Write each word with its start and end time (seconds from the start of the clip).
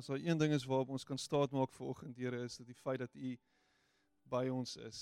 As 0.00 0.06
daar 0.06 0.20
een 0.24 0.38
ding 0.38 0.52
is 0.52 0.64
waarop 0.64 0.88
ons 0.88 1.04
kan 1.04 1.18
staat 1.18 1.50
maak 1.50 1.72
vanoggend, 1.72 2.16
Here, 2.16 2.42
is 2.42 2.56
dit 2.56 2.66
die 2.66 2.74
feit 2.74 2.98
dat 2.98 3.14
U 3.14 3.38
by 4.32 4.46
ons 4.48 4.76
is 4.76 5.00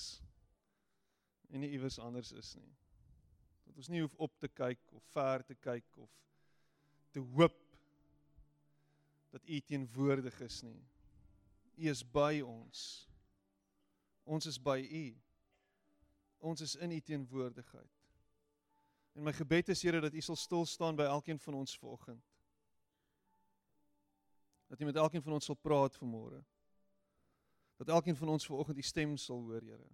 en 1.49 1.63
nie 1.63 1.71
iewers 1.71 1.99
anders 2.03 2.33
is 2.33 2.55
nie. 2.59 2.73
Dat 3.69 3.77
ons 3.79 3.89
nie 3.89 4.01
hoef 4.03 4.17
op 4.19 4.35
te 4.43 4.49
kyk 4.49 4.81
of 4.99 5.05
ver 5.15 5.45
te 5.47 5.55
kyk 5.55 6.01
of 6.03 6.11
te 7.15 7.23
hoop 7.23 7.61
dat 9.31 9.47
U 9.47 9.61
teenwoordig 9.61 10.41
is 10.41 10.63
nie. 10.67 10.83
U 11.77 11.87
is 11.95 12.03
by 12.03 12.41
ons. 12.43 12.83
Ons 14.27 14.51
is 14.51 14.59
by 14.59 14.81
U. 14.83 15.05
Ons 16.51 16.67
is 16.67 16.75
in 16.75 16.91
U 16.91 16.99
teenwoordigheid. 17.01 17.95
En 19.15 19.31
my 19.31 19.33
gebed 19.33 19.71
is 19.71 19.87
Here 19.87 20.03
dat 20.03 20.19
U 20.19 20.27
sal 20.27 20.43
stil 20.43 20.67
staan 20.67 20.99
by 20.99 21.07
elkeen 21.07 21.39
van 21.39 21.63
ons 21.63 21.79
vanoggend. 21.79 22.28
Dat 24.69 24.81
U 24.81 24.85
met 24.85 24.97
elkeen 24.97 25.23
van 25.23 25.33
ons 25.33 25.45
sal 25.45 25.57
praat 25.57 25.97
vanmôre. 25.97 26.43
Dat 27.77 27.89
elkeen 27.89 28.17
van 28.17 28.29
ons 28.29 28.47
vanoggend 28.47 28.79
U 28.79 28.83
stem 28.83 29.17
sal 29.17 29.41
hoor, 29.41 29.63
Here. 29.63 29.89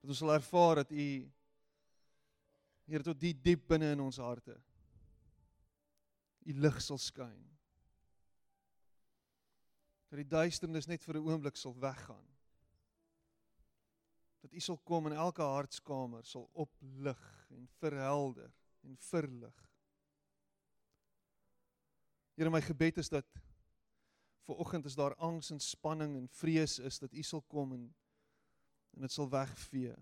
Dat 0.00 0.10
ons 0.10 0.18
sal 0.18 0.34
ervaar 0.34 0.82
dat 0.82 0.90
U 0.90 1.06
Here 2.84 3.02
tot 3.06 3.20
die 3.20 3.34
diep 3.38 3.68
binne 3.70 3.92
in 3.94 4.00
ons 4.02 4.18
harte 4.18 4.58
U 6.42 6.52
lig 6.58 6.80
sal 6.82 6.98
skyn. 6.98 7.42
Dat 10.10 10.18
die 10.20 10.28
duisternis 10.28 10.88
net 10.90 11.04
vir 11.04 11.16
'n 11.16 11.28
oomblik 11.28 11.56
sal 11.56 11.74
weggaan. 11.78 12.26
Dat 14.42 14.52
U 14.52 14.60
sal 14.60 14.78
kom 14.78 15.06
in 15.06 15.12
elke 15.12 15.42
hartskamer 15.42 16.24
sal 16.24 16.50
oplig 16.52 17.46
en 17.50 17.68
verhelder 17.78 18.52
en 18.82 18.96
verlig. 18.96 19.70
Here 22.34 22.50
my 22.50 22.60
gebed 22.60 22.98
is 22.98 23.08
dat 23.08 23.26
vir 24.46 24.58
oggend 24.62 24.86
as 24.86 24.96
daar 24.98 25.14
angs 25.22 25.50
en 25.54 25.60
spanning 25.62 26.16
en 26.18 26.28
vrees 26.40 26.78
is 26.78 26.98
dat 26.98 27.12
U 27.14 27.22
sal 27.22 27.42
kom 27.50 27.74
en 27.76 27.90
en 28.92 29.06
dit 29.06 29.12
sal 29.12 29.28
wegvee, 29.32 29.94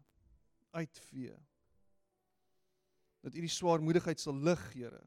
uitvee. 0.75 1.37
Dat 3.21 3.35
U 3.35 3.41
die 3.45 3.53
swaarmoedigheid 3.53 4.21
sal 4.21 4.35
lig, 4.35 4.63
Here. 4.73 5.03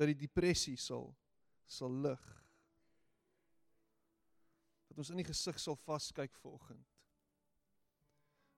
Dat 0.00 0.08
die 0.08 0.16
depressie 0.16 0.78
sal 0.80 1.10
sal 1.68 1.92
lig. 1.92 2.24
Dat 4.88 5.02
ons 5.02 5.10
in 5.12 5.20
die 5.20 5.28
gesig 5.28 5.58
sal 5.60 5.76
vaskyk 5.76 6.38
vir 6.40 6.54
oggend. 6.54 6.94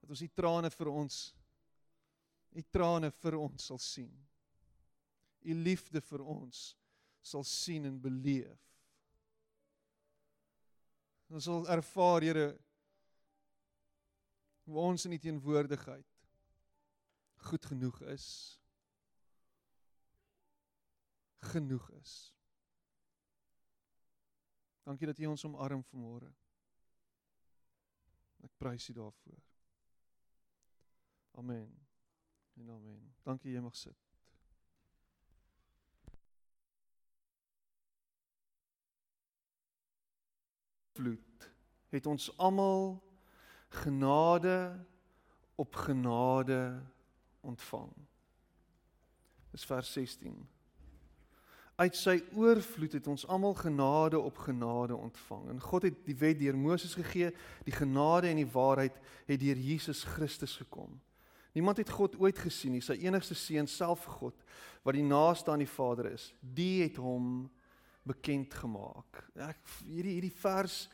Dat 0.01 0.15
ons 0.15 0.23
die 0.23 0.31
trane 0.31 0.71
vir 0.71 0.93
ons 0.93 1.21
U 2.51 2.63
trane 2.75 3.13
vir 3.23 3.37
ons 3.39 3.67
sal 3.71 3.79
sien. 3.79 4.15
U 5.47 5.55
liefde 5.55 6.03
vir 6.03 6.23
ons 6.27 6.63
sal 7.23 7.45
sien 7.47 7.87
en 7.87 7.99
beleef. 8.03 8.70
Ons 11.31 11.47
sal 11.47 11.69
ervaar, 11.71 12.25
Here, 12.27 12.47
hoe 14.67 14.79
ons 14.79 15.05
in 15.07 15.15
U 15.15 15.19
teenwoordigheid 15.19 16.07
goed 17.51 17.67
genoeg 17.67 18.01
is. 18.13 18.27
Genoeg 21.53 21.87
is. 21.91 22.15
Dankie 24.85 25.07
dat 25.07 25.19
U 25.19 25.31
ons 25.33 25.45
omarm 25.49 25.83
vanmôre. 25.89 26.29
Ek 28.45 28.53
prys 28.61 28.91
U 28.91 28.97
daarvoor. 28.99 29.41
Amen. 31.41 31.71
En 32.59 32.71
amen. 32.71 33.03
Dankie 33.25 33.55
jy 33.55 33.63
mag 33.65 33.77
sit. 33.79 34.10
Vloed 41.01 41.49
het 41.89 42.07
ons 42.07 42.29
almal 42.37 43.01
genade 43.69 44.87
op 45.55 45.75
genade 45.75 46.83
ontvang. 47.41 47.91
Dis 49.51 49.65
vers 49.65 49.93
16. 49.93 50.37
Uit 51.81 51.97
sy 51.97 52.19
oorvloed 52.37 52.93
het 52.99 53.07
ons 53.09 53.25
almal 53.27 53.57
genade 53.57 54.21
op 54.21 54.39
genade 54.45 54.97
ontvang. 54.97 55.49
En 55.49 55.61
God 55.61 55.89
het 55.89 56.03
die 56.05 56.17
wet 56.21 56.39
deur 56.39 56.59
Moses 56.59 56.95
gegee, 56.95 57.33
die 57.65 57.75
genade 57.75 58.29
en 58.29 58.43
die 58.43 58.53
waarheid 58.53 59.01
het 59.27 59.41
deur 59.41 59.57
Jesus 59.57 60.05
Christus 60.05 60.59
gekom. 60.61 61.01
Niemand 61.57 61.81
het 61.81 61.91
God 61.91 62.19
ooit 62.21 62.39
gesien 62.39 62.77
nie, 62.77 62.85
sy 62.85 63.01
enigste 63.01 63.35
seun 63.35 63.67
self 63.67 64.05
God 64.21 64.37
wat 64.85 64.95
die 64.95 65.07
naaste 65.07 65.51
aan 65.51 65.65
die 65.65 65.73
Vader 65.73 66.13
is. 66.13 66.31
Die 66.41 66.85
het 66.85 67.01
hom 67.01 67.49
bekend 68.03 68.55
gemaak. 68.55 69.25
Ek 69.35 69.61
hierdie 69.85 70.17
hierdie 70.19 70.37
vers 70.41 70.89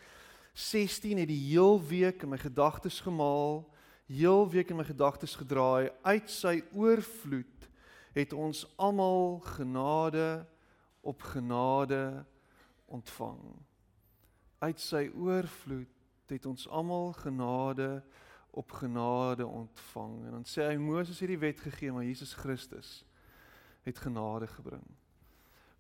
16 0.57 1.21
het 1.21 1.29
die 1.29 1.43
heel 1.51 1.81
week 1.85 2.23
in 2.25 2.33
my 2.33 2.39
gedagtes 2.41 3.01
gemaal, 3.05 3.67
heel 4.09 4.47
week 4.51 4.71
in 4.73 4.79
my 4.81 4.87
gedagtes 4.89 5.37
gedraai. 5.37 5.91
Uit 6.03 6.31
sy 6.33 6.63
oorvloed 6.73 7.69
het 8.17 8.33
ons 8.33 8.65
almal 8.81 9.39
genade 9.45 10.47
op 11.05 11.23
genade 11.23 12.25
ontvang. 12.87 13.43
Uit 14.59 14.81
sy 14.81 15.11
oorvloed 15.13 15.93
het 16.33 16.47
ons 16.47 16.69
almal 16.69 17.13
genade 17.13 18.03
op 18.57 18.73
genade 18.73 19.47
ontvang. 19.47 20.25
En 20.25 20.31
dan 20.31 20.47
sê 20.49 20.65
hy 20.71 20.79
Moses 20.81 21.21
het 21.21 21.29
die 21.29 21.39
wet 21.39 21.61
gegee, 21.61 21.93
maar 21.93 22.09
Jesus 22.09 22.33
Christus 22.33 23.03
het 23.85 23.99
genade 24.01 24.49
gebring. 24.57 24.87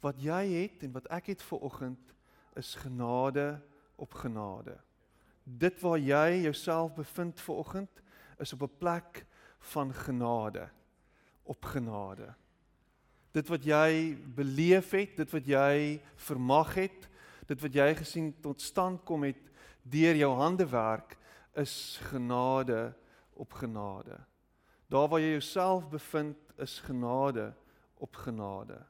Wat 0.00 0.20
jy 0.22 0.42
het 0.62 0.82
en 0.82 0.92
wat 0.92 1.06
ek 1.10 1.26
het 1.26 1.42
vir 1.42 1.58
oggend 1.58 2.14
is 2.56 2.74
genade 2.74 3.60
op 3.96 4.14
genade. 4.14 4.76
Dit 5.44 5.80
waar 5.80 5.98
jy 5.98 6.42
jouself 6.42 6.94
bevind 6.94 7.40
vir 7.40 7.54
oggend 7.54 8.02
is 8.38 8.52
op 8.52 8.62
'n 8.62 8.78
plek 8.78 9.26
van 9.58 9.94
genade 9.94 10.68
op 11.46 11.64
genade. 11.64 12.34
Dit 13.30 13.48
wat 13.48 13.64
jy 13.64 14.16
beleef 14.34 14.90
het, 14.96 15.16
dit 15.16 15.30
wat 15.30 15.46
jy 15.46 16.00
vermag 16.28 16.74
het, 16.74 17.08
dit 17.46 17.60
wat 17.62 17.74
jy 17.74 17.90
gesien 17.94 18.32
tot 18.42 18.60
stand 18.60 19.04
kom 19.06 19.26
het 19.28 19.42
deur 19.86 20.16
jou 20.18 20.32
hande 20.34 20.66
werk, 20.66 21.16
is 21.54 22.00
genade 22.10 22.94
op 23.38 23.52
genade. 23.52 24.18
Daar 24.90 25.08
waar 25.08 25.20
jy 25.20 25.36
jouself 25.36 25.88
bevind 25.90 26.36
is 26.58 26.80
genade 26.80 27.52
op 27.94 28.16
genade. 28.16 28.80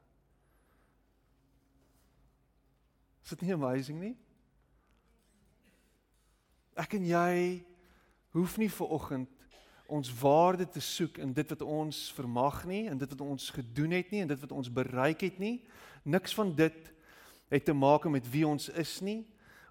Is 3.27 3.33
dit 3.35 3.41
nie 3.43 3.57
amazing 3.57 3.97
nie? 3.99 4.13
Ek 6.79 6.93
en 6.95 7.03
jy 7.03 7.31
hoef 8.31 8.53
nie 8.55 8.69
ver 8.71 8.93
oggend 8.95 9.49
ons 9.91 10.07
waarde 10.21 10.63
te 10.71 10.79
soek 10.79 11.19
in 11.19 11.33
dit 11.35 11.51
wat 11.51 11.65
ons 11.67 11.99
vermag 12.15 12.61
nie 12.69 12.85
en 12.87 12.95
dit 12.95 13.11
wat 13.11 13.25
ons 13.25 13.49
gedoen 13.51 13.97
het 13.97 14.15
nie 14.15 14.23
en 14.23 14.31
dit 14.31 14.39
wat 14.45 14.55
ons 14.55 14.71
bereik 14.71 15.27
het 15.27 15.43
nie. 15.43 15.57
Niks 16.07 16.37
van 16.39 16.55
dit 16.55 16.87
het 17.51 17.67
te 17.67 17.75
maak 17.75 18.07
met 18.07 18.31
wie 18.31 18.47
ons 18.47 18.69
is 18.71 18.95
nie. 19.03 19.25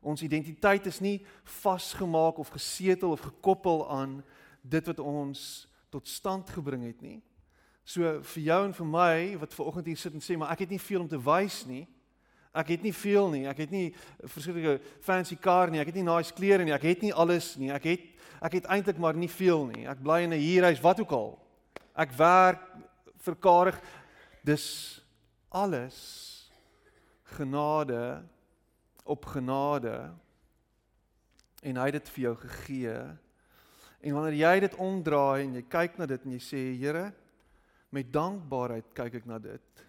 Ons 0.04 0.20
identiteit 0.28 0.92
is 0.92 1.00
nie 1.00 1.16
vasgemaak 1.56 2.36
of 2.36 2.52
gesetel 2.52 3.16
of 3.16 3.24
gekoppel 3.24 3.86
aan 3.88 4.20
dit 4.60 4.92
wat 4.92 5.00
ons 5.00 5.64
tot 5.88 6.04
stand 6.12 6.52
gebring 6.52 6.84
het 6.90 7.00
nie. 7.00 7.22
So 7.88 8.20
vir 8.36 8.48
jou 8.52 8.62
en 8.68 8.80
vir 8.84 8.94
my 9.00 9.18
wat 9.40 9.56
ver 9.56 9.72
oggend 9.72 9.88
hier 9.88 10.04
sit 10.04 10.12
en 10.12 10.20
sê 10.20 10.36
maar 10.36 10.52
ek 10.52 10.66
het 10.68 10.76
nie 10.76 10.88
veel 10.92 11.08
om 11.08 11.08
te 11.08 11.24
wys 11.24 11.64
nie. 11.64 11.86
Ek 12.56 12.72
het 12.72 12.82
nie 12.82 12.94
veel 12.94 13.30
nie. 13.30 13.44
Ek 13.46 13.58
het 13.58 13.70
nie 13.70 13.92
'n 13.92 14.28
verskillende 14.28 14.80
fancy 15.00 15.36
kar 15.36 15.70
nie. 15.70 15.80
Ek 15.80 15.86
het 15.86 15.94
nie 15.94 16.04
nice 16.04 16.32
klere 16.32 16.64
nie. 16.64 16.72
Ek 16.72 16.82
het 16.82 17.02
nie 17.02 17.12
alles 17.12 17.56
nie. 17.56 17.70
Ek 17.70 17.84
het 17.84 18.00
ek 18.42 18.52
het 18.52 18.64
eintlik 18.64 18.98
maar 18.98 19.14
nie 19.14 19.30
veel 19.30 19.66
nie. 19.66 19.86
Ek 19.86 20.02
bly 20.02 20.22
in 20.22 20.32
'n 20.32 20.40
huurhuis, 20.40 20.80
wat 20.80 21.00
ook 21.00 21.10
al. 21.10 21.38
Ek 21.96 22.12
werk 22.12 22.60
verkarig. 23.18 23.80
Dis 24.44 25.02
alles 25.48 26.50
genade 27.22 28.22
op 29.04 29.24
genade 29.24 30.12
en 31.62 31.76
hy 31.76 31.84
het 31.84 31.98
dit 31.98 32.08
vir 32.08 32.22
jou 32.22 32.34
gegee. 32.36 32.96
En 34.00 34.14
wanneer 34.14 34.38
jy 34.38 34.60
dit 34.60 34.74
omdraai 34.74 35.42
en 35.42 35.54
jy 35.54 35.62
kyk 35.62 35.98
na 35.98 36.06
dit 36.06 36.24
en 36.24 36.36
jy 36.36 36.42
sê 36.42 36.62
Here, 36.78 37.12
met 37.90 38.12
dankbaarheid 38.12 38.92
kyk 38.94 39.20
ek 39.22 39.26
na 39.26 39.38
dit, 39.42 39.84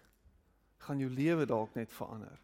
gaan 0.86 1.02
jou 1.02 1.10
lewe 1.12 1.46
dalk 1.46 1.74
net 1.76 1.92
verander. 1.92 2.38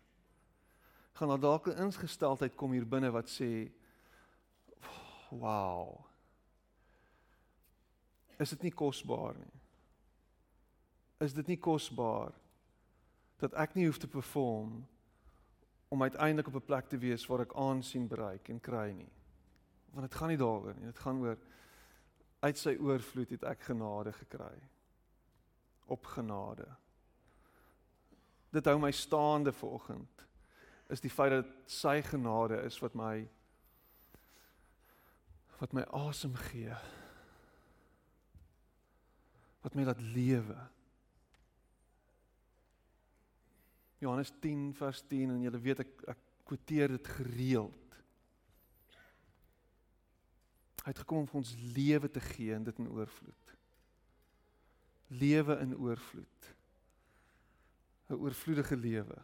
Gaan 1.15 1.29
daar 1.29 1.41
dalk 1.41 1.67
'n 1.67 1.79
ingesteldheid 1.79 2.55
kom 2.55 2.73
hier 2.73 2.89
binne 2.89 3.11
wat 3.11 3.29
sê 3.29 3.71
wow. 5.31 6.05
Is 8.39 8.51
dit 8.51 8.63
nie 8.63 8.73
kosbaar 8.73 9.35
nie? 9.39 9.61
Is 11.19 11.33
dit 11.33 11.47
nie 11.47 11.59
kosbaar 11.59 12.33
dat 13.39 13.53
ek 13.53 13.75
nie 13.75 13.87
hoef 13.87 13.99
te 13.99 14.09
perform 14.09 14.87
om 15.89 16.03
uiteindelik 16.03 16.47
op 16.47 16.55
'n 16.55 16.65
plek 16.65 16.89
te 16.89 16.99
wees 16.99 17.27
waar 17.27 17.41
ek 17.41 17.55
aansien 17.55 18.09
bereik 18.09 18.49
en 18.49 18.61
kry 18.61 18.91
nie. 18.91 19.13
Want 19.91 20.11
dit 20.11 20.19
gaan 20.19 20.29
nie 20.29 20.37
daaroor 20.37 20.75
nie. 20.75 20.85
Dit 20.85 20.99
gaan 20.99 21.21
oor 21.21 21.39
uit 22.41 22.59
sy 22.59 22.77
oorvloed 22.77 23.31
het 23.31 23.43
ek 23.43 23.61
genade 23.61 24.13
gekry. 24.13 24.59
Op 25.87 26.05
genade. 26.05 26.77
Dit 28.51 28.65
hou 28.65 28.79
my 28.79 28.91
staande 28.91 29.53
vanoggend 29.53 30.27
is 30.93 31.01
die 31.01 31.13
feit 31.13 31.33
dat 31.33 31.49
sy 31.71 32.01
genade 32.05 32.61
is 32.67 32.79
wat 32.83 32.95
my 32.99 33.25
wat 35.61 35.73
my 35.73 35.85
asem 35.97 36.35
gee. 36.51 36.75
Wat 39.63 39.77
my 39.79 39.85
laat 39.87 40.01
lewe. 40.03 40.59
Johannes 44.03 44.33
10 44.43 44.75
vers 44.77 45.01
10 45.09 45.33
en 45.33 45.45
julle 45.47 45.63
weet 45.63 45.85
ek 45.87 46.05
ek 46.13 46.21
kwoteer 46.45 46.93
dit 46.93 47.09
gereeld. 47.09 47.99
Hy 50.85 50.93
het 50.93 51.01
gekom 51.01 51.23
om 51.23 51.29
vir 51.31 51.41
ons 51.41 51.55
lewe 51.73 52.11
te 52.13 52.21
gee 52.21 52.53
en 52.53 52.67
dit 52.67 52.83
in 52.83 52.91
oorvloed. 52.93 53.55
Lewe 55.09 55.57
in 55.65 55.73
oorvloed. 55.79 56.51
'n 58.11 58.21
Oorvloedige 58.21 58.77
lewe. 58.77 59.17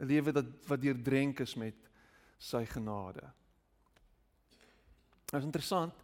'n 0.00 0.06
Lewe 0.06 0.32
wat 0.32 0.46
wat 0.66 0.80
deurdrenk 0.80 1.40
is 1.40 1.54
met 1.54 1.74
sy 2.38 2.64
genade. 2.66 3.32
Dit 5.26 5.40
is 5.40 5.44
interessant 5.44 5.94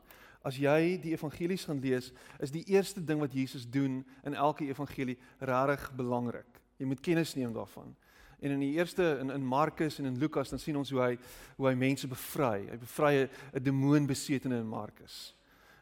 as 0.46 0.58
jy 0.60 0.96
die 1.02 1.14
evangelies 1.16 1.66
gaan 1.68 1.80
lees, 1.82 2.12
is 2.40 2.52
die 2.54 2.64
eerste 2.72 3.02
ding 3.04 3.20
wat 3.20 3.34
Jesus 3.34 3.66
doen 3.68 4.04
in 4.24 4.34
elke 4.34 4.68
evangelie 4.68 5.18
regtig 5.40 5.90
belangrik. 5.98 6.60
Jy 6.78 6.86
moet 6.86 7.02
kennis 7.02 7.34
neem 7.34 7.52
daarvan. 7.52 7.94
En 8.38 8.54
in 8.54 8.62
die 8.62 8.76
eerste 8.76 9.16
in 9.18 9.32
in 9.34 9.46
Markus 9.46 9.98
en 9.98 10.06
in 10.06 10.18
Lukas 10.18 10.52
dan 10.52 10.62
sien 10.62 10.76
ons 10.78 10.90
hoe 10.94 11.00
hy 11.02 11.16
hoe 11.56 11.66
hy 11.66 11.74
mense 11.74 12.06
bevry. 12.06 12.68
Hy 12.70 12.78
bevry 12.78 13.12
'n 13.26 13.62
demoonbesetene 13.62 14.60
in 14.62 14.68
Markus. 14.68 15.34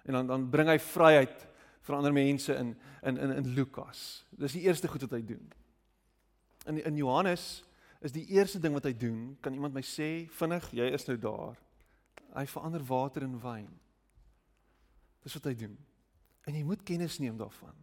En 0.07 0.13
dan 0.13 0.27
dan 0.27 0.51
bring 0.51 0.69
hy 0.69 0.79
vryheid 0.79 1.47
vir 1.83 1.97
ander 1.97 2.13
mense 2.13 2.55
in 2.55 2.77
in 3.03 3.19
in 3.19 3.31
in 3.31 3.55
Lukas. 3.55 4.25
Dis 4.31 4.53
die 4.53 4.63
eerste 4.63 4.89
goed 4.89 5.01
wat 5.01 5.11
hy 5.11 5.23
doen. 5.23 5.53
In 6.67 6.85
in 6.85 6.97
Johannes 6.97 7.63
is 8.01 8.13
die 8.13 8.27
eerste 8.37 8.61
ding 8.61 8.75
wat 8.77 8.85
hy 8.85 8.93
doen, 8.93 9.37
kan 9.41 9.55
iemand 9.55 9.75
my 9.75 9.83
sê 9.83 10.29
vinnig, 10.39 10.69
jy 10.73 10.91
is 10.93 11.07
nou 11.09 11.17
daar. 11.17 11.57
Hy 12.37 12.45
verander 12.47 12.85
water 12.85 13.23
in 13.23 13.39
wyn. 13.41 13.69
Dis 15.25 15.35
wat 15.39 15.45
hy 15.45 15.55
doen. 15.55 15.77
En 16.47 16.55
jy 16.55 16.63
moet 16.63 16.85
kennis 16.87 17.19
neem 17.19 17.37
daarvan. 17.37 17.75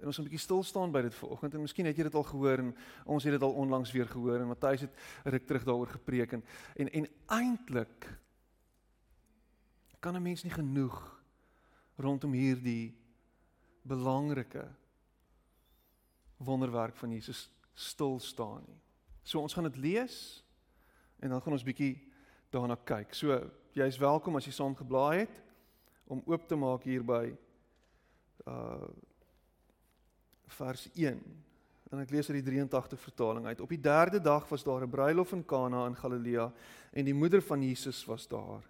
En 0.00 0.06
ons 0.08 0.18
moet 0.18 0.26
'n 0.26 0.30
bietjie 0.30 0.46
stil 0.46 0.62
staan 0.64 0.92
by 0.92 1.02
dit 1.02 1.14
vanoggend 1.14 1.54
en 1.54 1.60
miskien 1.60 1.86
het 1.86 1.96
jy 1.96 2.04
dit 2.04 2.14
al 2.14 2.24
gehoor 2.24 2.58
en 2.58 2.76
ons 3.04 3.24
het 3.24 3.32
dit 3.32 3.42
al 3.42 3.52
onlangs 3.52 3.92
weer 3.92 4.08
gehoor 4.08 4.40
en 4.40 4.48
Matthys 4.48 4.80
het 4.80 4.94
ruk 5.24 5.46
terug 5.46 5.64
daaroor 5.64 5.86
gepreek 5.86 6.32
en 6.32 6.42
en, 6.76 6.88
en 6.88 7.06
eintlik 7.26 8.18
kan 10.00 10.16
'n 10.16 10.22
mens 10.22 10.42
nie 10.42 10.52
genoeg 10.52 11.22
rondom 11.96 12.32
hierdie 12.32 12.96
belangrike 13.82 14.68
wonderwerk 16.36 16.96
van 16.96 17.10
Jesus 17.10 17.50
stil 17.74 18.18
staan 18.18 18.64
nie. 18.66 18.80
So 19.30 19.38
ons 19.38 19.54
gaan 19.54 19.68
dit 19.68 19.76
lees 19.78 20.14
en 21.22 21.30
dan 21.30 21.42
gaan 21.42 21.54
ons 21.54 21.64
bietjie 21.66 21.92
daarna 22.50 22.74
kyk. 22.74 23.12
So 23.14 23.36
jy's 23.78 23.98
welkom 24.02 24.34
as 24.34 24.48
jy 24.48 24.54
saam 24.56 24.74
geblaai 24.74 25.22
het 25.22 25.36
om 26.10 26.22
oop 26.26 26.48
te 26.50 26.58
maak 26.58 26.88
hier 26.88 27.04
by 27.06 27.28
uh 28.50 28.90
vers 30.50 30.88
1. 30.98 31.20
En 31.94 32.00
ek 32.02 32.10
lees 32.10 32.26
uit 32.26 32.40
die 32.40 32.48
83 32.48 32.98
vertaling 32.98 33.46
uit. 33.46 33.60
Op 33.62 33.70
die 33.70 33.78
3de 33.78 34.18
dag 34.18 34.48
was 34.50 34.66
daar 34.66 34.82
'n 34.82 34.90
bruilof 34.90 35.32
in 35.32 35.44
Kana 35.46 35.86
in 35.86 35.94
Galilea 35.94 36.50
en 36.90 37.04
die 37.04 37.14
moeder 37.14 37.42
van 37.42 37.62
Jesus 37.62 38.04
was 38.04 38.26
daar. 38.26 38.66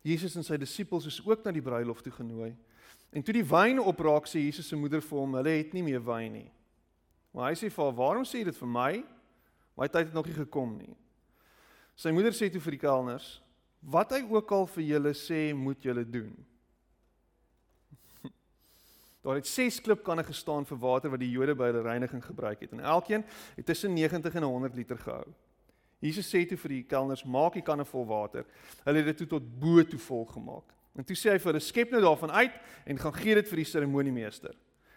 Jesus 0.00 0.36
en 0.36 0.44
sy 0.44 0.56
disippels 0.56 1.06
is 1.06 1.20
ook 1.26 1.44
na 1.44 1.52
die 1.52 1.62
bruilof 1.62 2.00
toe 2.00 2.12
genooi. 2.12 2.56
En 3.12 3.22
toe 3.22 3.34
die 3.34 3.44
wyn 3.44 3.78
opraak, 3.78 4.26
sê 4.26 4.40
Jesus 4.40 4.68
se 4.68 4.76
moeder 4.76 5.02
vir 5.02 5.18
hom, 5.18 5.34
hulle 5.34 5.58
het 5.58 5.72
nie 5.72 5.82
meer 5.82 6.04
wyn 6.04 6.32
nie. 6.32 6.50
Maar 7.32 7.50
hy 7.50 7.54
sê 7.54 7.70
vir 7.70 7.84
haar, 7.84 7.94
"Waarom 7.94 8.24
sê 8.24 8.38
jy 8.38 8.44
dit 8.44 8.56
vir 8.56 8.68
my? 8.68 9.04
My 9.76 9.88
tyd 9.88 10.06
het 10.06 10.14
nog 10.14 10.26
nie 10.26 10.34
gekom 10.34 10.76
nie." 10.78 10.96
Sy 11.94 12.10
moeder 12.10 12.34
sê 12.34 12.50
toe 12.50 12.60
vir 12.60 12.70
die 12.70 12.82
kelners, 12.82 13.40
"Wat 13.80 14.10
hy 14.10 14.22
ook 14.22 14.50
al 14.52 14.66
vir 14.66 14.84
julle 14.84 15.14
sê, 15.14 15.54
moet 15.54 15.82
julle 15.82 16.04
doen." 16.04 16.34
Daar 19.22 19.34
het 19.34 19.46
6 19.46 19.80
klipkanne 19.80 20.24
gestaan 20.24 20.66
vir 20.66 20.78
water 20.78 21.10
wat 21.10 21.20
die 21.20 21.30
Jode 21.30 21.54
by 21.54 21.70
hulle 21.70 21.82
reiniging 21.82 22.24
gebruik 22.24 22.60
het 22.60 22.72
en 22.72 22.80
elkeen 22.80 23.24
het 23.56 23.66
tussen 23.66 23.94
90 23.94 24.34
en 24.34 24.42
100 24.42 24.74
liter 24.74 24.98
gehou. 24.98 25.26
Jesus 26.04 26.28
sê 26.28 26.44
toe 26.46 26.58
vir 26.58 26.68
die 26.68 26.82
kelners: 26.84 27.24
"Maak 27.24 27.54
die 27.54 27.62
kanne 27.62 27.84
vol 27.84 28.06
water." 28.06 28.44
Hulle 28.84 28.98
het 28.98 29.06
dit 29.06 29.16
toe 29.16 29.38
tot 29.38 29.60
bo 29.60 29.82
toe 29.82 29.98
vol 29.98 30.26
gemaak. 30.26 30.74
En 30.94 31.04
toe 31.04 31.16
sê 31.16 31.30
hy 31.32 31.38
vir 31.38 31.52
hulle: 31.52 31.60
"Skep 31.60 31.90
nou 31.90 32.00
daarvan 32.02 32.30
uit 32.30 32.52
en 32.86 32.98
gaan 32.98 33.14
gee 33.14 33.34
dit 33.34 33.48
vir 33.48 33.56
die 33.56 33.64
seremoniemeester." 33.64 34.54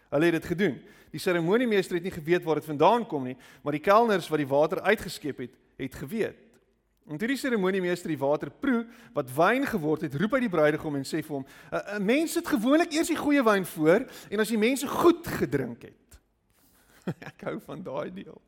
Hulle 0.09 0.30
het 0.30 0.38
dit 0.39 0.50
gedoen. 0.51 0.75
Die 1.12 1.21
seremoniemeester 1.21 1.98
het 1.98 2.04
nie 2.04 2.13
geweet 2.13 2.44
waar 2.44 2.59
dit 2.59 2.68
vandaan 2.68 3.06
kom 3.07 3.24
nie, 3.30 3.38
maar 3.63 3.75
die 3.75 3.83
kelners 3.83 4.27
wat 4.31 4.42
die 4.42 4.50
water 4.50 4.81
uitgeskep 4.81 5.38
het, 5.45 5.54
het 5.80 5.95
geweet. 5.95 6.44
En 7.07 7.19
toe 7.19 7.30
die 7.31 7.39
seremoniemeester 7.39 8.12
die 8.12 8.19
water 8.19 8.51
proe 8.51 8.81
wat 9.15 9.30
wyn 9.31 9.63
geword 9.68 10.04
het, 10.04 10.15
roep 10.19 10.36
hy 10.36 10.42
die 10.44 10.51
bruidegom 10.51 10.98
en 11.00 11.07
sê 11.07 11.21
vir 11.24 11.38
hom: 11.38 11.45
"’n 11.71 12.04
Mens 12.04 12.36
sit 12.36 12.48
gewoonlik 12.48 12.92
eers 12.92 13.07
die 13.07 13.19
goeie 13.19 13.44
wyn 13.44 13.65
voor 13.65 14.04
en 14.30 14.44
as 14.44 14.51
die 14.51 14.59
mense 14.59 14.88
goed 14.88 15.27
gedrink 15.27 15.88
het." 15.88 16.19
Ek 17.31 17.48
hou 17.48 17.56
van 17.63 17.83
daai 17.83 18.12
deel. 18.12 18.42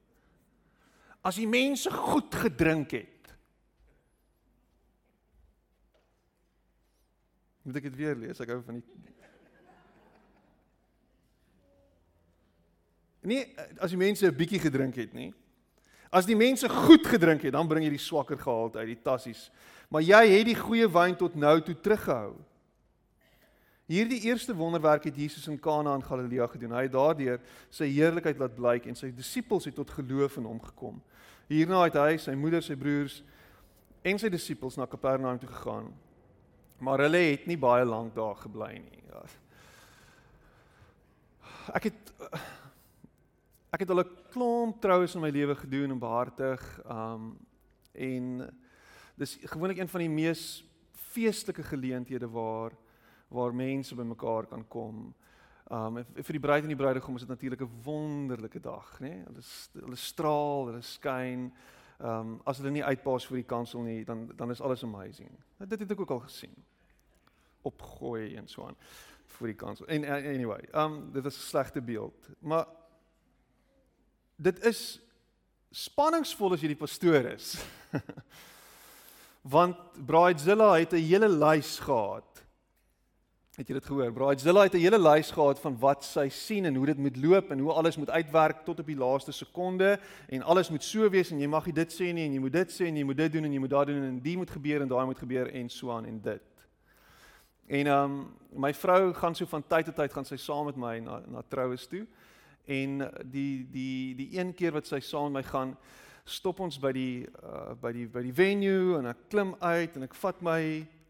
As 1.24 1.40
die 1.40 1.48
mense 1.48 1.92
goed 1.92 2.36
gedrink 2.36 2.92
het. 2.92 3.32
Moet 7.64 7.80
ek 7.80 7.88
dit 7.92 7.96
weer 7.96 8.16
lees? 8.20 8.40
Ek 8.40 8.52
hou 8.52 8.60
van 8.66 8.80
die 8.80 9.16
Nee, 13.22 13.56
as 13.80 13.92
die 13.92 14.00
mense 14.00 14.28
'n 14.28 14.36
bietjie 14.36 14.60
gedrink 14.60 14.96
het, 14.96 15.14
nie. 15.14 15.34
As 16.10 16.26
die 16.26 16.36
mense 16.36 16.70
goed 16.70 17.06
gedrink 17.06 17.42
het, 17.42 17.54
dan 17.54 17.68
bring 17.68 17.84
jy 17.84 17.90
die 17.90 18.02
swakker 18.02 18.38
gehalte 18.38 18.80
uit 18.80 18.88
die 18.88 19.02
tassies. 19.04 19.52
Maar 19.90 20.02
jy 20.02 20.22
het 20.38 20.46
die 20.46 20.56
goeie 20.56 20.88
wyn 20.90 21.16
tot 21.16 21.36
nou 21.36 21.62
toe 21.62 21.76
teruggehou. 21.76 22.36
Hierdie 23.90 24.22
eerste 24.30 24.54
wonderwerk 24.54 25.04
het 25.04 25.16
Jesus 25.18 25.48
in 25.48 25.60
Kana 25.60 25.96
in 25.96 26.04
Galilea 26.06 26.48
gedoen. 26.48 26.76
Hy 26.78 26.84
het 26.86 26.94
daardeur 26.94 27.40
sy 27.74 27.88
heerlikheid 27.90 28.38
laat 28.38 28.56
blyk 28.56 28.86
en 28.86 28.96
sy 28.96 29.10
disippels 29.10 29.66
het 29.66 29.76
tot 29.76 29.90
geloof 29.90 30.38
in 30.38 30.46
hom 30.46 30.60
gekom. 30.62 31.00
Hierna 31.50 31.82
het 31.88 31.98
hy, 31.98 32.18
sy 32.22 32.36
moeder, 32.38 32.62
sy 32.62 32.78
broers 32.78 33.24
en 34.06 34.22
sy 34.22 34.30
disippels 34.30 34.78
na 34.78 34.86
Kapernaum 34.86 35.40
toe 35.42 35.50
gegaan. 35.50 35.90
Maar 36.86 37.08
hulle 37.08 37.24
het 37.32 37.48
nie 37.50 37.58
baie 37.58 37.86
lank 37.86 38.14
daar 38.16 38.38
gebly 38.38 38.76
nie. 38.78 39.02
Ja. 39.10 39.24
Ek 41.74 41.90
het 41.90 42.09
ek 43.70 43.84
het 43.84 43.90
al 43.90 44.02
'n 44.02 44.16
klomp 44.32 44.82
troues 44.82 45.16
in 45.16 45.22
my 45.22 45.30
lewe 45.30 45.56
gedoen 45.56 45.92
en 45.92 46.00
behartig. 46.00 46.82
Um 46.86 47.38
en 47.94 48.50
dis 49.16 49.38
gewoonlik 49.42 49.78
een 49.78 49.90
van 49.90 50.00
die 50.00 50.10
mees 50.10 50.64
feestelike 50.92 51.64
geleenthede 51.64 52.30
waar 52.30 52.72
waar 53.28 53.54
mense 53.54 53.96
bymekaar 53.96 54.46
kan 54.46 54.68
kom. 54.68 55.14
Um 55.72 56.04
vir 56.04 56.34
die 56.34 56.40
bruid 56.40 56.64
en 56.64 56.68
die 56.68 56.76
bruidegom 56.76 57.16
is 57.16 57.22
dit 57.22 57.30
natuurlik 57.30 57.62
'n 57.62 57.82
wonderlike 57.84 58.60
dag, 58.60 59.00
nê? 59.00 59.10
Nee? 59.10 59.24
Hulle 59.24 59.42
hulle 59.86 59.96
straal, 59.96 60.66
hulle 60.66 60.82
skyn. 60.82 61.54
Um 62.00 62.42
as 62.46 62.58
hulle 62.58 62.72
nie 62.72 62.84
uitpaas 62.84 63.28
vir 63.28 63.36
die 63.36 63.48
kansel 63.48 63.82
nie, 63.82 64.06
dan 64.06 64.32
dan 64.36 64.52
is 64.52 64.62
alles 64.62 64.84
amazing. 64.84 65.30
Dit 65.58 65.80
het 65.80 65.92
ek 65.92 66.00
ook 66.00 66.12
al 66.12 66.20
gesien. 66.20 66.56
Opgooi 67.62 68.36
en 68.36 68.48
so 68.48 68.66
aan 68.66 68.76
vir 69.26 69.48
die 69.48 69.56
kansel. 69.56 69.86
En 69.86 70.06
anyway, 70.06 70.70
um 70.74 71.12
dit 71.12 71.26
is 71.26 71.38
'n 71.38 71.48
slegte 71.50 71.82
beeld. 71.82 72.30
Maar 72.40 72.79
dit 74.40 74.66
is 74.66 75.00
spanningsvol 75.76 76.56
as 76.56 76.64
jy 76.64 76.72
die 76.74 76.80
pastoor 76.80 77.28
is. 77.36 77.54
Want 79.54 79.78
Bridezilla 80.08 80.74
het 80.80 80.94
'n 80.94 81.04
hele 81.04 81.30
lys 81.30 81.80
gehad. 81.80 82.26
Het 83.60 83.68
jy 83.68 83.74
dit 83.74 83.86
gehoor? 83.86 84.12
Bridezilla 84.12 84.64
het 84.64 84.74
'n 84.74 84.84
hele 84.84 85.00
lys 85.00 85.32
gehad 85.32 85.60
van 85.60 85.78
wat 85.80 86.04
sy 86.04 86.30
sien 86.30 86.66
en 86.66 86.76
hoe 86.76 86.86
dit 86.86 86.98
moet 86.98 87.18
loop 87.18 87.52
en 87.52 87.60
hoe 87.60 87.74
alles 87.74 87.98
moet 87.98 88.10
uitwerk 88.10 88.64
tot 88.66 88.80
op 88.80 88.86
die 88.86 88.96
laaste 88.96 89.32
sekonde 89.32 90.00
en 90.30 90.42
alles 90.42 90.70
moet 90.70 90.84
so 90.84 91.10
wees 91.10 91.32
en 91.32 91.40
jy 91.40 91.48
mag 91.48 91.66
nie 91.66 91.74
dit 91.74 91.92
sê 91.92 92.14
nie 92.14 92.26
en 92.26 92.34
jy 92.34 92.40
moet 92.40 92.54
dit 92.54 92.72
sê 92.72 92.88
en 92.88 92.96
jy 92.96 93.04
moet 93.04 93.18
dit 93.18 93.32
doen 93.32 93.44
en 93.44 93.54
jy 93.54 93.60
moet 93.60 93.70
daai 93.70 93.86
doen 93.86 94.04
en 94.04 94.20
die 94.20 94.38
moet 94.38 94.50
gebeur 94.50 94.82
en 94.82 94.88
daai 94.88 95.06
moet 95.06 95.18
gebeur 95.20 95.52
en 95.52 95.70
so 95.70 95.92
aan 95.92 96.06
en 96.06 96.22
dit. 96.22 96.42
En 97.68 97.88
ehm 97.88 98.04
um, 98.04 98.34
my 98.52 98.74
vrou 98.74 99.14
gaan 99.14 99.36
so 99.36 99.46
van 99.46 99.64
tyd 99.68 99.86
tot 99.86 99.96
tyd 99.96 100.14
gaan 100.14 100.26
sy 100.26 100.38
saam 100.38 100.66
met 100.66 100.76
my 100.76 101.00
na 101.00 101.22
na 101.28 101.44
troues 101.48 101.88
toe 101.88 102.08
en 102.70 103.02
die 103.32 103.66
die 103.74 104.16
die 104.16 104.30
een 104.38 104.54
keer 104.54 104.76
wat 104.78 104.88
sy 104.88 105.00
saam 105.02 105.34
my 105.34 105.44
gaan 105.44 105.74
stop 106.30 106.60
ons 106.62 106.78
by 106.82 106.92
die 106.94 107.26
uh, 107.42 107.74
by 107.82 107.92
die 107.96 108.06
by 108.08 108.22
die 108.26 108.34
venue 108.36 108.98
en 109.00 109.10
ek 109.10 109.30
klim 109.34 109.56
uit 109.62 109.96
en 109.98 110.06
ek 110.06 110.16
vat 110.22 110.42
my 110.46 110.62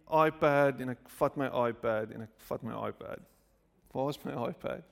iPad 0.09 0.79
en 0.81 0.93
ek 0.95 1.09
vat 1.19 1.35
my 1.37 1.49
iPad 1.69 2.13
en 2.15 2.21
ek 2.25 2.47
vat 2.47 2.63
my 2.65 2.75
iPad. 2.87 3.19
Waar 3.93 4.09
is 4.13 4.21
my 4.25 4.33
iPad? 4.47 4.83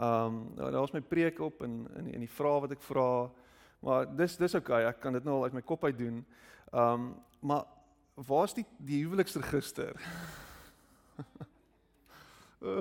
Ehm 0.00 0.26
um, 0.26 0.54
nou 0.56 0.70
daar 0.70 0.80
was 0.86 0.94
my 0.94 1.00
preek 1.04 1.40
op 1.40 1.62
en 1.62 1.88
in 1.98 2.06
in 2.14 2.20
die 2.24 2.30
vrae 2.30 2.60
wat 2.60 2.72
ek 2.76 2.82
vra. 2.86 3.30
Maar 3.80 4.16
dis 4.16 4.36
dis 4.36 4.54
oukei, 4.54 4.80
okay, 4.80 4.88
ek 4.88 5.00
kan 5.00 5.12
dit 5.12 5.24
nou 5.24 5.34
al 5.36 5.44
uit 5.48 5.56
my 5.58 5.62
kop 5.62 5.84
uit 5.84 5.98
doen. 5.98 6.26
Ehm 6.72 6.92
um, 6.94 7.14
maar 7.40 7.64
waar's 8.14 8.54
die 8.54 8.66
die 8.78 9.02
huweliksregister? 9.04 9.96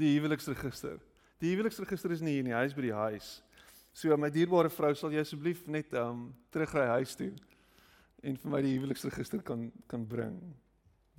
die 0.00 0.14
huweliksregister. 0.18 0.98
Die 1.42 1.52
huweliksregister 1.52 2.12
is 2.14 2.22
nie 2.24 2.38
hier 2.38 2.46
nie, 2.46 2.54
hy 2.56 2.64
is 2.68 2.76
by 2.76 2.86
die 2.86 2.94
huis. 2.96 3.30
So 3.96 4.16
my 4.20 4.30
dierbare 4.32 4.70
vrou, 4.72 4.92
sal 4.96 5.12
jy 5.12 5.22
asseblief 5.24 5.66
net 5.72 5.92
ehm 5.96 6.12
um, 6.12 6.22
terugry 6.52 6.86
huis 6.96 7.16
toe 7.16 7.32
en 8.26 8.36
vir 8.40 8.50
my 8.50 8.62
die 8.64 8.74
huweliksregister 8.76 9.42
kan 9.44 9.68
kan 9.88 10.04
bring 10.08 10.38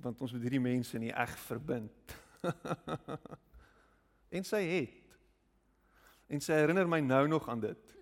want 0.02 0.20
ons 0.22 0.32
moet 0.34 0.44
hierdie 0.46 0.62
mense 0.62 0.98
nie 1.00 1.10
eg 1.10 1.32
verbind. 1.42 2.14
en 4.36 4.46
sy 4.46 4.60
het. 4.68 5.16
En 6.30 6.42
sy 6.44 6.58
herinner 6.60 6.86
my 6.86 7.00
nou 7.02 7.24
nog 7.32 7.48
aan 7.50 7.64
dit. 7.64 7.94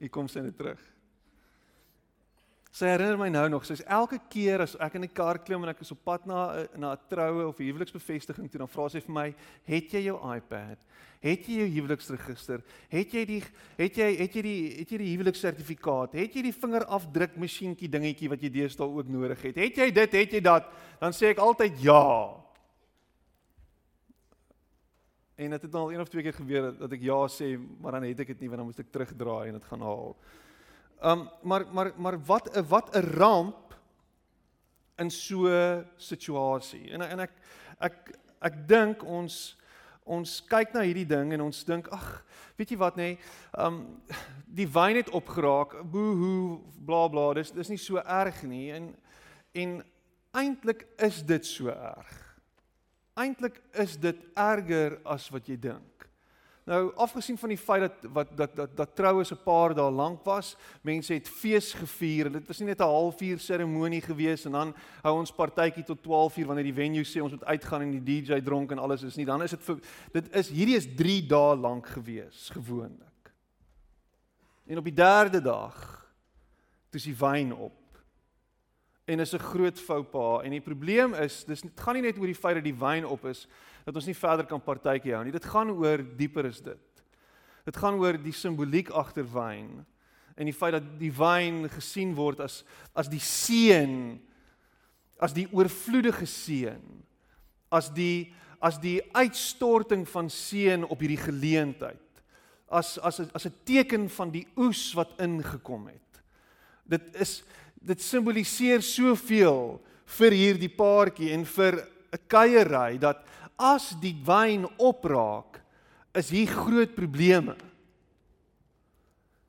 Hier 0.00 0.10
kom 0.10 0.26
sy 0.30 0.42
net 0.42 0.56
terug. 0.58 0.80
Sy 2.74 2.88
herinner 2.90 3.14
my 3.20 3.28
nou 3.30 3.44
nog, 3.52 3.62
sy's 3.68 3.84
elke 3.86 4.16
keer 4.32 4.64
as 4.64 4.72
ek 4.82 4.96
in 4.98 5.04
die 5.04 5.12
kar 5.14 5.38
klim 5.46 5.62
en 5.62 5.70
ek 5.70 5.84
is 5.84 5.92
op 5.94 6.00
pad 6.02 6.24
na 6.26 6.66
na 6.74 6.94
'n 6.94 7.06
troue 7.06 7.46
of 7.46 7.60
'n 7.60 7.70
huweliksbevestiging 7.70 8.50
toe, 8.50 8.58
dan 8.58 8.68
vra 8.68 8.88
sy 8.88 8.98
vir 8.98 9.14
my, 9.14 9.34
"Het 9.64 9.92
jy 9.94 10.02
jou 10.10 10.18
iPad? 10.34 10.78
Het 11.22 11.46
jy 11.46 11.54
jou 11.54 11.68
huweliksregister? 11.68 12.62
Het 12.90 13.12
jy 13.12 13.24
die 13.24 13.42
het 13.78 13.94
jy 13.94 14.16
het 14.18 14.34
jy 14.34 14.42
die 14.42 14.78
het 14.78 14.90
jy 14.90 14.98
die 14.98 15.16
huweliksertifikaat? 15.16 16.12
Het 16.14 16.34
jy 16.34 16.42
die 16.42 16.52
vingerafdrukmasjienkie 16.52 17.88
dingetjie 17.88 18.28
wat 18.28 18.42
jy 18.42 18.50
deesdae 18.50 18.86
ook 18.86 19.08
nodig 19.08 19.40
het? 19.42 19.54
Het 19.54 19.76
jy 19.76 19.90
dit? 19.92 20.12
Het 20.12 20.32
jy 20.32 20.40
dat?" 20.40 20.66
Dan 21.00 21.12
sê 21.12 21.30
ek 21.30 21.38
altyd 21.38 21.80
ja. 21.80 22.42
En 25.36 25.50
dit 25.50 25.62
het 25.62 25.74
al 25.74 25.92
een 25.92 26.00
of 26.00 26.08
twee 26.08 26.22
keer 26.22 26.32
gebeur 26.32 26.76
dat 26.78 26.92
ek 26.92 27.00
ja 27.00 27.26
sê, 27.28 27.56
maar 27.80 27.92
dan 27.92 28.02
het 28.02 28.20
ek 28.20 28.26
dit 28.26 28.40
nie 28.40 28.48
want 28.48 28.58
dan 28.58 28.66
moet 28.66 28.80
ek 28.80 28.90
terugdraai 28.90 29.48
en 29.48 29.52
dit 29.52 29.64
gaan 29.64 29.80
haal. 29.80 30.16
Um 31.02 31.28
maar 31.42 31.66
maar 31.72 31.92
maar 31.96 32.18
wat 32.26 32.56
'n 32.56 32.66
wat 32.68 32.94
'n 32.94 33.16
ramp 33.16 33.74
in 34.98 35.10
so 35.10 35.46
'n 35.48 35.86
situasie. 35.96 36.90
En 36.90 37.02
en 37.02 37.20
ek 37.20 37.32
ek 37.80 38.18
ek 38.40 38.68
dink 38.68 39.02
ons 39.02 39.56
ons 40.04 40.40
kyk 40.48 40.74
na 40.74 40.80
hierdie 40.80 41.08
ding 41.08 41.32
en 41.32 41.40
ons 41.40 41.64
dink 41.64 41.88
ag, 41.88 42.24
weet 42.56 42.70
jy 42.70 42.76
wat 42.76 42.96
nê? 42.96 43.02
Nee, 43.02 43.18
um 43.58 44.02
die 44.46 44.68
wyn 44.68 44.96
het 44.96 45.10
opgeraak. 45.10 45.80
Boohoo, 45.90 46.60
bla 46.86 47.08
bla. 47.08 47.32
Dis 47.34 47.50
dis 47.50 47.68
nie 47.68 47.80
so 47.80 47.96
erg 47.96 48.42
nie 48.42 48.70
en 48.72 48.94
en 49.52 49.82
eintlik 50.34 50.86
is 50.98 51.22
dit 51.22 51.46
so 51.46 51.68
erg. 51.68 52.20
Eintlik 53.14 53.60
is 53.72 53.96
dit 53.96 54.16
erger 54.34 54.98
as 55.06 55.28
wat 55.30 55.46
jy 55.48 55.56
dink. 55.56 55.93
Nou 56.64 56.94
afgesien 56.96 57.36
van 57.36 57.50
die 57.52 57.60
feit 57.60 57.82
dat 57.84 58.06
wat 58.12 58.30
dat 58.36 58.54
dat 58.56 58.76
dat 58.76 58.94
troue 58.96 59.24
se 59.24 59.36
paar 59.36 59.74
dae 59.76 59.90
lank 59.92 60.24
was, 60.24 60.54
mense 60.82 61.12
het 61.12 61.28
fees 61.28 61.72
gevier. 61.76 62.30
Dit 62.32 62.46
was 62.48 62.58
nie 62.58 62.68
net 62.68 62.80
'n 62.80 62.88
halfuur 62.88 63.38
seremonie 63.38 64.00
gewees 64.00 64.44
en 64.44 64.52
dan 64.52 64.74
hou 65.02 65.18
ons 65.18 65.32
partytjie 65.32 65.84
tot 65.84 66.00
12uur 66.00 66.46
wanneer 66.46 66.64
die 66.64 66.80
venue 66.80 67.04
sê 67.04 67.20
ons 67.20 67.32
moet 67.32 67.44
uitgaan 67.44 67.82
en 67.82 67.90
die 67.90 68.22
DJ 68.22 68.40
dronk 68.40 68.70
en 68.70 68.78
alles 68.78 69.02
is 69.02 69.16
nie. 69.16 69.26
Dan 69.26 69.42
is 69.42 69.50
dit 69.50 69.62
vir 69.62 69.78
dit 70.12 70.34
is 70.34 70.48
hierdie 70.48 70.76
is 70.76 70.94
3 70.96 71.26
dae 71.26 71.56
lank 71.56 71.86
gewees 71.86 72.50
gewoonlik. 72.50 73.32
En 74.66 74.78
op 74.78 74.84
die 74.84 74.94
derde 74.94 75.40
dag 75.40 76.08
toe 76.90 76.98
is 76.98 77.04
die 77.04 77.16
wyn 77.18 77.52
op. 77.52 77.80
En 79.04 79.20
is 79.20 79.34
'n 79.34 79.38
groot 79.38 79.78
foupa 79.78 80.42
en 80.42 80.50
die 80.50 80.60
probleem 80.60 81.14
is 81.14 81.44
dis 81.44 81.60
dit 81.60 81.80
gaan 81.80 81.94
nie 81.94 82.02
net 82.02 82.18
oor 82.18 82.26
die 82.26 82.34
feit 82.34 82.54
dat 82.54 82.64
die 82.64 82.78
wyn 82.78 83.04
op 83.04 83.24
is 83.24 83.48
dat 83.84 83.96
ons 83.96 84.06
nie 84.06 84.16
verder 84.16 84.46
kan 84.48 84.62
partytjie 84.64 85.14
hou 85.14 85.24
nie. 85.24 85.34
Dit 85.34 85.44
gaan 85.44 85.70
oor 85.70 86.02
dieper 86.16 86.48
is 86.48 86.60
dit. 86.64 87.04
Dit 87.64 87.76
gaan 87.76 87.98
oor 88.00 88.16
die 88.20 88.32
simboliek 88.32 88.90
agter 88.90 89.26
wyn 89.28 89.84
en 90.34 90.48
die 90.48 90.56
feit 90.56 90.74
dat 90.76 90.86
die 90.98 91.12
wyn 91.14 91.64
gesien 91.72 92.14
word 92.18 92.42
as 92.44 92.62
as 92.98 93.10
die 93.10 93.22
seën 93.22 94.16
as 95.22 95.34
die 95.36 95.46
oorvloedige 95.54 96.26
seën 96.28 96.82
as 97.74 97.90
die 97.94 98.32
as 98.64 98.80
die 98.82 98.98
uitstorting 99.14 100.06
van 100.08 100.30
seën 100.32 100.86
op 100.88 101.04
hierdie 101.04 101.20
geleentheid 101.22 102.22
as 102.68 102.96
as 102.98 103.20
as 103.32 103.46
'n 103.46 103.54
teken 103.64 104.08
van 104.08 104.30
die 104.30 104.46
oes 104.56 104.92
wat 104.98 105.14
ingekom 105.18 105.86
het 105.86 106.22
dit 106.84 107.14
is 107.14 107.42
dit 107.80 108.00
simboliseer 108.00 108.82
soveel 108.82 109.78
vir 110.18 110.32
hierdie 110.32 110.72
paartjie 110.72 111.32
en 111.32 111.44
vir 111.44 111.86
'n 112.12 112.18
kuierery 112.28 112.98
dat 112.98 113.24
as 113.56 113.92
die 114.02 114.14
wyn 114.26 114.66
opraak, 114.76 115.60
is 116.14 116.30
hier 116.30 116.50
groot 116.50 116.94
probleme. 116.94 117.56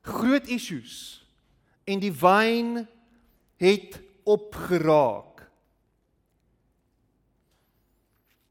Groot 0.06 0.48
issues. 0.50 1.22
En 1.86 2.02
die 2.02 2.12
wyn 2.12 2.86
het 3.62 4.00
opgeraak. 4.26 5.46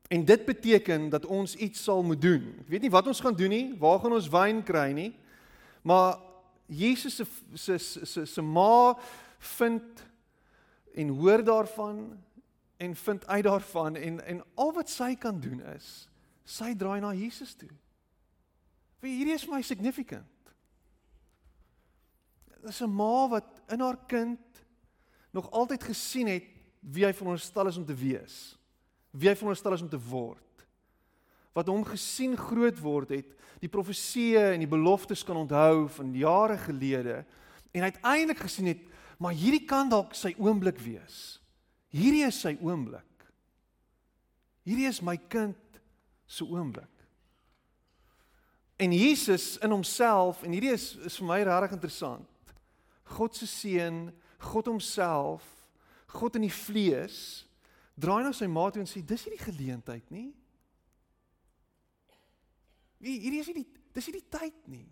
En 0.07 0.25
dit 0.25 0.45
beteken 0.45 1.09
dat 1.09 1.25
ons 1.25 1.55
iets 1.55 1.83
sal 1.83 2.03
moet 2.03 2.21
doen. 2.21 2.45
Ek 2.61 2.69
weet 2.71 2.85
nie 2.85 2.93
wat 2.93 3.07
ons 3.09 3.19
gaan 3.19 3.35
doen 3.35 3.51
nie, 3.51 3.67
waar 3.79 3.99
gaan 3.99 4.15
ons 4.15 4.29
wyn 4.31 4.61
kry 4.63 4.89
nie. 4.95 5.11
Maar 5.85 6.19
Jesus 6.71 7.15
se 7.15 7.25
se 7.53 7.77
se 8.05 8.25
se 8.25 8.41
ma 8.41 8.95
vind 9.57 10.03
en 10.95 11.09
hoor 11.19 11.43
daarvan 11.43 12.24
en 12.77 12.95
vind 12.95 13.27
uit 13.27 13.43
daarvan 13.43 13.95
en 13.95 14.19
en 14.25 14.43
al 14.55 14.73
wat 14.73 14.89
sy 14.89 15.15
kan 15.15 15.39
doen 15.39 15.61
is 15.75 16.09
sy 16.45 16.75
draai 16.77 17.01
na 17.01 17.13
Jesus 17.17 17.55
toe. 17.57 17.71
Vir 19.01 19.09
hierdie 19.09 19.35
is 19.35 19.47
my 19.49 19.61
significant. 19.65 20.29
Dis 22.65 22.81
'n 22.81 22.89
ma 22.89 23.27
wat 23.27 23.61
in 23.69 23.79
haar 23.79 23.97
kind 24.07 24.39
nog 25.31 25.51
altyd 25.51 25.83
gesien 25.83 26.27
het 26.27 26.45
wie 26.79 27.05
hy 27.05 27.13
veronderstel 27.13 27.67
is 27.67 27.77
om 27.77 27.85
te 27.85 27.93
wees. 27.93 28.57
Wie 29.11 29.29
hy 29.29 29.35
veronderstel 29.35 29.73
is 29.73 29.81
om 29.81 29.89
te 29.89 29.99
word. 29.99 30.65
Wat 31.53 31.67
hom 31.67 31.83
gesien 31.83 32.37
groot 32.37 32.79
word 32.79 33.09
het, 33.09 33.25
die 33.59 33.69
profeseë 33.69 34.53
en 34.53 34.59
die 34.59 34.69
beloftes 34.69 35.23
kan 35.23 35.37
onthou 35.37 35.87
van 35.87 36.13
jare 36.13 36.57
gelede 36.57 37.25
en 37.71 37.81
uiteindelik 37.81 38.39
gesien 38.39 38.65
het 38.65 38.83
maar 39.17 39.33
hierdie 39.33 39.65
kan 39.65 39.89
dalk 39.89 40.13
sy 40.13 40.33
oomblik 40.37 40.79
wees. 40.83 41.39
Hierdie 41.95 42.25
is 42.27 42.41
sy 42.43 42.55
oomblik. 42.59 43.27
Hierdie 44.67 44.89
is 44.89 44.99
my 45.05 45.15
kind 45.31 45.79
se 46.27 46.43
oomblik. 46.43 46.91
En 48.75 48.91
Jesus 48.91 49.55
in 49.63 49.71
homself 49.71 50.41
en 50.43 50.51
hierdie 50.51 50.73
is 50.75 50.95
is 51.07 51.19
vir 51.21 51.29
my 51.29 51.39
regtig 51.47 51.77
interessant. 51.77 52.55
God 53.15 53.35
se 53.37 53.47
seun, 53.47 54.09
God 54.41 54.67
homself, 54.67 55.45
God 56.11 56.35
in 56.35 56.47
die 56.47 56.53
vlees 56.53 57.45
draai 57.95 58.25
na 58.25 58.33
sy 58.35 58.49
ma 58.51 58.65
toe 58.67 58.81
en 58.83 58.89
sê 58.89 58.99
dis 58.99 59.23
nie 59.27 59.37
die 59.37 59.45
geleentheid 59.45 60.11
nie. 60.11 60.27
Hierdie 63.05 63.39
is 63.39 63.53
nie 63.53 63.61
die 63.61 63.69
dis 63.95 64.09
nie 64.09 64.17
die 64.17 64.27
tyd 64.33 64.67
nie. 64.67 64.85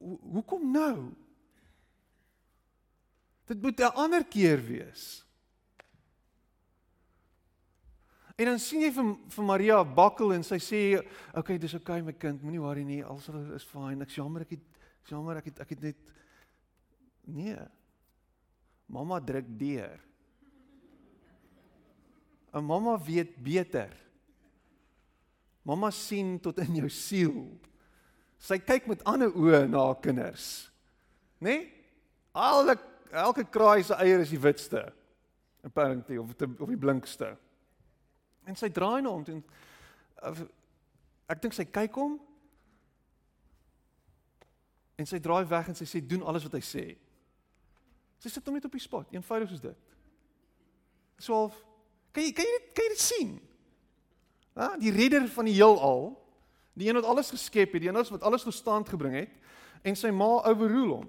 Hoekom 0.00 0.68
nou? 0.74 0.94
Dit 3.50 3.62
moet 3.62 3.80
'n 3.80 3.94
ander 3.98 4.24
keer 4.24 4.62
wees. 4.62 5.26
En 8.36 8.44
dan 8.44 8.58
sien 8.58 8.80
jy 8.80 8.92
vir 8.92 9.16
vir 9.28 9.44
Maria 9.44 9.84
bakkel 9.84 10.32
en 10.32 10.42
sy 10.42 10.58
sê, 10.58 10.98
"Oké, 10.98 11.38
okay, 11.38 11.58
dis 11.58 11.74
oké 11.74 11.82
okay, 11.82 12.02
my 12.02 12.12
kind, 12.12 12.42
moenie 12.42 12.60
worry 12.60 12.82
nie, 12.82 13.04
alles 13.04 13.28
is 13.28 13.64
fyn. 13.64 14.02
Ek 14.02 14.08
jammer 14.08 14.42
ek 14.42 14.50
het 14.50 14.60
jammer 15.04 15.36
ek 15.36 15.44
het 15.44 15.60
ek 15.60 15.68
het 15.68 15.80
net 15.80 15.96
nee. 17.26 17.56
Mamma 18.86 19.20
druk 19.20 19.58
deur. 19.58 20.00
'n 22.52 22.64
Mamma 22.64 22.98
weet 22.98 23.42
beter. 23.42 23.96
Mamma 25.62 25.90
sien 25.90 26.40
tot 26.40 26.58
in 26.58 26.74
jou 26.74 26.88
siel. 26.88 27.60
Sy 28.38 28.58
kyk 28.58 28.86
met 28.86 29.04
ander 29.04 29.30
oë 29.32 29.68
na 29.68 29.78
haar 29.78 30.00
kinders. 30.00 30.70
Né? 31.38 31.48
Nee? 31.48 31.72
Al 32.32 32.64
elke 33.12 33.44
kraai 33.44 33.82
se 33.84 33.94
eier 33.94 34.22
is 34.22 34.32
die 34.32 34.40
witste. 34.40 34.84
Apparently 35.64 36.16
of 36.16 36.34
die, 36.36 36.48
of 36.58 36.68
die 36.68 36.78
blinkste. 36.80 37.34
En 38.48 38.56
sy 38.56 38.70
draai 38.72 39.02
na 39.02 39.12
hom 39.12 39.24
toe. 39.26 39.40
Ek 41.30 41.42
dink 41.42 41.54
sy 41.56 41.66
kyk 41.68 41.98
hom. 42.00 42.16
En 45.00 45.08
sy 45.08 45.20
draai 45.22 45.44
weg 45.48 45.70
en 45.70 45.78
sy 45.78 45.88
sê 45.88 46.02
doen 46.04 46.24
alles 46.26 46.44
wat 46.48 46.56
hy 46.58 46.64
sê. 46.64 46.86
Sy 48.20 48.32
sit 48.32 48.46
hom 48.46 48.56
net 48.56 48.66
op 48.68 48.74
die 48.76 48.82
spot, 48.82 49.12
eenvoudig 49.14 49.52
soos 49.52 49.62
dit. 49.64 49.94
So 51.20 51.46
kan 52.12 52.24
jy 52.24 52.32
kan 52.36 52.48
jy 52.48 52.58
kan 52.74 52.84
jy 52.84 52.92
dit 52.94 53.04
sien? 53.04 53.36
Ja, 54.56 54.74
die 54.80 54.92
redder 54.92 55.28
van 55.30 55.46
die 55.48 55.54
heelal, 55.56 56.10
die 56.76 56.88
een 56.88 56.98
wat 56.98 57.08
alles 57.08 57.30
geskep 57.32 57.76
het, 57.76 57.84
die 57.84 57.88
een 57.88 57.96
wat 57.96 58.26
alles 58.26 58.44
tot 58.44 58.56
stand 58.56 58.88
gebring 58.90 59.14
het 59.22 59.36
en 59.86 59.96
sy 59.96 60.10
ma 60.12 60.40
overrule 60.48 60.98
hom. 60.98 61.08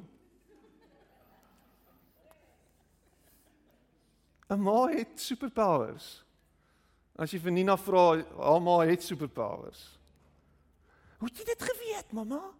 'n 4.51 4.59
Ma 4.59 4.87
het 4.87 5.19
superpowers. 5.19 6.25
As 7.15 7.31
jy 7.31 7.39
vir 7.39 7.51
Nina 7.51 7.77
vra, 7.77 8.19
haar 8.19 8.61
ma 8.61 8.79
het 8.83 9.03
superpowers. 9.03 9.99
Hoe 11.19 11.27
het 11.27 11.37
jy 11.37 11.45
dit 11.45 11.61
geweet, 11.61 12.11
mamma? 12.11 12.53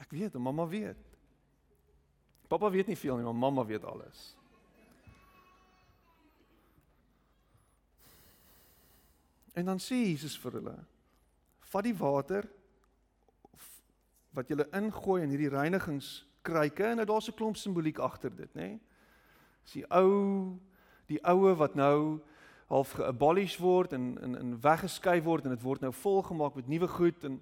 Ek 0.00 0.10
weet, 0.10 0.34
mamma 0.34 0.66
weet. 0.66 1.10
Pappa 2.48 2.70
weet 2.70 2.86
nie 2.86 2.96
veel 2.96 3.16
nie, 3.16 3.24
maar 3.24 3.34
mamma 3.34 3.64
weet 3.64 3.84
alles. 3.84 4.36
En 9.52 9.64
dan 9.64 9.78
sê 9.78 9.98
Jesus 10.08 10.38
vir 10.40 10.58
hulle: 10.58 10.76
vat 11.72 11.84
die 11.84 11.96
water 11.96 12.48
wat 14.32 14.48
jy 14.48 14.64
ingooi 14.72 15.20
in 15.22 15.32
hierdie 15.32 15.52
reinigingskruike 15.52 16.86
en 16.88 16.96
nou 17.02 17.06
daar's 17.06 17.28
'n 17.28 17.36
klomp 17.36 17.56
simboliek 17.56 17.98
agter 17.98 18.32
dit, 18.36 18.54
nê? 18.54 18.60
Nee? 18.60 18.80
Dis 19.62 19.72
die 19.72 19.86
ou 19.90 20.58
die 21.10 21.20
oue 21.26 21.54
wat 21.58 21.74
nou 21.74 22.20
half 22.72 22.92
geabolish 22.96 23.58
word 23.60 23.92
en 23.92 24.14
in 24.22 24.36
in 24.38 24.60
weggeskei 24.60 25.20
word 25.22 25.44
en 25.44 25.54
dit 25.56 25.62
word 25.62 25.80
nou 25.80 25.92
volgemaak 25.92 26.54
met 26.54 26.68
nuwe 26.68 26.88
goed 26.88 27.24
en 27.24 27.40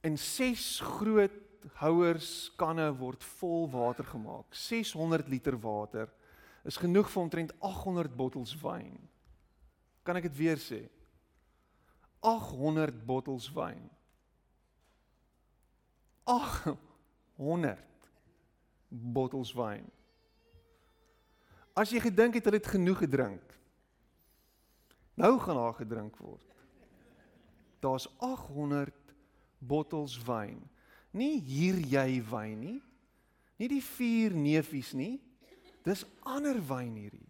en 0.00 0.16
ses 0.16 0.80
groot 0.80 1.34
houers 1.80 2.50
kanne 2.56 2.86
word 2.98 3.24
vol 3.38 3.66
water 3.70 4.04
gemaak. 4.04 4.54
600 4.54 5.28
liter 5.28 5.58
water 5.60 6.08
is 6.64 6.76
genoeg 6.76 7.10
vir 7.10 7.22
omtrent 7.22 7.54
800 7.64 8.14
bottels 8.16 8.54
wyn. 8.62 8.98
Kan 10.04 10.16
ek 10.20 10.28
dit 10.28 10.38
weer 10.38 10.60
sê? 10.60 10.82
800 12.24 13.04
bottels 13.06 13.48
wyn. 13.54 13.90
800 16.28 17.78
bottels 18.88 19.52
wyn. 19.56 19.86
As 21.78 21.92
jy 21.94 22.02
gedink 22.02 22.34
het 22.38 22.48
hulle 22.48 22.58
het 22.58 22.72
genoeg 22.72 23.04
gedrink. 23.04 23.54
Nou 25.18 25.36
gaan 25.42 25.58
daar 25.58 25.76
gedrink 25.78 26.18
word. 26.18 26.46
Daar's 27.82 28.08
800 28.18 28.94
bottels 29.58 30.16
wyn. 30.26 30.58
Nie 31.14 31.38
hier 31.42 31.78
jy 31.78 32.18
wyn 32.26 32.58
nie. 32.60 32.78
Nie 33.58 33.70
die 33.70 33.82
vier 33.82 34.34
neefies 34.34 34.92
nie. 34.94 35.16
Dis 35.86 36.04
ander 36.26 36.58
wyn 36.68 36.94
hierdie. 36.98 37.26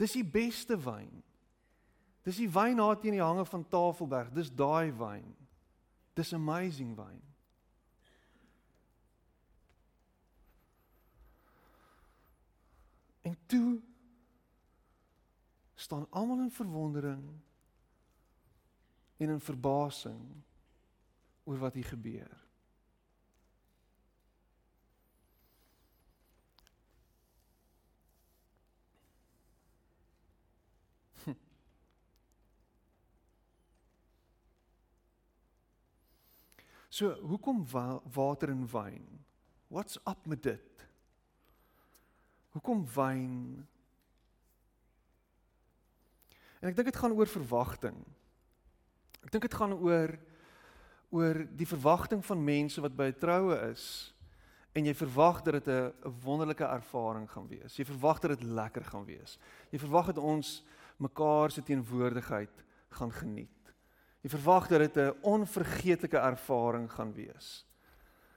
Dis 0.00 0.16
die 0.16 0.24
beste 0.24 0.76
wyn. 0.80 1.10
Dis 2.24 2.40
die 2.40 2.50
wyn 2.52 2.80
daar 2.80 2.98
teen 3.00 3.16
die 3.16 3.24
hange 3.24 3.44
van 3.48 3.64
Tafelberg. 3.68 4.32
Dis 4.36 4.50
daai 4.52 4.92
wyn. 4.96 5.28
Dis 6.16 6.34
amazing 6.36 6.96
wyn. 6.96 7.20
En 13.20 13.38
toe 13.46 13.80
staan 15.74 16.06
almal 16.10 16.38
in 16.38 16.50
verwondering 16.50 17.40
en 19.16 19.28
in 19.28 19.40
verbasing 19.40 20.42
oor 21.44 21.58
wat 21.58 21.74
hier 21.74 21.84
gebeur. 21.84 22.46
Hm. 31.24 31.34
So, 36.88 37.12
hoekom 37.20 37.66
wa 37.70 38.00
water 38.12 38.48
en 38.48 38.66
wyn? 38.70 39.24
What's 39.66 39.96
up 40.04 40.26
met 40.26 40.42
dit? 40.42 40.87
Hoekom 42.58 42.82
wyn? 42.90 43.66
En 46.58 46.72
ek 46.72 46.74
dink 46.74 46.90
dit 46.90 46.98
gaan 46.98 47.14
oor 47.14 47.30
verwagting. 47.30 47.98
Ek 49.22 49.30
dink 49.30 49.46
dit 49.46 49.54
gaan 49.54 49.76
oor 49.78 50.16
oor 51.14 51.38
die 51.56 51.66
verwagting 51.68 52.20
van 52.20 52.42
mense 52.44 52.82
wat 52.84 52.96
by 52.96 53.06
'n 53.08 53.20
troue 53.20 53.56
is 53.70 54.12
en 54.76 54.84
jy 54.84 54.92
verwag 54.94 55.40
dat 55.42 55.54
dit 55.64 55.68
'n 55.68 55.92
wonderlike 56.24 56.64
ervaring 56.64 57.30
gaan 57.30 57.48
wees. 57.48 57.78
Jy 57.78 57.84
verwag 57.84 58.20
dat 58.20 58.30
dit 58.36 58.42
lekker 58.42 58.84
gaan 58.84 59.04
wees. 59.04 59.38
Jy 59.70 59.78
verwag 59.78 60.06
dat 60.06 60.18
ons 60.18 60.64
mekaar 60.98 61.50
se 61.50 61.62
teenwoordigheid 61.62 62.64
gaan 62.90 63.12
geniet. 63.12 63.72
Jy 64.22 64.30
verwag 64.30 64.68
dat 64.68 64.80
dit 64.80 64.96
'n 64.96 65.16
onvergeetlike 65.22 66.18
ervaring 66.18 66.90
gaan 66.90 67.14
wees. 67.14 67.64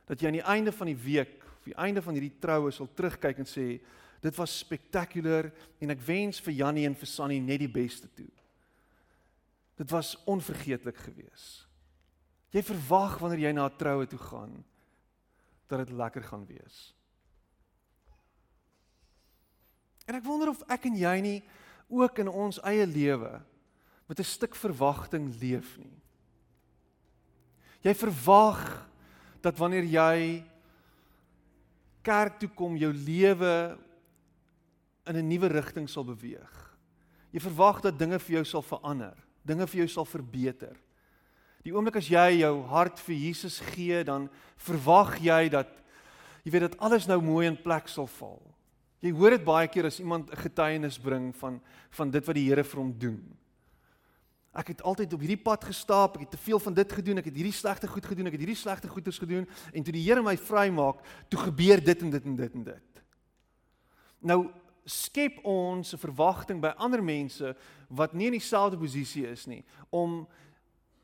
Dat 0.06 0.20
jy 0.20 0.28
aan 0.28 0.40
die 0.40 0.50
einde 0.56 0.72
van 0.72 0.88
die 0.88 0.98
week, 0.98 1.44
of 1.44 1.64
die 1.64 1.76
einde 1.76 2.02
van 2.02 2.14
hierdie 2.14 2.40
troue 2.40 2.72
sal 2.72 2.88
terugkyk 2.94 3.38
en 3.38 3.46
sê 3.46 3.82
dit 4.22 4.36
was 4.38 4.60
spektakulêr 4.62 5.50
en 5.82 5.94
ek 5.94 6.04
wens 6.06 6.40
vir 6.46 6.54
Jannie 6.54 6.86
en 6.86 6.96
vir 6.98 7.10
Sunny 7.10 7.40
net 7.42 7.64
die 7.64 7.72
beste 7.72 8.10
toe. 8.14 8.30
Dit 9.82 9.90
was 9.90 10.14
onvergeetlik 10.30 10.98
geweest. 11.02 11.66
Jy 12.52 12.62
verwag 12.68 13.18
wanneer 13.22 13.48
jy 13.48 13.54
na 13.56 13.66
'n 13.66 13.78
troue 13.78 14.06
toe 14.08 14.20
gaan 14.20 14.64
dat 15.68 15.88
dit 15.88 15.96
lekker 15.96 16.24
gaan 16.24 16.46
wees. 16.46 16.94
En 20.06 20.16
ek 20.16 20.24
wonder 20.24 20.50
of 20.50 20.62
ek 20.68 20.86
en 20.86 20.96
jy 20.96 21.22
nie 21.22 21.44
ook 21.88 22.20
in 22.20 22.28
ons 22.28 22.60
eie 22.68 22.86
lewe 22.86 23.42
met 24.08 24.20
'n 24.20 24.24
stuk 24.24 24.56
verwagting 24.56 25.32
leef 25.40 25.78
nie. 25.78 26.02
Jy 27.82 27.94
verwag 27.94 28.88
dat 29.42 29.58
wanneer 29.58 29.84
jy 29.84 30.44
kerk 32.04 32.40
toe 32.40 32.50
kom, 32.50 32.78
jou 32.78 32.94
lewe 32.94 33.78
in 35.12 35.18
'n 35.18 35.28
nuwe 35.28 35.48
rigting 35.48 35.90
sal 35.90 36.04
beweeg. 36.04 36.78
Jy 37.32 37.40
verwag 37.40 37.82
dat 37.82 38.00
dinge 38.00 38.20
vir 38.20 38.36
jou 38.36 38.46
sal 38.46 38.62
verander, 38.62 39.16
dinge 39.46 39.68
vir 39.68 39.78
jou 39.84 39.88
sal 39.88 40.06
verbeter. 40.06 40.76
Die 41.64 41.74
oomblik 41.74 41.96
as 41.96 42.10
jy 42.10 42.42
jou 42.42 42.64
hart 42.72 43.00
vir 43.00 43.16
Jesus 43.16 43.60
gee, 43.60 44.04
dan 44.04 44.30
verwag 44.58 45.20
jy 45.22 45.50
dat 45.50 45.70
jy 46.44 46.52
weet 46.52 46.72
dat 46.72 46.80
alles 46.80 47.08
nou 47.08 47.22
mooi 47.22 47.46
in 47.48 47.58
plek 47.58 47.88
sal 47.88 48.08
val. 48.08 48.42
Jy 49.02 49.12
hoor 49.12 49.30
dit 49.30 49.46
baie 49.46 49.68
keer 49.68 49.86
as 49.86 50.00
iemand 50.00 50.32
'n 50.32 50.38
getuienis 50.38 50.98
bring 50.98 51.36
van 51.36 51.62
van 51.92 52.12
dit 52.12 52.26
wat 52.26 52.36
die 52.36 52.48
Here 52.50 52.64
vir 52.64 52.80
hom 52.80 52.94
doen. 52.98 53.38
Ek 54.54 54.68
het 54.68 54.82
altyd 54.82 55.14
op 55.14 55.20
hierdie 55.20 55.44
pad 55.44 55.64
gestap, 55.64 56.16
ek 56.16 56.22
het 56.22 56.32
te 56.32 56.38
veel 56.38 56.60
van 56.60 56.74
dit 56.74 56.92
gedoen, 56.92 57.18
ek 57.18 57.26
het 57.26 57.36
hierdie 57.36 57.56
slegte 57.56 57.88
goed 57.88 58.06
gedoen, 58.06 58.28
ek 58.28 58.34
het 58.34 58.42
hierdie 58.42 58.60
slegte 58.60 58.88
goeders 58.88 59.20
gedoen 59.20 59.48
en 59.74 59.84
toe 59.84 59.94
die 59.94 60.04
Here 60.04 60.22
my 60.22 60.38
vrymaak, 60.38 61.00
toe 61.30 61.40
gebeur 61.40 61.84
dit 61.84 62.02
en 62.02 62.10
dit 62.10 62.26
en 62.26 62.36
dit 62.36 62.54
en 62.54 62.64
dit. 62.64 63.04
Nou 64.20 64.52
skep 64.86 65.40
ons 65.46 65.94
'n 65.94 65.98
verwagting 65.98 66.62
by 66.62 66.74
ander 66.78 67.04
mense 67.04 67.56
wat 67.90 68.14
nie 68.14 68.28
in 68.28 68.38
dieselfde 68.40 68.78
posisie 68.78 69.28
is 69.28 69.46
nie 69.48 69.64
om 69.90 70.28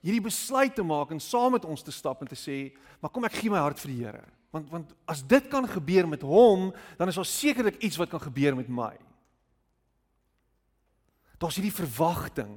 hierdie 0.02 0.24
besluit 0.24 0.76
te 0.76 0.84
maak 0.84 1.12
en 1.12 1.20
saam 1.20 1.52
met 1.58 1.66
ons 1.66 1.84
te 1.84 1.92
stap 1.92 2.22
en 2.22 2.28
te 2.28 2.38
sê, 2.38 2.72
maar 3.02 3.12
kom 3.12 3.26
ek 3.28 3.40
gee 3.42 3.50
my 3.50 3.60
hart 3.60 3.80
vir 3.80 3.92
die 3.92 4.04
Here. 4.04 4.26
Want 4.56 4.70
want 4.72 4.94
as 5.06 5.22
dit 5.28 5.50
kan 5.52 5.68
gebeur 5.68 6.08
met 6.08 6.22
hom, 6.22 6.74
dan 6.98 7.12
is 7.12 7.16
daar 7.20 7.28
sekerlik 7.28 7.82
iets 7.84 8.00
wat 8.00 8.10
kan 8.10 8.24
gebeur 8.24 8.56
met 8.56 8.70
my. 8.70 8.94
Daar's 11.38 11.58
hierdie 11.60 11.76
verwagting 11.76 12.56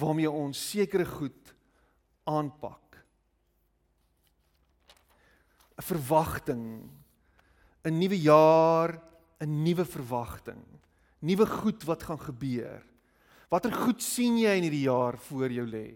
waarmee 0.00 0.30
ons 0.30 0.58
sekere 0.70 1.04
goed 1.04 1.54
aanpak. 2.24 3.04
'n 5.76 5.82
Verwagting, 5.82 6.90
'n 7.84 7.98
nuwe 7.98 8.20
jaar, 8.20 9.09
'n 9.40 9.62
nuwe 9.64 9.84
verwagting, 9.84 10.62
nuwe 11.18 11.46
goed 11.46 11.84
wat 11.84 12.02
gaan 12.02 12.20
gebeur. 12.20 12.82
Watter 13.48 13.72
goed 13.72 14.02
sien 14.02 14.38
jy 14.38 14.56
in 14.56 14.62
hierdie 14.68 14.86
jaar 14.86 15.18
voor 15.18 15.50
jou 15.50 15.66
lê? 15.66 15.94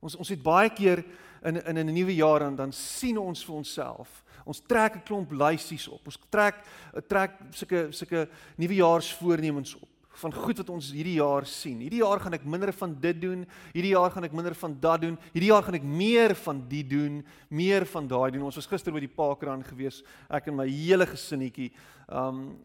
Ons 0.00 0.16
ons 0.16 0.28
het 0.28 0.42
baie 0.42 0.70
keer 0.70 1.04
in 1.44 1.56
in 1.56 1.78
'n 1.78 1.92
nuwe 1.92 2.14
jaar 2.14 2.40
dan 2.40 2.56
dan 2.56 2.72
sien 2.72 3.18
ons 3.18 3.44
vir 3.44 3.54
onsself. 3.54 4.24
Ons 4.44 4.60
trek 4.60 4.96
'n 4.96 5.02
klomp 5.04 5.30
lysies 5.30 5.88
op. 5.88 6.00
Ons 6.06 6.18
trek 6.30 6.64
trek 7.08 7.30
sulke 7.50 7.92
sulke 7.92 8.28
nuwejaarsvoornemens 8.56 9.74
op 9.74 9.88
van 10.20 10.32
goed 10.34 10.58
wat 10.60 10.70
ons 10.70 10.90
hierdie 10.92 11.18
jaar 11.18 11.46
sien. 11.46 11.78
Hierdie 11.80 12.02
jaar 12.02 12.20
gaan 12.20 12.36
ek 12.36 12.44
minder 12.44 12.72
van 12.76 12.94
dit 13.00 13.20
doen. 13.20 13.44
Hierdie 13.72 13.94
jaar 13.94 14.10
gaan 14.10 14.24
ek 14.24 14.34
minder 14.36 14.54
van 14.54 14.76
dat 14.80 15.00
doen. 15.00 15.18
Hierdie 15.32 15.50
jaar 15.50 15.62
gaan 15.62 15.78
ek 15.78 15.86
meer 15.86 16.34
van 16.34 16.64
die 16.68 16.82
doen, 16.86 17.20
meer 17.48 17.86
van 17.86 18.08
daai 18.10 18.30
doen. 18.30 18.42
Ons 18.42 18.58
was 18.60 18.66
gister 18.66 18.92
by 18.92 19.00
die 19.00 19.08
Parkrun 19.08 19.64
gewees, 19.64 20.02
ek 20.28 20.50
en 20.50 20.56
my 20.56 20.68
hele 20.68 21.06
gesinnetjie. 21.06 21.70
Um 22.08 22.58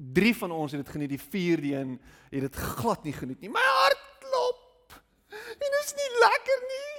Drie 0.00 0.32
van 0.36 0.50
ons 0.50 0.72
het 0.72 0.80
dit 0.80 0.92
geniet, 0.94 1.12
die 1.12 1.20
vierde 1.20 1.74
een 1.76 2.00
het 2.30 2.46
dit 2.46 2.54
glad 2.54 3.04
nie 3.04 3.12
geniet 3.12 3.40
nie. 3.40 3.50
My 3.52 3.64
hart 3.82 4.04
klop. 4.22 4.94
En 5.30 5.76
is 5.80 5.92
nie 5.98 6.10
lekker 6.22 6.62
nie. 6.70 6.92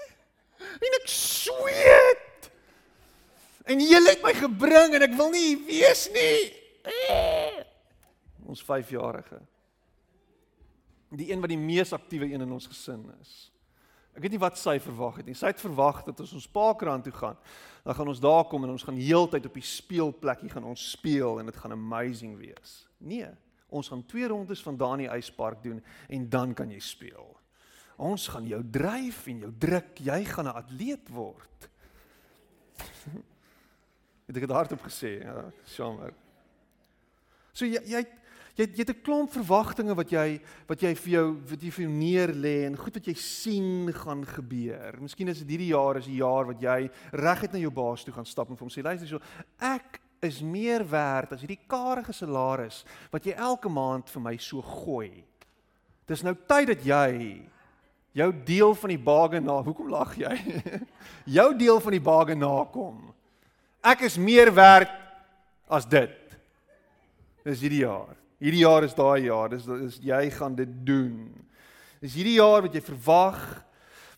En 0.62 0.98
ek 1.00 1.08
sweet. 1.10 2.50
En 3.66 3.82
jy 3.82 4.02
het 4.06 4.22
my 4.26 4.34
gebring 4.38 4.98
en 4.98 5.06
ek 5.06 5.16
wil 5.18 5.32
nie 5.34 5.56
wees 5.66 6.08
nie. 6.14 6.52
Ons 8.46 8.62
5-jarige. 8.68 9.40
Die 11.18 11.32
een 11.32 11.42
wat 11.42 11.52
die 11.52 11.60
mees 11.60 11.94
aktiewe 11.94 12.30
een 12.30 12.46
in 12.46 12.54
ons 12.54 12.70
gesin 12.70 13.04
is. 13.20 13.51
Ek 14.12 14.26
weet 14.26 14.34
nie 14.36 14.42
wat 14.42 14.60
sy 14.60 14.76
verwag 14.84 15.22
het 15.22 15.30
nie. 15.30 15.36
Sy 15.38 15.54
het 15.54 15.62
verwag 15.64 16.02
dat 16.08 16.20
as 16.24 16.34
ons 16.36 16.50
Parkrand 16.52 17.06
toe 17.08 17.14
gaan, 17.16 17.38
dan 17.86 17.96
gaan 17.96 18.12
ons 18.12 18.20
daar 18.22 18.44
kom 18.52 18.66
en 18.66 18.74
ons 18.74 18.84
gaan 18.84 19.00
heeltyd 19.00 19.48
op 19.48 19.56
die 19.56 19.66
speelplekkie 19.66 20.52
gaan 20.52 20.68
ons 20.68 20.90
speel 20.92 21.40
en 21.40 21.48
dit 21.48 21.60
gaan 21.62 21.76
amazing 21.78 22.36
wees. 22.40 22.82
Nee, 23.00 23.30
ons 23.72 23.88
gaan 23.88 24.04
twee 24.06 24.28
rondes 24.28 24.62
van 24.66 24.78
Dani 24.78 25.08
yspark 25.16 25.64
doen 25.64 25.80
en 26.10 26.30
dan 26.30 26.54
kan 26.54 26.70
jy 26.72 26.82
speel. 26.84 27.30
Ons 28.02 28.28
gaan 28.34 28.48
jou 28.50 28.60
dryf 28.74 29.26
en 29.32 29.46
jou 29.46 29.52
druk, 29.62 30.00
jy 30.04 30.24
gaan 30.26 30.50
'n 30.50 30.60
atleet 30.60 31.10
word. 31.10 31.70
het 34.28 34.36
ek 34.36 34.48
dit 34.48 34.56
hardop 34.56 34.82
gesê? 34.82 35.22
Ja, 35.24 35.52
jammer. 35.78 36.14
So 37.54 37.66
jy 37.66 37.80
jy 37.86 38.04
jy 38.58 38.66
jy 38.66 38.84
het 38.84 38.90
'n 38.90 39.04
klomp 39.04 39.32
verwagtinge 39.32 39.96
wat 39.96 40.12
jy 40.12 40.42
wat 40.68 40.82
jy 40.82 40.94
vir 40.96 41.12
jou 41.12 41.28
wat 41.50 41.62
jy 41.62 41.72
vir 41.72 41.86
jou 41.86 41.94
neer 41.94 42.34
lê 42.34 42.66
en 42.66 42.76
goed 42.78 42.94
wat 42.94 43.08
jy 43.08 43.14
sien 43.14 43.94
gaan 43.94 44.26
gebeur. 44.26 44.98
Miskien 45.02 45.28
is 45.30 45.40
dit 45.40 45.50
hierdie 45.50 45.74
jaar 45.74 45.98
is 45.98 46.06
die 46.06 46.22
jaar 46.22 46.46
wat 46.46 46.62
jy 46.62 46.90
reguit 47.12 47.54
na 47.54 47.60
jou 47.60 47.72
baas 47.72 48.04
toe 48.04 48.14
gaan 48.14 48.26
stap 48.26 48.50
en 48.50 48.58
vir 48.58 48.66
hom 48.66 48.70
sê 48.70 48.84
luister 48.84 49.08
so 49.08 49.20
ek 49.60 50.02
is 50.22 50.42
meer 50.42 50.84
werd 50.86 51.34
as 51.34 51.42
hierdie 51.42 51.66
karige 51.68 52.14
salaris 52.14 52.86
wat 53.12 53.26
jy 53.26 53.34
elke 53.34 53.70
maand 53.70 54.10
vir 54.10 54.22
my 54.22 54.38
so 54.38 54.62
gooi. 54.62 55.24
Dis 56.08 56.24
nou 56.24 56.36
tyd 56.36 56.68
dat 56.68 56.84
jy 56.86 57.42
jou 58.14 58.32
deel 58.46 58.76
van 58.76 58.90
die 58.90 59.02
bargain 59.02 59.46
na. 59.46 59.62
Hoekom 59.64 59.90
lag 59.90 60.16
jy? 60.20 60.36
jou 61.38 61.50
deel 61.58 61.80
van 61.80 61.96
die 61.96 62.04
bargain 62.04 62.42
nakom. 62.42 63.14
Ek 63.82 64.04
is 64.06 64.18
meer 64.20 64.52
werd 64.54 64.92
as 65.72 65.88
dit. 65.90 66.18
Dis 67.48 67.64
hierdie 67.64 67.86
jaar. 67.86 68.21
Hierdie 68.42 68.64
jaar 68.64 68.86
is 68.88 68.96
daai 68.98 69.28
jaar. 69.28 69.52
Dis 69.54 69.68
is 69.86 70.00
jy 70.02 70.24
gaan 70.34 70.56
dit 70.58 70.72
doen. 70.86 71.30
Dis 72.02 72.16
hierdie 72.18 72.40
jaar 72.40 72.66
wat 72.66 72.74
jy 72.74 72.82
verwag 72.82 73.38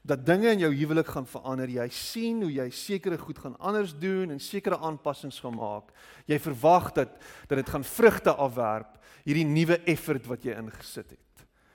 dat 0.08 0.24
dinge 0.24 0.52
in 0.52 0.64
jou 0.64 0.72
huwelik 0.72 1.10
gaan 1.12 1.28
verander. 1.28 1.72
Jy 1.72 1.90
sien 1.92 2.40
hoe 2.44 2.52
jy 2.52 2.70
sekere 2.72 3.20
goed 3.20 3.42
gaan 3.44 3.58
anders 3.60 3.92
doen 4.00 4.32
en 4.32 4.40
sekere 4.40 4.80
aanpassings 4.80 5.42
gaan 5.44 5.60
maak. 5.60 5.92
Jy 6.32 6.40
verwag 6.40 6.94
dat 6.96 7.20
dat 7.52 7.60
dit 7.60 7.74
gaan 7.76 7.84
vrugte 7.84 8.36
afwerp 8.36 8.96
hierdie 9.28 9.48
nuwe 9.48 9.82
effort 9.92 10.28
wat 10.32 10.48
jy 10.48 10.56
ingesit 10.56 11.16
het 11.18 11.24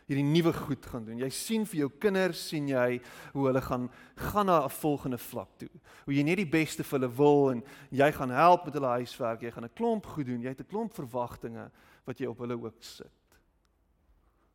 hierdie 0.08 0.24
nuwe 0.24 0.54
goed 0.56 0.86
gaan 0.88 1.04
doen. 1.04 1.18
Jy 1.20 1.28
sien 1.36 1.66
vir 1.68 1.82
jou 1.82 1.88
kinders 2.00 2.40
sien 2.48 2.68
jy 2.70 2.96
hoe 3.34 3.42
hulle 3.44 3.60
gaan 3.60 3.88
gaan 4.16 4.46
na 4.46 4.64
'n 4.64 4.70
volgende 4.70 5.18
vlak 5.18 5.48
toe. 5.58 5.68
Hoe 6.06 6.14
jy 6.14 6.22
net 6.22 6.36
die 6.36 6.48
beste 6.48 6.82
vir 6.82 6.98
hulle 6.98 7.12
wil 7.12 7.50
en 7.50 7.62
jy 7.90 8.10
gaan 8.12 8.30
help 8.30 8.64
met 8.64 8.74
hulle 8.74 8.86
huiswerk. 8.86 9.42
Jy 9.42 9.50
gaan 9.50 9.64
'n 9.64 9.74
klomp 9.76 10.06
goed 10.06 10.26
doen. 10.26 10.40
Jy 10.40 10.48
het 10.48 10.60
'n 10.60 10.66
klomp 10.66 10.94
verwagtinge 10.94 11.70
wat 12.08 12.20
jy 12.20 12.30
op 12.30 12.40
hulle 12.42 12.56
ook 12.56 12.80
sit. 12.84 13.38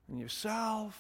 En 0.10 0.24
jouself, 0.26 0.98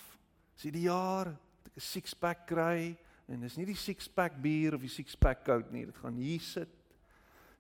sien 0.55 0.75
die 0.75 0.85
jaar, 0.85 1.33
ek 1.65 1.75
'n 1.75 1.81
six 1.81 2.13
pack 2.13 2.45
kry 2.47 2.95
en 3.27 3.41
dis 3.41 3.57
nie 3.57 3.65
die 3.65 3.79
six 3.79 4.07
pack 4.07 4.39
bier 4.41 4.75
of 4.75 4.81
die 4.81 4.91
six 4.91 5.15
pack 5.15 5.43
coke 5.45 5.71
nie. 5.71 5.85
Dit 5.85 5.97
gaan 5.97 6.15
hier 6.15 6.39
sit. 6.39 6.69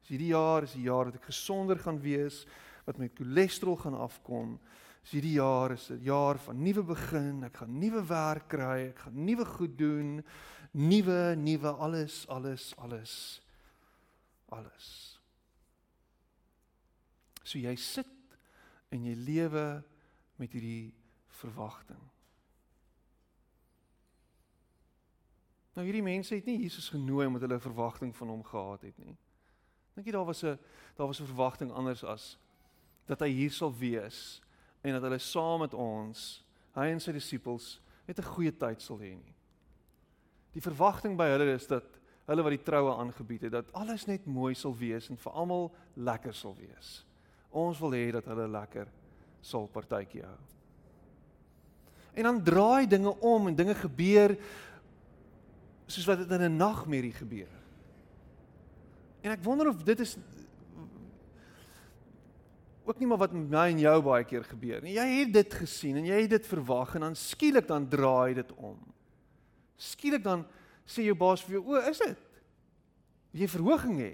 Dis 0.01 0.09
hierdie 0.09 0.33
jaar 0.35 0.63
is 0.63 0.73
die 0.73 0.85
jaar 0.85 1.05
dat 1.05 1.15
ek 1.15 1.31
gesonder 1.31 1.79
gaan 1.79 1.99
wees, 1.99 2.45
wat 2.85 2.97
my 2.99 3.09
cholesterol 3.15 3.77
gaan 3.77 3.95
afkom 3.95 4.59
Dis 5.03 5.17
hierdie 5.17 5.35
jaar 5.35 5.73
is 5.75 5.89
'n 5.91 5.99
jaar 5.99 6.37
van 6.39 6.63
nuwe 6.63 6.83
begin. 6.83 7.43
Ek 7.43 7.57
gaan 7.57 7.79
nuwe 7.79 8.07
werk 8.07 8.47
kry, 8.47 8.87
ek 8.87 8.99
gaan 8.99 9.25
nuwe 9.25 9.45
goed 9.45 9.77
doen. 9.77 10.23
Nuwe, 10.71 11.35
nuwe 11.35 11.67
alles, 11.67 12.27
alles, 12.27 12.73
alles. 12.77 13.41
Alles. 14.49 15.19
So 17.43 17.59
jy 17.59 17.75
sit 17.75 18.07
en 18.93 19.05
jy 19.07 19.15
lewe 19.17 19.67
met 20.37 20.53
hierdie 20.53 20.93
verwagting. 21.41 22.01
Nou 25.73 25.85
hierdie 25.87 26.05
mense 26.05 26.35
het 26.35 26.45
nie 26.45 26.61
Jesus 26.61 26.91
genooi 26.93 27.25
omdat 27.25 27.47
hulle 27.47 27.57
'n 27.57 27.69
verwagting 27.69 28.15
van 28.15 28.27
hom 28.27 28.43
gehad 28.43 28.81
het 28.81 28.97
nie. 28.97 29.17
Dink 29.95 30.05
jy 30.07 30.13
daar 30.13 30.25
was 30.25 30.43
'n 30.43 30.59
daar 30.97 31.07
was 31.07 31.19
'n 31.21 31.25
verwagting 31.25 31.71
anders 31.71 32.03
as 32.03 32.37
dat 33.05 33.19
hy 33.19 33.29
hier 33.29 33.51
sal 33.51 33.73
wees 33.73 34.41
en 34.81 34.93
dat 34.93 35.01
hulle 35.01 35.19
saam 35.19 35.59
met 35.59 35.73
ons, 35.73 36.43
hy 36.75 36.87
en 36.87 36.99
sy 36.99 37.11
disippels, 37.11 37.81
net 38.07 38.19
'n 38.19 38.33
goeie 38.35 38.51
tyd 38.51 38.81
sal 38.81 38.99
hê 38.99 39.15
nie. 39.15 39.35
Die 40.53 40.61
verwagting 40.61 41.17
by 41.17 41.27
hulle 41.33 41.53
is 41.53 41.67
dat 41.67 41.83
hulle 42.25 42.43
wat 42.43 42.51
die 42.51 42.63
troue 42.63 42.95
aangebied 42.95 43.41
het, 43.41 43.51
dat 43.51 43.73
alles 43.73 44.05
net 44.05 44.25
mooi 44.25 44.53
sal 44.53 44.75
wees 44.77 45.09
en 45.09 45.17
vir 45.17 45.31
almal 45.31 45.75
lekker 45.95 46.33
sal 46.33 46.55
wees. 46.55 47.05
Ons 47.53 47.79
wil 47.79 47.93
hê 47.93 48.07
dat 48.15 48.25
hulle 48.25 48.47
lekker 48.49 48.89
sal 49.45 49.67
partytjie 49.69 50.23
hou. 50.25 50.39
En 52.13 52.29
dan 52.29 52.43
draai 52.45 52.87
dinge 52.89 53.13
om 53.21 53.49
en 53.49 53.55
dinge 53.57 53.75
gebeur 53.77 54.35
soos 55.87 56.07
wat 56.09 56.23
dit 56.23 56.31
in 56.31 56.41
'n 56.49 56.57
nagmerrie 56.57 57.13
gebeur. 57.13 57.51
En 59.21 59.31
ek 59.31 59.43
wonder 59.43 59.69
of 59.69 59.83
dit 59.83 59.99
is 59.99 60.17
ook 62.83 62.99
nie 62.99 63.07
maar 63.07 63.17
wat 63.17 63.31
met 63.31 63.49
my 63.49 63.67
en 63.71 63.79
jou 63.79 64.01
baie 64.01 64.25
keer 64.27 64.43
gebeur 64.43 64.81
nie. 64.83 64.97
Jy 64.97 65.07
het 65.19 65.33
dit 65.33 65.53
gesien 65.53 65.97
en 65.97 66.05
jy 66.05 66.21
het 66.25 66.29
dit 66.29 66.47
verwag 66.47 66.95
en 66.95 67.01
dan 67.07 67.15
skielik 67.15 67.67
dan 67.67 67.87
draai 67.87 68.33
dit 68.33 68.51
om. 68.55 68.79
Skielik 69.79 70.23
dan 70.23 70.45
sê 70.85 71.05
jou 71.05 71.15
baas 71.15 71.43
vir 71.43 71.51
jou, 71.53 71.63
"O, 71.67 71.89
is 71.89 71.97
dit? 71.97 72.17
Jy 73.31 73.47
verhoging 73.47 73.97
hê. 73.99 74.13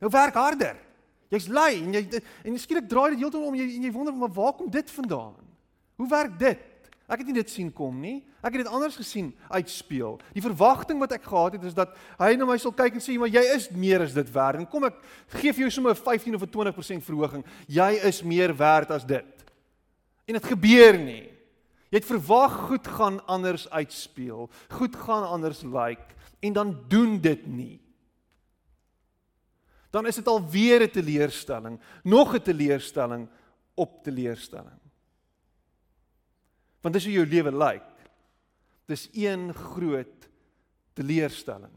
Nou 0.00 0.10
werk 0.10 0.34
harder. 0.34 0.87
Jy's 1.28 1.48
lui 1.52 1.82
en 1.82 1.92
jy 1.92 2.02
en 2.44 2.58
skielik 2.58 2.88
draai 2.88 3.10
dit 3.12 3.20
heeltemal 3.20 3.50
om 3.50 3.58
jy 3.58 3.66
en 3.76 3.86
jy 3.88 3.92
wonder 3.92 4.14
maar 4.16 4.32
waar 4.32 4.54
kom 4.56 4.70
dit 4.72 4.90
vandaan? 4.90 5.34
Hoe 5.96 6.08
werk 6.08 6.38
dit? 6.40 6.64
Ek 7.08 7.22
het 7.22 7.28
nie 7.30 7.38
dit 7.38 7.50
sien 7.50 7.70
kom 7.72 7.96
nie. 8.00 8.18
Ek 8.44 8.52
het 8.52 8.62
dit 8.62 8.70
anders 8.70 8.96
gesien 9.00 9.30
uitspeel. 9.48 10.18
Die 10.36 10.44
verwagting 10.44 11.00
wat 11.00 11.14
ek 11.16 11.24
gehad 11.24 11.56
het 11.56 11.64
is 11.70 11.76
dat 11.76 11.94
hy 12.20 12.34
na 12.36 12.46
my 12.48 12.58
sal 12.60 12.74
kyk 12.76 12.94
en 12.94 13.00
sê, 13.00 13.18
"Maar 13.18 13.32
jy 13.32 13.44
is 13.56 13.70
meer 13.70 14.02
as 14.02 14.12
dit 14.12 14.30
werd." 14.32 14.58
En 14.58 14.66
kom 14.66 14.84
ek 14.84 14.94
gee 15.28 15.52
vir 15.52 15.60
jou 15.60 15.70
sommer 15.70 15.92
'n 15.92 15.96
15 15.96 16.34
of 16.34 16.42
'n 16.42 16.50
20% 16.50 17.04
verhoging. 17.04 17.44
Jy 17.66 17.92
is 18.04 18.22
meer 18.22 18.56
werd 18.56 18.90
as 18.90 19.04
dit. 19.04 19.44
En 20.26 20.34
dit 20.34 20.44
gebeur 20.44 20.98
nie. 20.98 21.30
Jy 21.90 21.98
het 21.98 22.04
verwag 22.04 22.52
goed 22.68 22.86
gaan 22.86 23.26
anders 23.26 23.70
uitspeel. 23.70 24.50
Goed 24.68 24.96
gaan 24.96 25.24
anders 25.24 25.62
lyk 25.62 25.98
like, 25.98 26.14
en 26.40 26.52
dan 26.52 26.76
doen 26.88 27.20
dit 27.20 27.46
nie. 27.46 27.80
Dan 29.90 30.06
is 30.06 30.14
dit 30.14 30.26
alweer 30.26 30.82
'n 30.82 30.90
teleurstelling, 30.90 31.80
nog 32.02 32.34
'n 32.34 32.42
teleurstelling 32.42 33.28
op 33.74 34.02
teleurstelling. 34.02 34.80
Want 36.80 36.94
dis 36.94 37.04
hoe 37.04 37.12
jou 37.12 37.26
lewe 37.26 37.52
lyk. 37.56 37.84
Dis 38.84 39.08
een 39.12 39.54
groot 39.54 40.28
teleurstelling. 40.92 41.72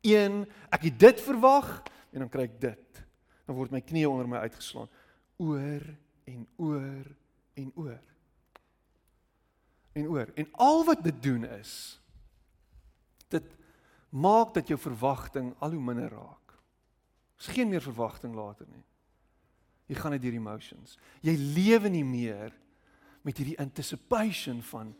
Een, 0.00 0.48
ek 0.68 0.82
het 0.82 0.98
dit 0.98 1.20
verwag 1.20 1.82
en 2.10 2.24
dan 2.24 2.28
kry 2.28 2.42
ek 2.42 2.60
dit. 2.60 3.04
Dan 3.46 3.56
word 3.56 3.70
my 3.70 3.80
knie 3.80 4.08
onder 4.08 4.28
my 4.28 4.42
uitgeslaan. 4.42 4.90
Oor 5.36 5.84
en 6.24 6.46
oor 6.56 7.06
en 7.54 7.72
oor. 7.74 8.00
En 9.92 10.08
oor. 10.08 10.32
En 10.34 10.48
al 10.52 10.84
wat 10.84 11.04
dit 11.04 11.22
doen 11.22 11.44
is 11.44 12.00
dit 13.32 13.54
maak 14.12 14.52
dat 14.54 14.68
jou 14.68 14.78
verwagting 14.80 15.52
al 15.58 15.74
hoe 15.74 15.82
minder 15.82 16.10
raak. 16.12 16.56
Is 17.40 17.50
geen 17.50 17.70
meer 17.72 17.82
verwagting 17.82 18.34
later 18.36 18.68
nie. 18.68 18.84
Jy 19.88 19.98
gaan 19.98 20.14
net 20.14 20.22
deur 20.22 20.36
emotions. 20.36 20.96
Jy 21.24 21.34
lewe 21.56 21.90
nie 21.92 22.04
meer 22.06 22.52
met 23.26 23.38
hierdie 23.38 23.58
anticipation 23.60 24.60
van 24.70 24.92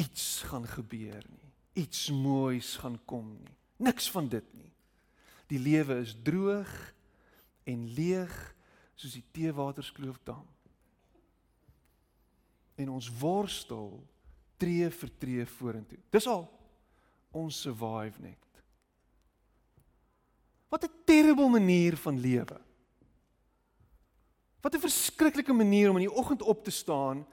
iets 0.00 0.42
gaan 0.50 0.66
gebeur 0.68 1.22
nie. 1.30 1.52
Iets 1.84 2.08
moois 2.10 2.74
gaan 2.82 2.98
kom 3.06 3.32
nie. 3.38 3.54
Niks 3.86 4.10
van 4.10 4.28
dit 4.30 4.46
nie. 4.54 4.70
Die 5.50 5.60
lewe 5.60 6.00
is 6.02 6.14
droog 6.24 6.72
en 7.68 7.86
leeg 7.94 8.34
soos 8.94 9.16
die 9.16 9.24
teewaterskloofdam. 9.34 10.44
En 12.78 12.90
ons 12.90 13.08
worstel 13.20 13.96
tree 14.58 14.90
vir 14.90 15.16
tree 15.18 15.46
vorentoe. 15.56 16.00
Dis 16.10 16.26
al 16.30 16.46
ons 17.34 17.60
survive 17.60 18.20
net. 18.22 18.38
Wat 20.68 20.84
'n 20.84 21.04
terrible 21.04 21.48
manier 21.48 21.96
van 21.96 22.18
lewe. 22.18 22.60
Wat 24.60 24.74
'n 24.74 24.80
verskriklike 24.80 25.52
manier 25.52 25.90
om 25.90 25.96
in 25.96 26.08
die 26.08 26.16
oggend 26.16 26.42
op 26.42 26.64
te 26.64 26.70
staan 26.70 27.26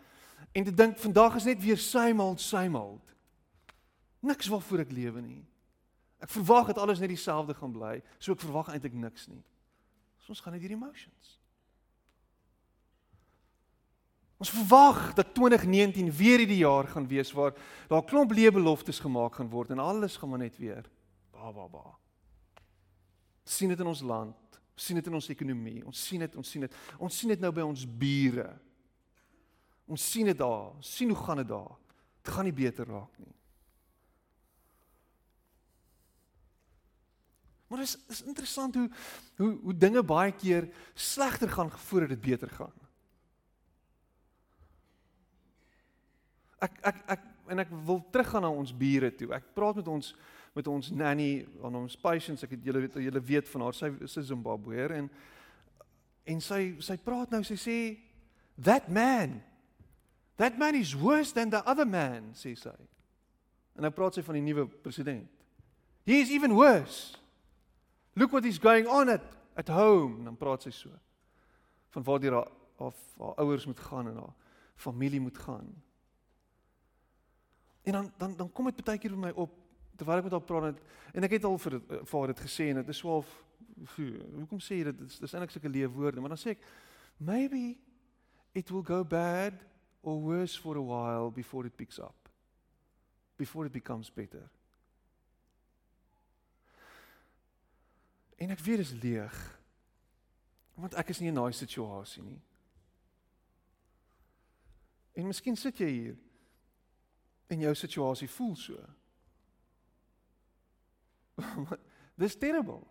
en 0.51 0.63
te 0.63 0.73
dink 0.73 0.97
vandag 0.97 1.35
is 1.35 1.43
net 1.43 1.63
weer 1.63 1.77
same 1.77 2.23
old. 2.77 3.13
Niks 4.19 4.47
waarvoor 4.47 4.79
ek 4.79 4.91
lewe 4.91 5.21
nie. 5.21 5.45
Ek 6.19 6.29
verwag 6.29 6.67
dat 6.67 6.77
alles 6.77 6.99
net 6.99 7.09
dieselfde 7.09 7.53
gaan 7.53 7.71
bly, 7.71 8.01
so 8.17 8.31
ek 8.31 8.39
verwag 8.39 8.69
eintlik 8.69 8.93
niks 8.93 9.27
nie. 9.27 9.43
So 10.17 10.29
ons 10.29 10.41
gaan 10.41 10.53
net 10.53 10.61
hierdie 10.61 10.77
emotions. 10.77 11.40
Ons 14.41 14.49
verwag 14.49 15.11
dat 15.13 15.35
2019 15.37 16.09
weer 16.17 16.41
hierdie 16.41 16.63
jaar 16.63 16.87
gaan 16.89 17.07
wees 17.07 17.29
waar 17.37 17.53
daar 17.87 18.01
'n 18.01 18.09
klomp 18.09 18.31
leebeloftes 18.31 18.99
gemaak 18.99 19.35
gaan 19.35 19.49
word 19.49 19.69
en 19.69 19.79
alles 19.79 20.17
gaan 20.17 20.29
maar 20.29 20.39
net 20.39 20.57
weer 20.57 20.89
ba 21.31 21.51
ba 21.51 21.67
ba. 21.67 21.97
sien 23.43 23.69
dit 23.69 23.79
in 23.79 23.87
ons 23.87 24.01
land 24.01 24.41
sien 24.81 24.97
dit 24.97 25.09
in 25.09 25.17
ons 25.17 25.29
ekonomie. 25.29 25.81
Ons 25.85 26.01
sien 26.07 26.23
dit, 26.23 26.35
ons 26.39 26.53
sien 26.53 26.65
dit. 26.65 26.79
Ons 27.01 27.17
sien 27.17 27.31
dit 27.33 27.43
nou 27.43 27.51
by 27.53 27.65
ons 27.65 27.83
bure. 27.85 28.47
Ons 29.91 30.07
sien 30.13 30.29
dit 30.29 30.37
daar. 30.37 30.71
Ons 30.77 30.95
sien 30.95 31.11
hoe 31.11 31.19
gaan 31.19 31.41
dit 31.43 31.51
daar. 31.51 31.77
Dit 32.21 32.33
gaan 32.33 32.47
nie 32.47 32.55
beter 32.55 32.89
raak 32.89 33.21
nie. 33.21 33.35
Maar 37.71 37.83
dit 37.85 37.87
is, 37.87 37.97
is 38.11 38.23
interessant 38.27 38.75
hoe 38.75 38.89
hoe 39.39 39.51
hoe 39.63 39.73
dinge 39.79 40.03
baie 40.03 40.33
keer 40.35 40.67
slegter 40.93 41.49
gaan 41.49 41.71
voordat 41.71 42.09
dit 42.09 42.21
beter 42.21 42.49
gaan. 42.51 42.73
Ek 46.61 46.77
ek 46.91 47.01
ek 47.15 47.27
en 47.51 47.59
ek 47.63 47.71
wil 47.87 47.99
teruggaan 48.13 48.45
na 48.45 48.51
ons 48.53 48.71
bure 48.71 49.09
toe. 49.17 49.31
Ek 49.35 49.51
praat 49.55 49.81
met 49.81 49.87
ons 49.91 50.13
met 50.51 50.67
ons 50.67 50.89
nanny, 50.91 51.45
aan 51.63 51.75
ons 51.79 51.93
patients, 51.95 52.43
ek 52.43 52.57
het 52.57 52.65
julle 52.67 52.81
julle 52.99 53.21
weet 53.23 53.47
van 53.53 53.61
haar, 53.63 53.75
sy 53.77 53.87
is 54.03 54.17
'n 54.17 54.23
Zimbabweër 54.33 54.91
en 54.91 55.09
en 56.25 56.41
sy 56.41 56.75
sy 56.79 56.97
praat 56.97 57.31
nou, 57.31 57.43
sy 57.43 57.55
sê 57.55 57.97
that 58.61 58.89
man 58.89 59.41
that 60.35 60.57
man 60.57 60.75
is 60.75 60.95
worse 60.95 61.31
than 61.31 61.49
the 61.49 61.61
other 61.65 61.85
man, 61.85 62.33
sê 62.33 62.55
sy. 62.57 62.75
En 63.75 63.83
nou 63.83 63.91
praat 63.91 64.15
sy 64.15 64.21
van 64.21 64.35
die 64.35 64.41
nuwe 64.41 64.67
president. 64.67 65.29
He 66.05 66.19
is 66.19 66.31
even 66.31 66.53
worse. 66.53 67.17
Look 68.15 68.31
what 68.31 68.45
is 68.45 68.59
going 68.59 68.87
on 68.87 69.09
at 69.09 69.21
at 69.55 69.67
home, 69.69 70.19
en 70.19 70.25
dan 70.25 70.37
praat 70.37 70.63
sy 70.63 70.71
so 70.71 70.89
van 71.91 72.03
waar 72.03 72.19
die 72.19 72.31
haar 72.31 72.47
haar 72.79 73.33
ouers 73.37 73.65
moet 73.65 73.79
gaan 73.79 74.07
en 74.07 74.15
haar 74.15 74.33
familie 74.75 75.19
moet 75.21 75.37
gaan. 75.37 75.67
En 77.83 77.91
dan 77.91 78.11
dan 78.17 78.35
dan 78.37 78.51
kom 78.51 78.65
dit 78.69 78.83
baie 78.85 78.99
keer 78.99 79.15
by 79.15 79.27
my 79.27 79.33
op 79.35 79.57
terwyl 79.95 80.17
ek 80.17 80.23
met 80.23 80.35
haar 80.35 80.45
praat 80.45 80.81
en 81.13 81.27
ek 81.27 81.37
het 81.37 81.45
al 81.45 81.57
vir 81.61 81.79
vir 81.87 82.19
haar 82.19 82.33
dit 82.33 82.43
gesê 82.45 82.69
en 82.71 82.81
dit 82.81 82.93
is 82.93 83.01
swaalf 83.01 83.29
hoekom 83.81 84.61
sê 84.61 84.79
jy 84.79 84.87
dit? 84.89 85.03
Dis, 85.05 85.19
dis 85.21 85.33
eintlik 85.33 85.53
sulke 85.53 85.69
lewe 85.69 85.91
woorde 85.93 86.21
maar 86.21 86.33
dan 86.33 86.41
sê 86.41 86.55
ek 86.55 86.65
maybe 87.17 87.77
it 88.53 88.69
will 88.71 88.85
go 88.85 89.03
bad 89.03 89.53
or 90.01 90.17
worse 90.21 90.55
for 90.55 90.77
a 90.77 90.81
while 90.81 91.31
before 91.31 91.65
it 91.65 91.77
picks 91.77 91.99
up. 91.99 92.29
Before 93.37 93.65
it 93.65 93.71
becomes 93.71 94.09
better. 94.09 94.49
En 98.37 98.49
ek 98.49 98.61
weet 98.65 98.81
dis 98.81 98.93
leeg 99.01 99.41
want 100.81 100.95
ek 100.97 101.11
is 101.13 101.19
nie 101.21 101.29
in 101.29 101.37
daai 101.37 101.53
situasie 101.53 102.23
nie. 102.25 102.39
En 105.13 105.27
miskien 105.29 105.57
sit 105.59 105.77
jy 105.83 105.89
hier 105.91 106.15
en 107.51 107.65
jou 107.67 107.73
situasie 107.75 108.29
voel 108.31 108.55
so 108.59 108.79
Dis 112.21 112.35
terrible. 112.37 112.83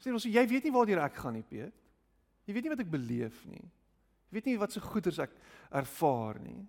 Sê 0.00 0.10
ons 0.10 0.24
jy 0.26 0.42
weet 0.48 0.64
nie 0.66 0.72
waar 0.74 0.88
ek 1.04 1.18
gaan 1.20 1.36
nie, 1.36 1.44
Piet. 1.46 1.76
Jy 2.48 2.56
weet 2.56 2.66
nie 2.66 2.72
wat 2.72 2.82
ek 2.82 2.90
beleef 2.90 3.42
nie. 3.46 3.62
Jy 4.30 4.38
weet 4.38 4.48
nie 4.48 4.58
wat 4.58 4.72
se 4.72 4.80
so 4.80 4.90
goeders 4.90 5.20
ek 5.22 5.34
ervaar 5.76 6.40
nie. 6.42 6.62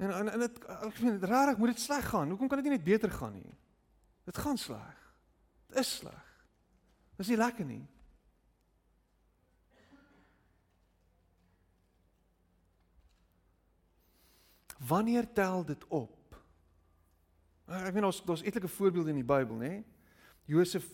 En 0.00 0.12
en 0.14 0.30
en 0.32 0.44
dit 0.44 0.60
ek 0.76 0.96
vind 0.98 1.16
dit 1.16 1.28
rarig, 1.28 1.58
moet 1.58 1.72
dit 1.74 1.82
sleg 1.82 2.06
gaan. 2.12 2.30
Hoekom 2.32 2.48
kan 2.48 2.60
dit 2.60 2.70
nie 2.70 2.76
net 2.76 2.86
beter 2.86 3.12
gaan 3.12 3.34
nie? 3.36 3.56
Dit 4.28 4.38
gaan 4.38 4.60
sleg. 4.60 5.00
Dit 5.72 5.82
is 5.82 5.96
sleg. 6.00 6.28
Dit 7.16 7.26
is 7.26 7.32
nie 7.32 7.40
lekker 7.40 7.66
nie. 7.66 7.82
Wanneer 14.86 15.32
tel 15.32 15.64
dit 15.64 15.84
op? 15.88 16.16
Ek 17.70 17.94
weet 17.94 18.06
ons 18.08 18.22
daar's 18.26 18.42
etlike 18.42 18.68
voorbeelde 18.68 19.12
in 19.12 19.20
die 19.20 19.26
Bybel, 19.26 19.58
nê? 19.60 19.74
Josef 20.48 20.86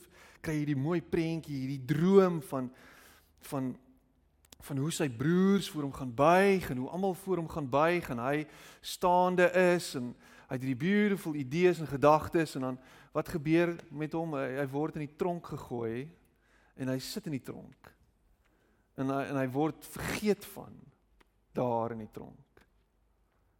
kry 0.44 0.58
hierdie 0.58 0.78
mooi 0.78 1.00
prentjie, 1.00 1.62
hierdie 1.64 1.84
droom 1.94 2.42
van 2.50 2.70
van 3.46 3.74
van 4.66 4.80
hoe 4.82 4.90
sy 4.90 5.06
broers 5.12 5.68
voor 5.70 5.84
hom 5.84 5.92
gaan 5.94 6.10
buig 6.16 6.64
en 6.72 6.80
hoe 6.82 6.88
almal 6.90 7.12
voor 7.14 7.38
hom 7.38 7.48
gaan 7.48 7.68
buig 7.70 8.08
en 8.10 8.18
hy 8.18 8.40
staande 8.80 9.46
is 9.76 9.92
en 9.94 10.08
hy 10.48 10.56
het 10.56 10.64
hierdie 10.64 10.80
beautiful 10.80 11.36
idees 11.38 11.78
en 11.78 11.86
gedagtes 11.86 12.56
en 12.58 12.64
dan 12.70 12.78
wat 13.14 13.30
gebeur 13.30 13.76
met 13.94 14.16
hom? 14.16 14.34
Hy, 14.34 14.56
hy 14.58 14.66
word 14.72 14.98
in 14.98 15.04
die 15.06 15.14
tronk 15.20 15.52
gegooi 15.52 16.08
en 16.74 16.90
hy 16.90 16.98
sit 16.98 17.28
in 17.30 17.36
die 17.36 17.44
tronk. 17.44 17.92
En 18.98 19.12
hy 19.12 19.22
en 19.30 19.38
hy 19.38 19.46
word 19.54 19.86
vergeet 19.94 20.44
van 20.56 20.74
daar 21.54 21.94
in 21.94 22.02
die 22.02 22.12
tronk. 22.12 22.45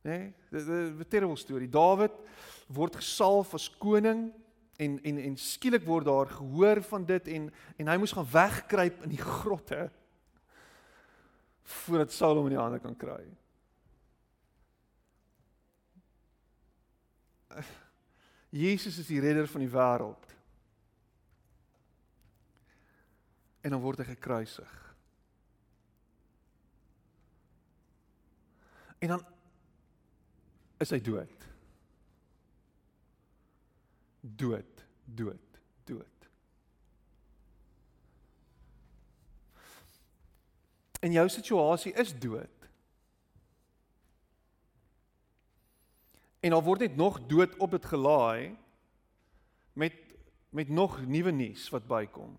Nê? 0.06 0.32
Nee, 0.50 0.90
'n 0.90 1.04
terrible 1.08 1.36
storie. 1.36 1.68
Dawid 1.68 2.14
word 2.68 2.96
gesalf 2.96 3.54
as 3.54 3.68
koning 3.78 4.32
en 4.78 4.98
en 5.02 5.18
en 5.18 5.36
skielik 5.36 5.84
word 5.84 6.06
daar 6.06 6.26
gehoor 6.30 6.82
van 6.82 7.04
dit 7.04 7.28
en 7.28 7.52
en 7.76 7.88
hy 7.88 7.96
moes 7.96 8.12
gaan 8.12 8.30
wegkruip 8.30 9.02
in 9.02 9.10
die 9.10 9.22
grotte 9.22 9.90
voordat 11.62 12.12
Saul 12.12 12.36
hom 12.36 12.46
in 12.46 12.54
die 12.54 12.62
hande 12.62 12.78
kan 12.78 12.96
kry. 12.96 13.24
Jesus 18.50 18.98
is 18.98 19.06
die 19.06 19.20
redder 19.20 19.48
van 19.48 19.60
die 19.60 19.70
wêreld. 19.70 20.34
En 23.60 23.74
dan 23.74 23.82
word 23.82 23.98
hy 23.98 24.04
gekruisig. 24.04 24.74
En 29.02 29.08
dan 29.08 29.24
is 30.82 30.92
hy 30.92 31.00
dood. 31.00 31.46
Dood, 34.20 34.84
dood, 35.04 35.60
dood. 35.88 36.28
En 41.00 41.12
jou 41.12 41.28
situasie 41.30 41.92
is 41.92 42.12
dood. 42.18 42.68
En 46.40 46.52
al 46.52 46.62
word 46.62 46.84
net 46.86 46.96
nog 46.96 47.20
dood 47.26 47.56
op 47.62 47.70
dit 47.70 47.84
gelaai 47.84 48.56
met 49.72 50.02
met 50.56 50.68
nog 50.68 51.06
nuwe 51.06 51.30
nuus 51.30 51.68
wat 51.68 51.86
bykom. 51.86 52.36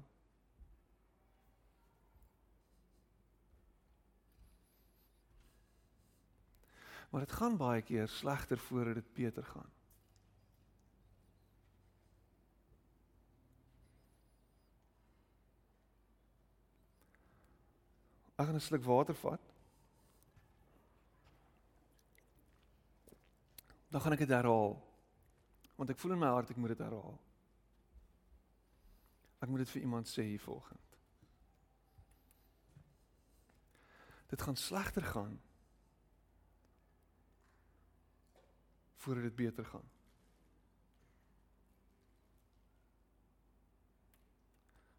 Maar 7.09 7.21
dit 7.21 7.31
gaan 7.31 7.57
baie 7.57 7.81
keer 7.81 8.07
slegter 8.07 8.57
voordat 8.57 8.93
dit 8.93 9.13
beter 9.13 9.43
gaan. 9.43 9.71
Ek 18.35 18.45
gaan 18.45 18.55
'n 18.55 18.61
sluk 18.61 18.83
water 18.83 19.15
vat. 19.15 19.41
Dan 23.87 24.01
gaan 24.01 24.11
ek 24.11 24.19
dit 24.19 24.29
herhaal. 24.29 24.77
Want 25.75 25.89
ek 25.89 25.99
voel 25.99 26.11
in 26.11 26.19
my 26.19 26.27
hart 26.27 26.49
ek 26.49 26.57
moet 26.57 26.67
dit 26.75 26.85
herhaal. 26.85 27.19
Ek 29.39 29.49
moet 29.49 29.57
dit 29.57 29.69
vir 29.69 29.81
iemand 29.81 30.07
sê 30.07 30.23
hier 30.23 30.41
volgende. 30.41 30.81
Dit 34.27 34.41
gaan 34.41 34.55
slegter 34.55 35.03
gaan 35.03 35.41
voordat 38.97 39.23
dit 39.23 39.35
beter 39.35 39.65
gaan. 39.65 39.89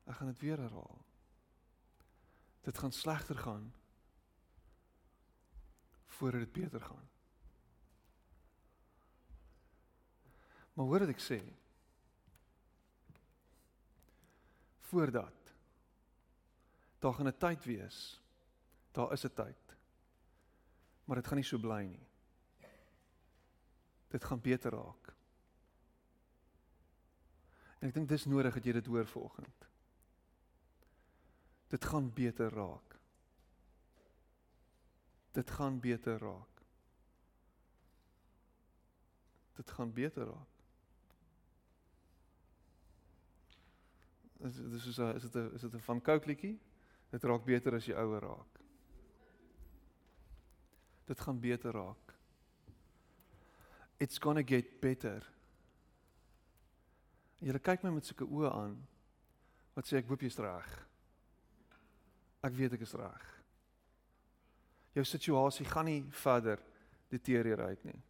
Ek 0.05 0.15
gaan 0.15 0.27
dit 0.27 0.39
weer 0.39 0.59
herhaal. 0.59 1.05
Dit 2.61 2.79
gaan 2.79 2.93
slegter 2.93 3.37
gaan 3.37 3.75
voordat 6.07 6.41
dit 6.41 6.53
beter 6.53 6.81
gaan. 6.81 7.09
Maar 10.73 10.87
hoor 10.87 11.05
wat 11.05 11.13
ek 11.15 11.23
sê. 11.23 11.39
Voordat 14.89 15.55
daar 16.99 17.15
gaan 17.15 17.29
'n 17.29 17.39
tyd 17.39 17.65
wees. 17.65 18.23
Daar 18.93 19.13
is 19.13 19.25
'n 19.25 19.35
tyd. 19.35 19.77
Maar 21.05 21.17
dit 21.17 21.27
gaan 21.27 21.37
nie 21.37 21.45
so 21.45 21.59
bly 21.59 21.85
nie 21.85 22.08
dit 24.09 24.25
gaan 24.25 24.41
beter 24.41 24.71
raak. 24.73 25.15
En 27.79 27.89
ek 27.89 27.95
dink 27.95 28.09
dis 28.11 28.27
nodig 28.27 28.55
dat 28.55 28.65
jy 28.65 28.73
dit 28.79 28.91
hoor 28.91 29.07
vanoggend. 29.07 29.67
Dit 31.69 31.85
gaan 31.85 32.09
beter 32.15 32.51
raak. 32.51 32.97
Dit 35.37 35.51
gaan 35.51 35.81
beter 35.81 36.19
raak. 36.19 36.63
Dit 39.61 39.71
gaan 39.71 39.93
beter 39.93 40.27
raak. 40.33 40.55
Is 44.49 44.59
is 44.59 44.95
dit 44.95 44.99
'n 45.35 45.55
is 45.55 45.61
dit 45.61 45.75
'n 45.75 45.81
van 45.81 46.01
Coke 46.01 46.27
liedjie? 46.27 46.59
Dit 47.11 47.23
raak 47.23 47.45
beter 47.45 47.75
as 47.75 47.87
jy 47.87 47.95
ouer 47.95 48.21
raak. 48.21 48.61
Dit 51.05 51.21
gaan 51.21 51.41
beter 51.41 51.73
raak 51.73 52.18
it's 53.99 54.19
going 54.19 54.37
to 54.37 54.43
get 54.43 54.81
better. 54.81 55.23
Jy 57.43 57.55
kyk 57.63 57.85
my 57.85 57.93
met 57.95 58.07
sulke 58.07 58.27
oë 58.27 58.51
aan. 58.51 58.77
Wat 59.77 59.87
sê 59.87 60.01
ek 60.01 60.09
hoop 60.11 60.23
jy's 60.27 60.39
reg. 60.43 60.71
Ek 62.43 62.55
weet 62.55 62.75
ek 62.75 62.83
is 62.87 62.95
reg. 62.99 63.27
Jou 64.97 65.05
situasie 65.07 65.67
gaan 65.69 65.87
nie 65.87 66.01
verder 66.23 66.63
deterioreer 67.13 67.79
nie. 67.87 68.01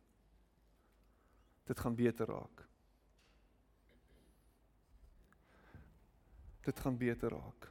Dit 1.69 1.81
gaan 1.85 1.97
beter 1.97 2.31
raak. 2.33 2.65
Dit 6.65 6.81
gaan 6.81 6.97
beter 7.01 7.33
raak. 7.37 7.69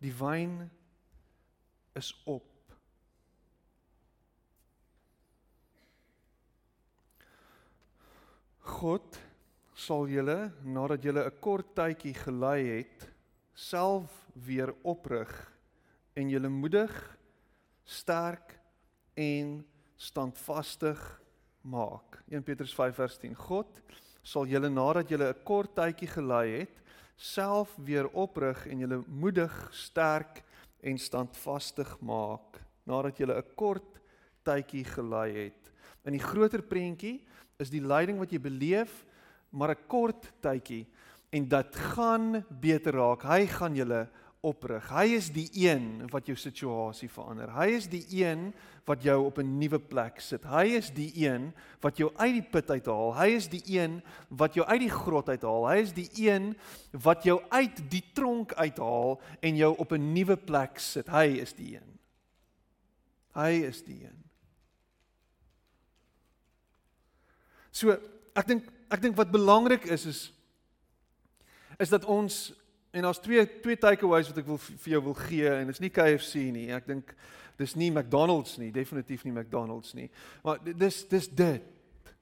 Die 0.00 0.12
wyn 0.16 0.62
is 1.96 2.14
op 2.24 2.49
God 8.60 9.18
sal 9.74 10.08
julle 10.08 10.52
nadat 10.64 11.04
julle 11.04 11.24
'n 11.24 11.40
kort 11.40 11.74
tydjie 11.74 12.14
gelei 12.14 12.78
het, 12.78 13.08
self 13.54 14.10
weer 14.34 14.74
oprig 14.84 15.30
en 16.14 16.28
julle 16.28 16.48
moedig, 16.48 16.92
sterk 17.84 18.58
en 19.16 19.64
standvastig 19.96 21.20
maak. 21.62 22.22
1 22.28 22.42
Petrus 22.42 22.74
5 22.74 22.94
vers 22.94 23.18
10. 23.18 23.34
God 23.34 23.80
sal 24.22 24.46
julle 24.46 24.68
nadat 24.68 25.08
julle 25.08 25.32
'n 25.32 25.44
kort 25.44 25.74
tydjie 25.74 26.08
gelei 26.08 26.58
het, 26.60 26.76
self 27.16 27.76
weer 27.76 28.08
oprig 28.08 28.66
en 28.66 28.78
julle 28.78 29.04
moedig, 29.06 29.52
sterk 29.72 30.42
en 30.82 30.98
standvastig 30.98 32.00
maak 32.00 32.60
nadat 32.84 33.18
julle 33.18 33.36
'n 33.36 33.54
kort 33.56 34.00
tydjie 34.44 34.84
gelei 34.84 35.30
het. 35.32 35.72
In 36.04 36.12
die 36.12 36.26
groter 36.30 36.62
prentjie 36.62 37.20
is 37.60 37.70
die 37.70 37.84
lyding 37.84 38.18
wat 38.18 38.32
jy 38.32 38.38
beleef 38.38 39.04
maar 39.50 39.70
'n 39.70 39.86
kort 39.86 40.32
tydjie 40.40 40.86
en 41.30 41.48
dit 41.48 41.76
gaan 41.76 42.44
beter 42.60 42.92
raak. 42.92 43.22
Hy 43.22 43.46
gaan 43.46 43.74
julle 43.74 44.08
oprig. 44.40 44.88
Hy 44.88 45.16
is 45.18 45.28
die 45.32 45.48
een 45.52 46.08
wat 46.10 46.26
jou 46.26 46.36
situasie 46.36 47.10
verander. 47.12 47.50
Hy 47.52 47.68
is 47.76 47.88
die 47.92 48.04
een 48.22 48.52
wat 48.88 49.02
jou 49.04 49.26
op 49.26 49.38
'n 49.38 49.58
nuwe 49.58 49.78
plek 49.78 50.20
sit. 50.20 50.44
Hy 50.44 50.64
is 50.80 50.90
die 50.90 51.12
een 51.14 51.52
wat 51.80 51.96
jou 51.96 52.10
uit 52.16 52.32
die 52.32 52.50
put 52.50 52.70
uithaal. 52.70 53.14
Hy 53.14 53.28
is 53.36 53.48
die 53.48 53.62
een 53.66 54.02
wat 54.28 54.54
jou 54.54 54.66
uit 54.66 54.80
die 54.80 54.90
grot 54.90 55.28
uithaal. 55.28 55.68
Hy 55.68 55.76
is 55.76 55.92
die 55.92 56.10
een 56.16 56.56
wat 56.90 57.22
jou 57.22 57.40
uit 57.50 57.90
die 57.90 58.04
tronk 58.14 58.52
uithaal 58.52 59.20
en 59.40 59.56
jou 59.56 59.76
op 59.76 59.92
'n 59.92 60.12
nuwe 60.12 60.36
plek 60.36 60.78
sit. 60.78 61.08
Hy 61.08 61.38
is 61.40 61.52
die 61.52 61.76
een. 61.76 61.98
Hy 63.34 63.62
is 63.68 63.82
die 63.82 64.04
een. 64.04 64.29
So, 67.70 67.94
ek 68.34 68.46
dink 68.46 68.68
ek 68.90 69.02
dink 69.04 69.18
wat 69.18 69.30
belangrik 69.30 69.86
is 69.86 70.06
is 70.10 70.20
is 71.80 71.92
dat 71.92 72.04
ons 72.04 72.50
en 72.90 73.06
daar's 73.06 73.22
twee 73.22 73.44
twee 73.62 73.78
takeaways 73.78 74.28
wat 74.32 74.40
ek 74.42 74.48
wil 74.48 74.58
vir 74.58 74.92
jou 74.96 75.02
wil 75.04 75.16
gee 75.22 75.48
en 75.48 75.70
dit 75.70 75.76
is 75.78 75.82
nie 75.84 75.92
KFC 75.94 76.48
nie. 76.50 76.68
Ek 76.74 76.88
dink 76.90 77.14
dis 77.60 77.76
nie 77.76 77.90
McDonald's 77.92 78.56
nie, 78.58 78.70
definitief 78.74 79.24
nie 79.24 79.34
McDonald's 79.34 79.94
nie. 79.94 80.08
Maar 80.44 80.62
dis 80.64 81.04
dis 81.08 81.28
dit. 81.28 82.14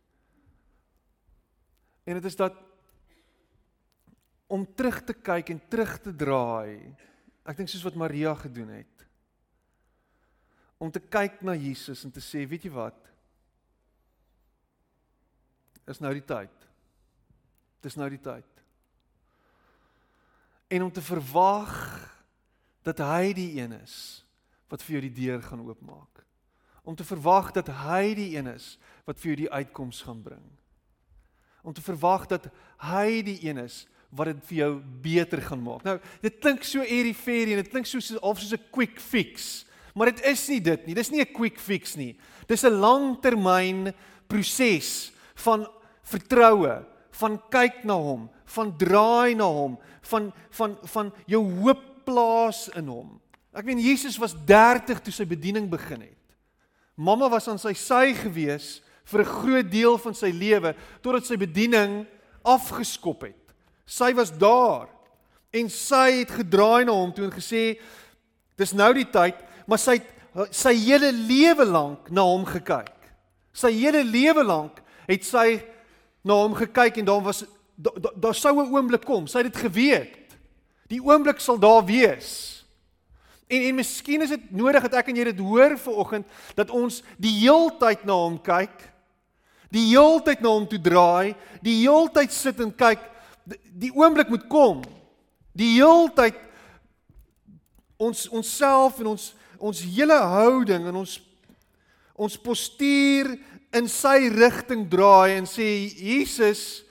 En 2.09 2.19
dit 2.19 2.25
is 2.25 2.37
dat 2.37 2.57
om 4.49 4.65
terug 4.75 5.03
te 5.05 5.13
kyk 5.13 5.53
en 5.53 5.61
terug 5.69 5.99
te 6.01 6.15
draai. 6.17 6.97
Ek 7.49 7.57
dink 7.57 7.69
soos 7.69 7.85
wat 7.85 7.99
Maria 8.01 8.33
gedoen 8.37 8.71
het. 8.79 9.05
Om 10.81 10.93
te 10.95 11.03
kyk 11.03 11.43
na 11.45 11.57
Jesus 11.59 12.05
en 12.07 12.13
te 12.15 12.23
sê, 12.25 12.45
weet 12.49 12.65
jy 12.69 12.73
wat? 12.73 12.97
Is 15.89 16.01
nou 16.01 16.13
die 16.13 16.25
tyd. 16.25 16.69
Dis 17.85 17.97
nou 17.97 18.09
die 18.11 18.21
tyd. 18.21 18.47
En 20.69 20.83
om 20.83 20.93
te 20.93 21.03
verwag 21.03 21.75
dat 22.85 23.01
hy 23.05 23.33
die 23.37 23.51
een 23.61 23.73
is 23.81 24.25
wat 24.69 24.83
vir 24.85 24.99
jou 24.99 25.03
die 25.09 25.17
deur 25.25 25.43
gaan 25.43 25.65
oopmaak. 25.65 26.25
Om 26.85 26.97
te 26.97 27.05
verwag 27.05 27.53
dat 27.57 27.69
hy 27.85 28.15
die 28.17 28.31
een 28.37 28.49
is 28.53 28.77
wat 29.09 29.21
vir 29.21 29.33
jou 29.33 29.39
die 29.45 29.53
uitkoms 29.53 30.03
gaan 30.05 30.21
bring. 30.25 30.45
Om 31.63 31.75
te 31.77 31.85
verwag 31.85 32.27
dat 32.29 32.49
hy 32.85 33.23
die 33.25 33.39
een 33.45 33.61
is 33.65 33.87
wat 34.09 34.31
dit 34.31 34.45
vir 34.49 34.57
jou 34.57 34.71
beter 35.05 35.43
gaan 35.45 35.61
maak. 35.65 35.85
Nou, 35.85 35.99
dit 36.25 36.39
klink 36.41 36.65
so 36.65 36.85
airy-fairy 36.85 37.53
en 37.55 37.63
dit 37.63 37.73
klink 37.73 37.89
so 37.89 38.01
of 38.25 38.41
soos 38.41 38.55
'n 38.57 38.71
quick 38.73 39.01
fix, 39.01 39.67
maar 39.95 40.13
dit 40.13 40.25
is 40.25 40.49
nie 40.49 40.61
dit 40.61 40.87
nie. 40.87 40.95
Dis 40.95 41.11
nie 41.11 41.21
'n 41.21 41.33
quick 41.33 41.59
fix 41.59 41.97
nie. 41.97 42.17
Dis 42.47 42.65
'n 42.65 42.81
langtermyn 42.81 43.93
proses 44.27 45.13
van 45.35 45.69
vertroue, 46.09 46.75
van 47.19 47.39
kyk 47.51 47.83
na 47.89 47.97
hom, 47.99 48.27
van 48.55 48.73
draai 48.81 49.35
na 49.39 49.49
hom, 49.51 49.79
van 50.11 50.31
van 50.57 50.77
van 50.95 51.13
jou 51.27 51.43
hoop 51.61 51.83
plaas 52.09 52.69
in 52.79 52.89
hom. 52.89 53.17
Ek 53.53 53.67
meen 53.67 53.81
Jesus 53.83 54.19
was 54.21 54.37
30 54.47 55.03
toe 55.05 55.13
sy 55.13 55.27
bediening 55.29 55.69
begin 55.71 56.05
het. 56.07 56.37
Mamma 56.99 57.29
was 57.31 57.49
aan 57.51 57.61
sy 57.61 57.75
sy 57.79 58.15
gewees 58.17 58.79
vir 59.09 59.23
'n 59.23 59.35
groot 59.41 59.71
deel 59.71 59.99
van 59.99 60.15
sy 60.15 60.31
lewe 60.31 60.75
totdat 61.03 61.27
sy 61.27 61.37
bediening 61.37 62.07
afgeskop 62.45 63.23
het. 63.23 63.45
Sy 63.87 64.13
was 64.15 64.31
daar 64.31 64.89
en 65.53 65.69
sy 65.71 66.21
het 66.21 66.31
gedraai 66.31 66.85
na 66.85 66.93
hom 66.93 67.13
toe 67.13 67.25
en 67.25 67.33
gesê 67.33 67.81
dis 68.57 68.73
nou 68.73 68.93
die 68.93 69.09
tyd, 69.09 69.37
maar 69.67 69.79
sy 69.79 69.99
het 69.99 70.55
sy 70.55 70.75
hele 70.75 71.13
lewe 71.13 71.65
lank 71.65 72.11
na 72.11 72.23
hom 72.23 72.45
gekyk. 72.45 72.95
Sy 73.53 73.73
hele 73.73 74.05
lewe 74.05 74.45
lank 74.45 74.83
het 75.09 75.25
sy 75.25 75.65
na 76.23 76.35
hom 76.35 76.55
gekyk 76.55 77.01
en 77.01 77.05
daar 77.05 77.23
was 77.23 77.45
daar 77.79 78.01
da, 78.01 78.11
da 78.15 78.33
sou 78.33 78.55
'n 78.59 78.75
oomblik 78.75 79.05
kom. 79.05 79.27
Sy 79.27 79.39
het 79.39 79.53
dit 79.53 79.63
geweet. 79.63 80.37
Die 80.89 81.03
oomblik 81.03 81.41
sal 81.41 81.59
daar 81.59 81.85
wees. 81.85 82.65
En 83.47 83.63
en 83.63 83.75
miskien 83.75 84.23
is 84.23 84.29
dit 84.29 84.51
nodig 84.51 84.83
dat 84.83 84.95
ek 84.95 85.09
en 85.09 85.17
jy 85.17 85.25
dit 85.25 85.39
hoor 85.39 85.79
vanoggend 85.79 86.27
dat 86.55 86.71
ons 86.71 87.03
die 87.17 87.33
heeltyd 87.41 88.05
na 88.05 88.13
hom 88.13 88.41
kyk. 88.43 88.93
Die 89.71 89.87
heeltyd 89.89 90.41
na 90.41 90.49
hom 90.49 90.67
toe 90.69 90.81
draai, 90.81 91.37
die 91.63 91.81
heeltyd 91.81 92.33
sit 92.33 92.61
en 92.61 92.75
kyk. 92.75 93.01
Die, 93.45 93.61
die 93.89 93.93
oomblik 93.95 94.29
moet 94.29 94.47
kom. 94.49 94.83
Die 95.53 95.77
heeltyd 95.77 96.37
ons 97.97 98.29
onsself 98.29 99.01
en 99.01 99.07
ons 99.07 99.35
ons 99.59 99.81
hele 99.83 100.15
houding 100.15 100.85
en 100.87 101.01
ons 101.01 101.21
ons 102.15 102.37
postuur 102.39 103.33
in 103.73 103.89
sy 103.89 104.29
rigting 104.33 104.87
draai 104.89 105.37
en 105.37 105.47
sê 105.47 105.89
Jesus 105.93 106.85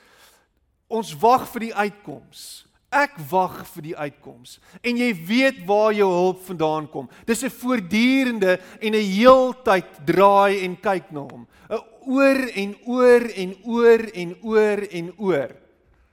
ons 0.87 1.11
wag 1.21 1.47
vir 1.51 1.67
die 1.67 1.75
uitkoms. 1.75 2.67
Ek 2.93 3.17
wag 3.29 3.65
vir 3.73 3.83
die 3.89 3.95
uitkoms. 3.99 4.57
En 4.79 4.95
jy 4.95 5.09
weet 5.27 5.59
waar 5.67 5.91
jou 5.91 6.07
hulp 6.07 6.45
vandaan 6.47 6.87
kom. 6.87 7.09
Dis 7.27 7.43
'n 7.43 7.49
voortdurende 7.49 8.59
en 8.79 8.93
'n 8.95 9.11
heeltyd 9.11 10.05
draai 10.05 10.63
en 10.63 10.75
kyk 10.79 11.11
na 11.11 11.19
hom. 11.19 11.47
'n 11.69 11.83
Oor 12.07 12.39
en 12.55 12.75
oor 12.85 13.21
en 13.35 13.55
oor 13.63 14.01
en 14.13 14.35
oor 14.41 14.79
en 14.91 15.13
oor. 15.17 15.51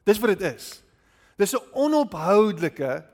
Dis 0.04 0.18
wat 0.18 0.38
dit 0.38 0.54
is. 0.54 0.82
Dis 1.38 1.54
'n 1.54 1.62
onophoudelike 1.72 3.04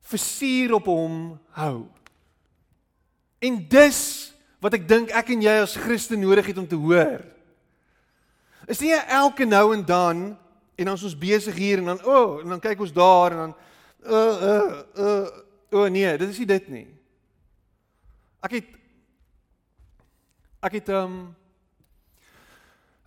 versuur 0.00 0.74
op 0.74 0.86
hom 0.86 1.38
hou. 1.50 1.88
En 3.40 3.68
dis 3.68 4.31
wat 4.62 4.76
ek 4.78 4.86
dink 4.86 5.10
ek 5.10 5.32
en 5.34 5.42
jy 5.42 5.54
as 5.64 5.74
Christen 5.74 6.22
nodig 6.22 6.52
het 6.52 6.58
om 6.60 6.68
te 6.70 6.78
hoor. 6.78 7.18
Is 8.70 8.80
nie 8.82 8.94
elke 8.94 9.46
nou 9.48 9.72
en 9.74 9.82
dan 9.86 10.22
en 10.78 10.88
dan 10.88 10.94
is 10.96 11.06
ons 11.06 11.18
besig 11.18 11.58
hier 11.58 11.82
en 11.82 11.90
dan 11.92 12.00
o, 12.06 12.14
oh, 12.14 12.30
en 12.42 12.54
dan 12.54 12.62
kyk 12.62 12.80
ons 12.86 12.94
daar 12.94 13.34
en 13.34 13.40
dan 13.42 13.54
uh 14.06 14.36
uh 14.50 14.78
uh 14.98 15.26
o 15.72 15.82
oh, 15.82 15.90
nee, 15.90 16.16
dit 16.18 16.28
is 16.28 16.38
nie 16.38 16.46
dit 16.46 16.68
nie. 16.70 16.86
Ek 18.42 18.56
het 18.58 18.70
ek 20.62 20.78
het 20.78 20.92
um 20.94 21.16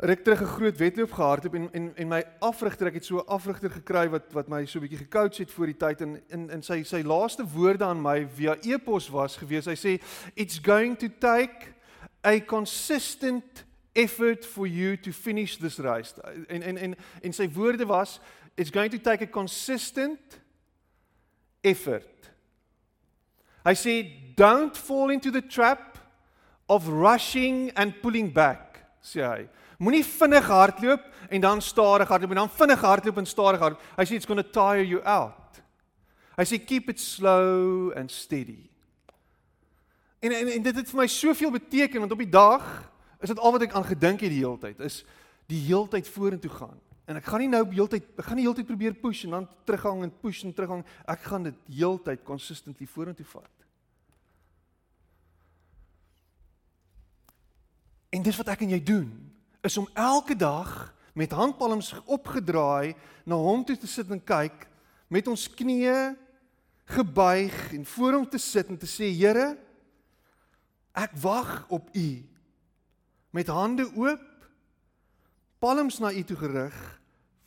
ruk 0.06 0.24
terug 0.24 0.42
'n 0.42 0.56
groot 0.58 0.78
wedloop 0.78 1.12
gehardloop 1.12 1.54
en 1.54 1.70
en 1.74 1.96
en 1.96 2.08
my 2.08 2.24
afrigter, 2.40 2.88
ek 2.88 2.94
het 2.94 3.06
so 3.06 3.18
'n 3.18 3.28
afrigter 3.28 3.70
gekry 3.70 4.10
wat 4.10 4.34
wat 4.34 4.48
my 4.48 4.66
so 4.66 4.80
'n 4.80 4.88
bietjie 4.88 5.06
gecoach 5.06 5.38
het 5.38 5.52
voor 5.52 5.66
die 5.66 5.78
tyd 5.78 6.02
en 6.02 6.22
in 6.30 6.50
in 6.50 6.64
sy 6.64 6.84
sy 6.84 7.02
laaste 7.02 7.44
woorde 7.44 7.86
aan 7.86 8.02
my 8.02 8.28
via 8.28 8.58
e-pos 8.62 9.10
was 9.10 9.38
gewees. 9.38 9.66
Hy 9.66 9.76
sê 9.76 10.02
it's 10.36 10.60
going 10.60 10.98
to 10.98 11.08
take 11.20 11.74
a 12.24 12.40
consistent 12.40 13.66
effort 13.94 14.46
for 14.46 14.68
you 14.68 14.98
to 14.98 15.12
finish 15.12 15.58
this 15.58 15.78
race. 15.78 16.14
En 16.48 16.62
en 16.62 16.78
en 16.78 16.96
en 17.22 17.34
sy 17.34 17.50
woorde 17.50 17.86
was 17.86 18.20
it's 18.56 18.72
going 18.72 18.92
to 18.92 19.00
take 19.00 19.24
a 19.24 19.28
consistent 19.28 20.40
effort. 21.62 22.32
Hy 23.66 23.74
sê 23.74 24.12
don't 24.36 24.78
fall 24.78 25.10
into 25.10 25.32
the 25.32 25.42
trap 25.42 25.98
of 26.68 26.88
rushing 26.88 27.72
and 27.76 28.02
pulling 28.02 28.34
back, 28.34 28.86
sê 29.02 29.22
hy. 29.22 29.50
Moenie 29.78 30.06
vinnig 30.06 30.48
hardloop 30.48 31.04
en 31.30 31.42
dan 31.42 31.62
stadig 31.62 32.08
hardloop 32.08 32.30
en 32.30 32.36
dan 32.44 32.50
vinnig 32.50 32.82
hardloop 32.82 33.18
en 33.18 33.26
stadig 33.28 33.60
hardloop. 33.60 33.84
Hy 33.98 34.06
sê 34.06 34.16
it's 34.16 34.30
going 34.30 34.42
to 34.42 34.50
tire 34.50 34.86
you 34.88 35.02
out. 35.04 35.60
Hy 36.36 36.46
sê 36.48 36.60
keep 36.60 36.90
it 36.90 37.00
slow 37.00 37.92
and 37.96 38.12
steady. 38.12 38.70
En, 40.20 40.32
en 40.32 40.48
en 40.48 40.64
dit 40.64 40.76
het 40.76 40.90
vir 40.90 41.00
my 41.00 41.08
soveel 41.12 41.52
beteken 41.52 42.00
want 42.00 42.12
op 42.12 42.24
die 42.24 42.32
dag 42.32 42.66
is 43.22 43.32
dit 43.32 43.40
al 43.40 43.56
wat 43.56 43.68
ek 43.68 43.76
aan 43.76 43.88
gedink 43.88 44.24
het 44.26 44.32
die 44.34 44.44
hele 44.44 44.60
tyd 44.60 44.80
is 44.84 45.04
die 45.52 45.62
heeltyd 45.68 46.08
vorentoe 46.10 46.50
gaan. 46.50 46.80
En 47.06 47.20
ek 47.20 47.28
gaan 47.30 47.44
nie 47.44 47.52
nou 47.52 47.62
heeltyd 47.70 48.08
ek 48.18 48.26
gaan 48.26 48.40
nie 48.40 48.48
heeltyd 48.48 48.68
probeer 48.68 48.96
push 48.98 49.26
en 49.28 49.38
dan 49.38 49.50
teruggang 49.68 50.02
en 50.04 50.14
push 50.24 50.42
en 50.44 50.56
teruggang. 50.56 50.82
Ek 51.06 51.28
gaan 51.28 51.46
dit 51.46 51.60
heeltyd 51.78 52.24
consistently 52.26 52.88
vorentoe 52.90 53.28
vat. 53.30 53.52
En 58.10 58.24
dis 58.24 58.38
wat 58.40 58.50
ek 58.56 58.64
en 58.64 58.74
jy 58.74 58.82
doen 58.82 59.10
is 59.66 59.78
om 59.82 59.90
elke 59.94 60.36
dag 60.38 60.94
met 61.16 61.34
handpalms 61.34 61.94
opgedraai 62.06 62.94
na 63.26 63.40
hom 63.40 63.64
toe 63.66 63.78
te 63.80 63.90
sit 63.90 64.12
en 64.12 64.22
kyk 64.22 64.68
met 65.10 65.28
ons 65.32 65.48
knieë 65.50 66.14
gebuig 66.96 67.58
en 67.74 67.86
voor 67.96 68.20
hom 68.20 68.30
te 68.30 68.42
sit 68.42 68.70
en 68.70 68.78
te 68.78 68.90
sê 68.90 69.10
Here 69.10 69.56
ek 70.96 71.18
wag 71.24 71.66
op 71.74 71.90
u 71.98 72.10
met 73.36 73.52
hande 73.52 73.90
oop 73.98 74.32
palms 75.66 76.00
na 76.00 76.12
U 76.14 76.22
toe 76.24 76.38
gerig, 76.38 76.76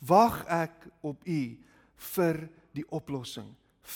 wag 0.03 0.41
ek 0.51 0.89
op 1.05 1.23
U 1.23 1.41
vir 2.13 2.39
die 2.75 2.85
oplossing, 2.95 3.47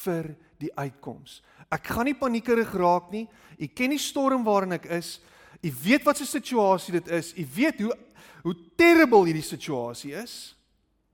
vir 0.04 0.34
die 0.62 0.72
uitkoms. 0.80 1.42
Ek 1.68 1.90
gaan 1.92 2.08
nie 2.08 2.18
paniekerig 2.18 2.72
raak 2.78 3.12
nie. 3.12 3.26
U 3.60 3.68
ken 3.76 3.92
die 3.94 4.02
storm 4.02 4.46
waarin 4.48 4.78
ek 4.78 4.88
is. 4.96 5.18
U 5.64 5.72
weet 5.84 6.04
wat 6.04 6.18
se 6.18 6.26
situasie 6.26 6.92
dit 6.92 7.08
is. 7.08 7.32
U 7.38 7.48
weet 7.56 7.80
hoe 7.80 7.98
hoe 8.44 8.56
terrible 8.76 9.24
hierdie 9.24 9.46
situasie 9.46 10.12
is. 10.20 10.34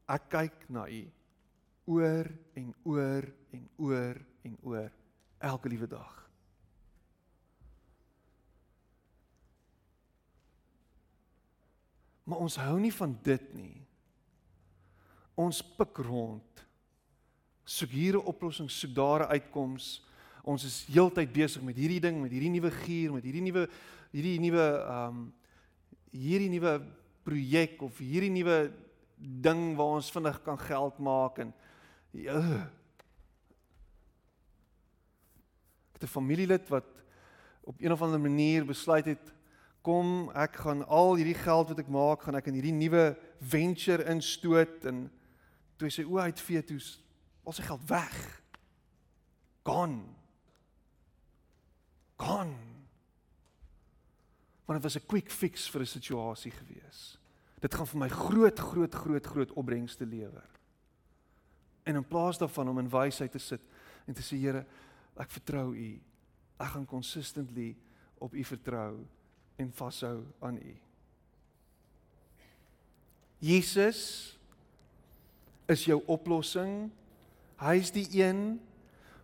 Ek 0.09 0.29
kyk 0.33 0.63
na 0.73 0.87
U 0.89 1.01
oor 1.89 2.29
en 2.57 2.71
oor 2.83 3.27
en 3.53 3.67
oor 3.77 4.17
en 4.45 4.55
oor 4.65 4.89
elke 5.37 5.69
liewe 5.69 5.87
dag. 5.89 6.15
Maar 12.29 12.41
ons 12.45 12.57
hou 12.61 12.75
nie 12.81 12.93
van 12.93 13.15
dit 13.25 13.53
nie. 13.57 13.77
Ons 15.39 15.63
pik 15.77 16.01
rond. 16.05 16.65
Soek 17.65 17.89
hier 17.89 18.17
'n 18.17 18.25
oplossing, 18.25 18.69
soek 18.69 18.93
daar 18.93 19.25
'n 19.25 19.31
uitkoms. 19.31 20.05
Ons 20.43 20.63
is 20.63 20.85
heeltyd 20.85 21.33
besig 21.33 21.61
met 21.61 21.75
hierdie 21.75 21.99
ding, 21.99 22.21
met 22.21 22.31
hierdie 22.31 22.49
nuwe 22.49 22.71
gier, 22.71 23.11
met 23.13 23.23
hierdie 23.23 23.41
nuwe 23.41 23.69
hierdie 24.13 24.39
nuwe 24.41 24.65
ehm 24.65 25.07
um, 25.07 25.33
hierdie 26.09 26.49
nuwe 26.49 26.79
projek 27.21 27.81
of 27.85 27.99
hierdie 28.01 28.31
nuwe 28.33 28.71
ding 29.19 29.75
waar 29.77 29.99
ons 29.99 30.09
vinnig 30.11 30.39
kan 30.41 30.57
geld 30.57 30.97
maak 30.97 31.37
en 31.43 31.51
ja. 32.17 32.39
Ek 35.93 36.01
het 36.01 36.03
'n 36.03 36.15
familielid 36.15 36.69
wat 36.69 36.87
op 37.63 37.75
een 37.77 37.91
of 37.91 38.01
ander 38.01 38.19
manier 38.19 38.65
besluit 38.65 39.05
het 39.05 39.33
kom 39.81 40.29
ek 40.33 40.55
gaan 40.55 40.87
al 40.87 41.15
hierdie 41.15 41.37
geld 41.37 41.69
wat 41.69 41.79
ek 41.79 41.87
maak 41.87 42.21
gaan 42.23 42.35
ek 42.35 42.47
in 42.47 42.57
hierdie 42.57 42.73
nuwe 42.73 43.17
venture 43.39 44.03
instoot 44.09 44.85
en 44.85 45.11
toe 45.77 45.87
hy 45.87 45.91
sy 45.91 46.03
oë 46.03 46.21
uitvee 46.31 46.63
toe 46.63 46.79
al 47.45 47.53
sy 47.53 47.63
geld 47.63 47.85
weg. 47.89 48.41
Gone. 49.63 50.01
Gone. 52.17 52.68
Want 54.69 54.81
dit 54.81 54.91
was 54.91 55.01
'n 55.01 55.07
quick 55.07 55.31
fix 55.31 55.69
vir 55.69 55.81
'n 55.81 55.85
situasie 55.85 56.51
gewees. 56.51 57.17
Dit 57.59 57.73
gaan 57.73 57.87
vir 57.87 57.99
my 57.99 58.07
groot 58.09 58.59
groot 58.59 58.95
groot 58.95 59.25
groot 59.25 59.51
opbrengste 59.51 60.05
lewer. 60.05 60.49
En 61.83 61.95
in 61.95 62.07
plaas 62.07 62.37
daarvan 62.37 62.69
om 62.69 62.79
in 62.79 62.89
wysheid 62.89 63.31
te 63.31 63.39
sit 63.39 63.61
en 64.05 64.13
te 64.13 64.21
sê 64.21 64.37
Here, 64.37 64.65
ek 65.17 65.31
vertrou 65.31 65.75
U. 65.75 66.01
Ek 66.59 66.67
gaan 66.67 66.85
consistently 66.85 67.77
op 68.17 68.33
U 68.33 68.43
vertrou 68.43 69.07
en 69.55 69.71
vashou 69.71 70.23
aan 70.39 70.57
U. 70.57 70.75
Jesus 73.39 74.37
is 75.65 75.85
jou 75.85 76.03
oplossing. 76.05 76.91
Hy's 77.57 77.91
die 77.91 78.21
een 78.21 78.59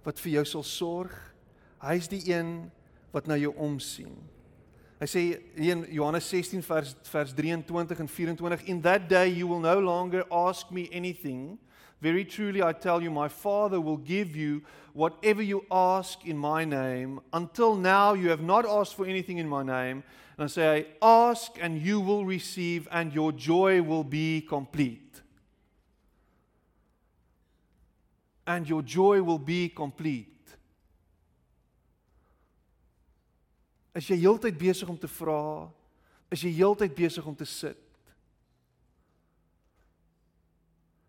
wat 0.03 0.19
vir 0.19 0.31
jou 0.31 0.45
sal 0.45 0.63
sorg. 0.63 1.35
Hy's 1.79 2.07
die 2.07 2.33
een 2.33 2.71
wat 3.11 3.27
na 3.27 3.37
jou 3.37 3.53
omsien. 3.55 4.34
Hy 5.05 5.07
sê 5.07 5.39
in 5.55 5.85
Johannes 5.93 6.25
16 6.25 6.65
vers 6.65 6.95
vers 7.13 7.31
23 7.31 8.27
en 8.31 8.35
24 8.35 8.63
in 8.65 8.81
that 8.81 9.07
day 9.07 9.29
you 9.29 9.47
will 9.47 9.59
no 9.59 9.79
longer 9.79 10.25
ask 10.31 10.71
me 10.71 10.89
anything. 10.91 11.59
Very 12.01 12.25
truly 12.25 12.63
I 12.63 12.73
tell 12.73 13.03
you 13.03 13.11
my 13.11 13.27
father 13.27 13.79
will 13.79 13.97
give 13.97 14.35
you 14.35 14.63
whatever 14.93 15.43
you 15.43 15.63
ask 15.69 16.25
in 16.25 16.35
my 16.35 16.65
name. 16.65 17.19
Until 17.31 17.75
now 17.75 18.15
you 18.15 18.29
have 18.29 18.41
not 18.41 18.65
asked 18.65 18.95
for 18.95 19.05
anything 19.05 19.37
in 19.37 19.47
my 19.47 19.61
name. 19.61 20.03
And 20.39 20.45
I 20.45 20.47
say 20.47 20.87
ask 21.03 21.51
and 21.61 21.79
you 21.79 21.99
will 21.99 22.25
receive 22.25 22.87
and 22.91 23.13
your 23.13 23.31
joy 23.31 23.83
will 23.83 24.03
be 24.03 24.41
complete. 24.41 25.21
And 28.47 28.67
your 28.67 28.81
joy 28.81 29.21
will 29.21 29.39
be 29.39 29.69
complete 29.69 30.34
Is 33.95 34.09
jy 34.11 34.17
heeltyd 34.19 34.57
besig 34.59 34.89
om 34.91 34.97
te 34.99 35.07
vra? 35.07 35.71
Is 36.33 36.43
jy 36.43 36.51
heeltyd 36.57 36.95
besig 36.95 37.25
om 37.25 37.35
te 37.35 37.47
sit? 37.47 37.79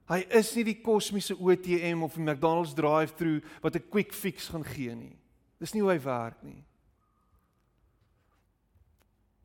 Hy 0.07 0.21
is 0.39 0.53
nie 0.55 0.63
die 0.69 0.79
kosmiese 0.85 1.35
ATM 1.35 2.05
of 2.07 2.15
die 2.15 2.23
McDonald's 2.23 2.77
drive-through 2.79 3.43
wat 3.63 3.75
'n 3.75 3.91
quick 3.91 4.13
fix 4.13 4.49
gaan 4.49 4.65
gee 4.65 4.95
nie. 4.95 5.17
Dis 5.59 5.75
nie 5.75 5.83
hoe 5.83 5.91
hy 5.91 5.99
werk 5.99 6.43
nie. 6.43 6.63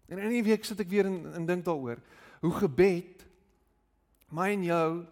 En 0.08 0.20
in 0.20 0.32
'n 0.32 0.44
week 0.44 0.64
sit 0.64 0.80
ek 0.80 0.89
weer 0.89 1.06
en, 1.06 1.34
en 1.34 1.46
dink 1.46 1.66
daaroor 1.66 1.98
hoe 2.42 2.54
gebed 2.54 3.26
my 4.30 4.52
en 4.52 4.64
jou 4.64 5.08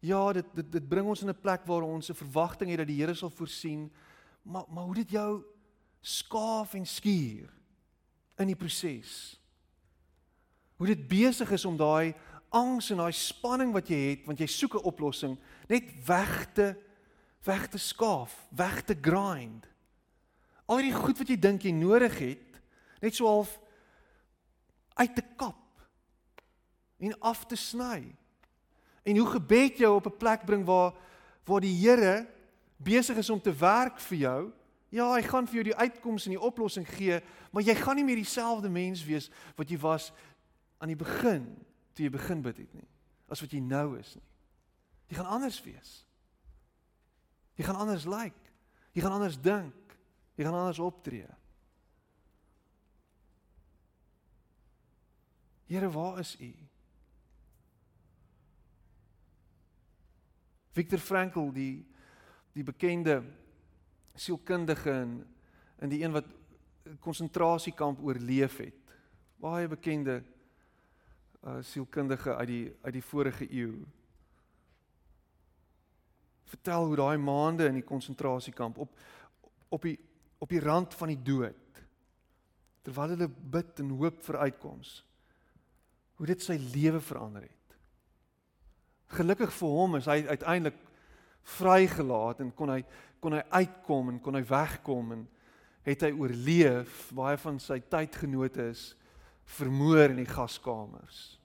ja, 0.00 0.32
dit 0.32 0.54
dit 0.54 0.72
dit 0.72 0.88
bring 0.88 1.06
ons 1.06 1.22
in 1.22 1.30
'n 1.30 1.40
plek 1.40 1.64
waar 1.66 1.82
ons 1.82 2.10
'n 2.10 2.14
verwagting 2.14 2.70
het 2.70 2.78
dat 2.78 2.86
die 2.86 3.00
Here 3.00 3.14
sal 3.14 3.30
voorsien, 3.30 3.90
maar 4.42 4.64
maar 4.68 4.84
hoe 4.84 4.94
dit 4.94 5.10
jou 5.10 5.44
skaaf 6.06 6.76
en 6.78 6.86
skuur 6.86 7.50
in 8.38 8.50
die 8.52 8.58
proses. 8.58 9.34
Hoe 10.76 10.86
dit 10.86 11.06
besig 11.08 11.50
is 11.56 11.64
om 11.66 11.78
daai 11.78 12.14
angs 12.54 12.92
en 12.92 13.00
daai 13.02 13.14
spanning 13.16 13.72
wat 13.74 13.90
jy 13.90 13.98
het, 14.12 14.26
want 14.28 14.38
jy 14.38 14.46
soek 14.46 14.76
'n 14.76 14.86
oplossing, 14.86 15.36
net 15.68 15.88
weg 16.06 16.52
te 16.54 16.76
weg 17.46 17.68
te 17.68 17.78
skaaf, 17.78 18.46
weg 18.50 18.82
te 18.82 18.94
grind. 19.00 19.66
Al 20.66 20.82
die 20.82 20.92
goed 20.92 21.18
wat 21.18 21.28
jy 21.28 21.36
dink 21.38 21.62
jy 21.62 21.70
nodig 21.70 22.18
het, 22.18 22.60
net 23.00 23.14
so 23.14 23.26
half 23.26 23.58
uit 24.94 25.14
te 25.14 25.22
kap 25.36 25.62
en 26.98 27.20
af 27.20 27.44
te 27.46 27.56
sny. 27.56 28.02
En 29.04 29.16
hoe 29.16 29.26
gebed 29.26 29.78
jou 29.78 29.94
op 29.94 30.06
'n 30.06 30.16
plek 30.18 30.44
bring 30.44 30.64
waar 30.64 30.94
waar 31.44 31.60
die 31.60 31.76
Here 31.78 32.26
besig 32.76 33.16
is 33.16 33.30
om 33.30 33.40
te 33.40 33.52
werk 33.52 34.00
vir 34.00 34.18
jou 34.18 34.52
Ja, 34.96 35.10
hy 35.12 35.22
gaan 35.26 35.48
vir 35.48 35.60
jou 35.60 35.66
die 35.68 35.76
uitkoms 35.76 36.24
en 36.26 36.36
die 36.36 36.40
oplossing 36.40 36.86
gee, 36.88 37.18
maar 37.52 37.64
jy 37.66 37.74
gaan 37.76 37.98
nie 37.98 38.06
meer 38.06 38.20
dieselfde 38.22 38.70
mens 38.72 39.02
wees 39.04 39.28
wat 39.58 39.68
jy 39.68 39.76
was 39.82 40.08
aan 40.80 40.92
die 40.92 40.98
begin 40.98 41.44
toe 41.96 42.06
jy 42.06 42.12
begin 42.12 42.42
bid 42.44 42.62
het 42.64 42.72
nie, 42.76 42.88
as 43.32 43.40
wat 43.44 43.52
jy 43.52 43.60
nou 43.64 43.98
is 43.98 44.14
nie. 44.16 44.24
Jy 45.08 45.18
gaan 45.18 45.32
anders 45.36 45.58
wees. 45.64 45.92
Jy 47.56 47.64
gaan 47.64 47.78
anders 47.80 48.04
lyk. 48.04 48.36
Like. 48.36 48.54
Jy 48.96 49.04
gaan 49.04 49.16
anders 49.16 49.40
dink. 49.40 49.96
Jy 50.36 50.44
gaan 50.44 50.56
anders 50.56 50.80
optree. 50.82 51.28
Here, 55.66 55.90
waar 55.90 56.20
is 56.22 56.36
U? 56.40 56.52
Viktor 60.76 61.00
Frankl, 61.00 61.50
die 61.52 61.86
die 62.56 62.64
bekende 62.64 63.18
sielkundige 64.16 64.90
en 64.90 65.18
in 65.84 65.92
die 65.92 66.02
een 66.02 66.14
wat 66.14 66.28
konsentrasiekamp 67.00 68.00
oorleef 68.04 68.58
het. 68.62 68.96
Baie 69.42 69.68
bekende 69.68 70.22
uh 71.46 71.60
sielkundige 71.62 72.34
uit 72.34 72.48
die 72.48 72.64
uit 72.82 72.92
die 72.92 73.04
vorige 73.04 73.46
eeu. 73.52 73.84
Vertel 76.44 76.86
hoe 76.86 76.96
daai 76.96 77.18
maande 77.18 77.68
in 77.68 77.78
die 77.78 77.86
konsentrasiekamp 77.86 78.78
op 78.78 78.98
op 79.68 79.82
die 79.82 79.98
op 80.38 80.48
die 80.48 80.60
rand 80.60 80.94
van 80.94 81.12
die 81.12 81.22
dood 81.22 81.82
terwyl 82.86 83.14
hulle 83.14 83.28
bid 83.28 83.80
en 83.82 83.94
hoop 83.98 84.22
vir 84.22 84.38
uitkoms 84.46 85.02
hoe 86.16 86.26
dit 86.26 86.42
sy 86.42 86.56
lewe 86.72 87.00
verander 87.00 87.44
het. 87.44 87.74
Gelukkig 89.16 89.52
vir 89.52 89.74
hom 89.78 89.96
is 89.98 90.08
hy 90.08 90.22
uiteindelik 90.26 90.78
vrygelaat 91.46 92.42
en 92.42 92.52
kon 92.54 92.72
hy 92.74 92.82
kon 93.22 93.32
hy 93.32 93.42
uitkom 93.50 94.10
en 94.12 94.18
kon 94.22 94.36
hy 94.36 94.42
wegkom 94.46 95.12
en 95.14 95.22
het 95.86 96.02
hy 96.04 96.12
oorleef 96.14 97.08
baie 97.16 97.38
van 97.40 97.58
sy 97.62 97.78
tydgenote 97.90 98.68
is 98.72 98.90
vermoor 99.56 100.10
in 100.10 100.20
die 100.20 100.28
gaskamers. 100.28 101.36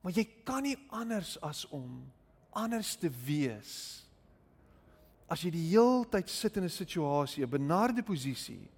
Maar 0.00 0.16
jy 0.16 0.24
kan 0.48 0.64
nie 0.64 0.76
anders 0.96 1.36
as 1.44 1.66
om 1.76 2.00
anders 2.56 2.94
te 2.98 3.10
wees. 3.24 3.72
As 5.30 5.44
jy 5.44 5.52
die 5.54 5.68
heeltyd 5.70 6.28
sit 6.28 6.56
in 6.56 6.64
'n 6.64 6.72
situasie, 6.72 7.44
'n 7.44 7.50
benarde 7.50 8.02
posisie 8.02 8.68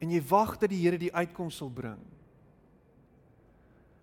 en 0.00 0.10
jy 0.10 0.20
wag 0.28 0.58
dat 0.58 0.70
die 0.70 0.80
Here 0.80 0.98
die 0.98 1.12
uitkoms 1.12 1.56
sal 1.56 1.70
bring. 1.70 2.00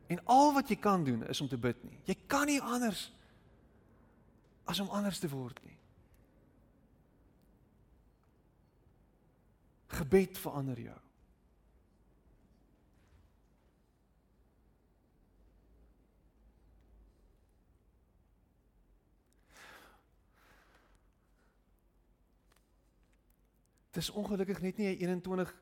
En 0.07 0.19
al 0.25 0.53
wat 0.53 0.69
jy 0.69 0.75
kan 0.75 1.03
doen 1.03 1.23
is 1.27 1.41
om 1.41 1.47
te 1.47 1.57
bid 1.57 1.83
nie. 1.83 1.99
Jy 2.05 2.15
kan 2.27 2.47
nie 2.47 2.61
anders 2.61 3.11
as 4.67 4.79
om 4.79 4.89
anders 4.91 5.19
te 5.19 5.29
word 5.31 5.59
nie. 5.63 5.77
Gebed 9.97 10.37
verander 10.37 10.79
jou. 10.79 10.97
Dit 23.95 24.03
is 24.03 24.09
ongelukkig 24.13 24.61
net 24.61 24.77
nie 24.77 24.91
'n 24.93 24.99
21 24.99 25.55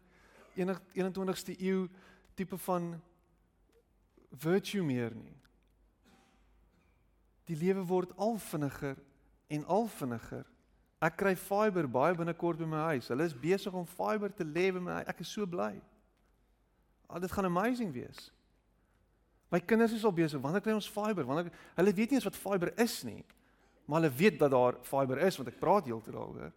21ste 0.55 1.55
eeu 1.61 1.87
tipe 2.33 2.57
van 2.57 3.01
virtue 4.29 4.83
meer 4.83 5.15
nie. 5.15 5.34
Die 7.45 7.57
lewe 7.57 7.83
word 7.85 8.13
al 8.17 8.37
vinniger 8.41 8.97
en 9.47 9.65
al 9.65 9.87
vinniger. 9.97 10.45
Ek 11.05 11.17
kry 11.19 11.35
fiber 11.37 11.87
baie 11.91 12.15
binnekort 12.17 12.57
by 12.61 12.67
my 12.69 12.85
huis. 12.93 13.11
Hulle 13.11 13.27
is 13.27 13.35
besig 13.37 13.73
om 13.75 13.85
fiber 13.85 14.31
te 14.33 14.45
lê 14.47 14.71
by 14.73 14.81
my. 14.81 15.01
Ek 15.09 15.21
is 15.21 15.31
so 15.31 15.45
bly. 15.45 15.75
Al 17.09 17.21
dit 17.21 17.31
gaan 17.31 17.45
amazing 17.45 17.91
wees. 17.93 18.31
My 19.53 19.59
kinders 19.61 19.93
is 19.93 20.05
al 20.05 20.15
besig. 20.15 20.41
Wanneer 20.41 20.63
kry 20.65 20.73
ons 20.73 20.89
fiber? 20.89 21.25
Wanneer 21.27 21.51
hulle 21.77 21.93
weet 21.93 22.11
nie 22.11 22.17
eens 22.19 22.27
wat 22.27 22.39
fiber 22.39 22.73
is 22.81 23.03
nie. 23.05 23.21
Maar 23.85 24.01
hulle 24.01 24.15
weet 24.17 24.39
dat 24.39 24.51
daar 24.51 24.79
fiber 24.81 25.21
is 25.27 25.37
want 25.37 25.51
ek 25.51 25.59
praat 25.61 25.85
heeltyd 25.85 26.15
daaroor. 26.15 26.53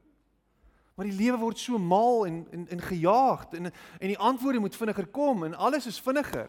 Maar 0.98 1.06
die 1.06 1.18
lewe 1.18 1.38
word 1.38 1.60
so 1.60 1.78
mal 1.78 2.24
en 2.26 2.40
en 2.50 2.64
en 2.74 2.80
gejaagd 2.82 3.52
en 3.54 3.70
en 3.70 4.08
die 4.08 4.18
antwoorde 4.18 4.58
moet 4.58 4.76
vinniger 4.76 5.06
kom 5.06 5.44
en 5.44 5.54
alles 5.54 5.86
is 5.86 6.00
vinniger. 6.00 6.48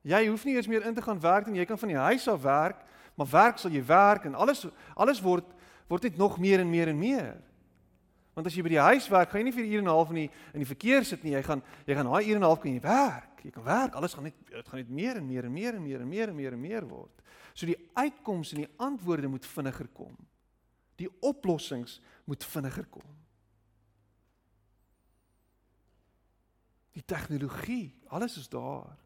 Jy 0.00 0.22
hoef 0.30 0.44
nie 0.44 0.54
eers 0.54 0.68
meer 0.70 0.86
in 0.86 0.94
te 0.94 1.02
gaan 1.04 1.20
werk 1.20 1.50
en 1.50 1.58
jy 1.58 1.66
kan 1.68 1.78
van 1.78 1.92
die 1.92 2.00
huis 2.00 2.28
af 2.28 2.40
werk, 2.42 2.86
maar 3.20 3.28
werk 3.28 3.58
sal 3.60 3.72
jy 3.74 3.82
werk 3.84 4.24
en 4.24 4.34
alles 4.34 4.64
alles 4.96 5.20
word 5.20 5.44
word 5.90 6.06
net 6.06 6.16
nog 6.16 6.38
meer 6.38 6.62
en 6.62 6.70
meer 6.70 6.88
en 6.88 6.98
meer. 6.98 7.34
Want 8.32 8.46
as 8.46 8.54
jy 8.54 8.62
by 8.62 8.70
die 8.72 8.84
huis 8.84 9.08
werk, 9.10 9.32
gaan 9.32 9.42
jy 9.42 9.48
nie 9.48 9.56
vir 9.56 9.64
'n 9.64 9.72
uur 9.72 9.82
en 9.82 9.88
'n 9.88 9.96
half 9.96 10.08
in 10.10 10.14
die 10.14 10.30
in 10.54 10.60
die 10.62 10.72
verkeer 10.72 11.04
sit 11.04 11.24
nie. 11.24 11.32
Jy 11.32 11.42
gaan 11.42 11.62
jy 11.86 11.94
gaan 11.94 12.06
daai 12.06 12.24
uur 12.24 12.36
en 12.36 12.42
'n 12.42 12.48
half 12.48 12.60
kan 12.60 12.72
jy 12.72 12.80
werk. 12.80 13.44
Jy 13.44 13.50
kan 13.50 13.64
werk. 13.64 13.94
Alles 13.94 14.14
gaan 14.14 14.24
net 14.24 14.34
dit 14.48 14.68
gaan 14.68 14.78
net 14.78 14.88
meer 14.88 15.16
en 15.16 15.26
meer 15.26 15.44
en 15.44 15.52
meer 15.52 15.74
en 15.74 15.82
meer 15.82 16.00
en 16.00 16.08
meer 16.08 16.28
en 16.28 16.36
meer 16.36 16.52
en 16.52 16.60
meer 16.60 16.88
word. 16.88 17.22
So 17.54 17.66
die 17.66 17.90
uitkomste 17.94 18.56
en 18.56 18.62
die 18.62 18.74
antwoorde 18.78 19.28
moet 19.28 19.46
vinniger 19.46 19.88
kom. 19.88 20.16
Die 20.96 21.10
oplossings 21.20 22.00
moet 22.24 22.44
vinniger 22.44 22.86
kom. 22.86 23.16
Die 26.92 27.04
tegnologie, 27.04 27.98
alles 28.08 28.36
is 28.36 28.48
daar. 28.48 28.96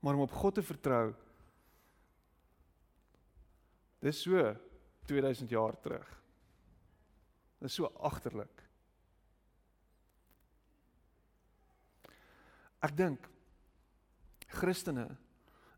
Maar 0.00 0.14
om 0.14 0.20
op 0.20 0.32
God 0.32 0.54
te 0.54 0.62
vertrou 0.62 1.14
Dis 3.98 4.22
so 4.22 4.54
2000 5.06 5.50
jaar 5.50 5.80
terug. 5.80 6.08
Dis 7.58 7.74
so 7.74 7.90
agterlik. 7.98 8.62
Ek 12.78 12.94
dink 12.94 13.24
Christene 14.58 15.08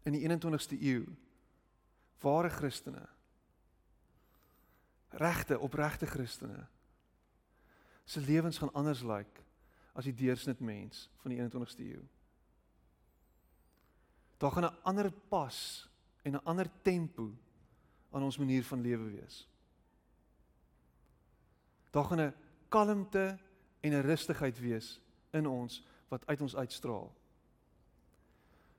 in 0.04 0.16
die 0.16 0.26
21ste 0.26 0.76
eeu 0.76 1.06
ware 2.20 2.50
Christene 2.52 3.06
regte 5.20 5.56
opregte 5.58 6.06
Christene 6.06 6.66
se 8.04 8.20
lewens 8.20 8.60
gaan 8.60 8.72
anders 8.76 9.00
lyk 9.00 9.32
like 9.32 9.46
as 9.96 10.06
die 10.06 10.14
deursnit 10.14 10.60
mens 10.60 11.08
van 11.22 11.32
die 11.32 11.38
21ste 11.40 11.84
eeu. 11.84 12.02
Daar 14.38 14.52
gaan 14.52 14.64
'n 14.64 14.82
ander 14.82 15.10
pas 15.10 15.88
en 16.22 16.34
'n 16.34 16.44
ander 16.44 16.70
tempo 16.82 17.32
aan 18.10 18.22
ons 18.22 18.38
manier 18.38 18.64
van 18.64 18.80
lewe 18.80 19.10
wees. 19.10 19.48
Daar 21.90 22.04
gaan 22.04 22.20
'n 22.20 22.34
kalmte 22.68 23.38
en 23.80 23.92
'n 23.92 24.02
rustigheid 24.02 24.58
wees 24.58 25.00
in 25.30 25.46
ons 25.46 25.82
wat 26.08 26.26
uit 26.26 26.40
ons 26.40 26.56
uitstraal. 26.56 27.12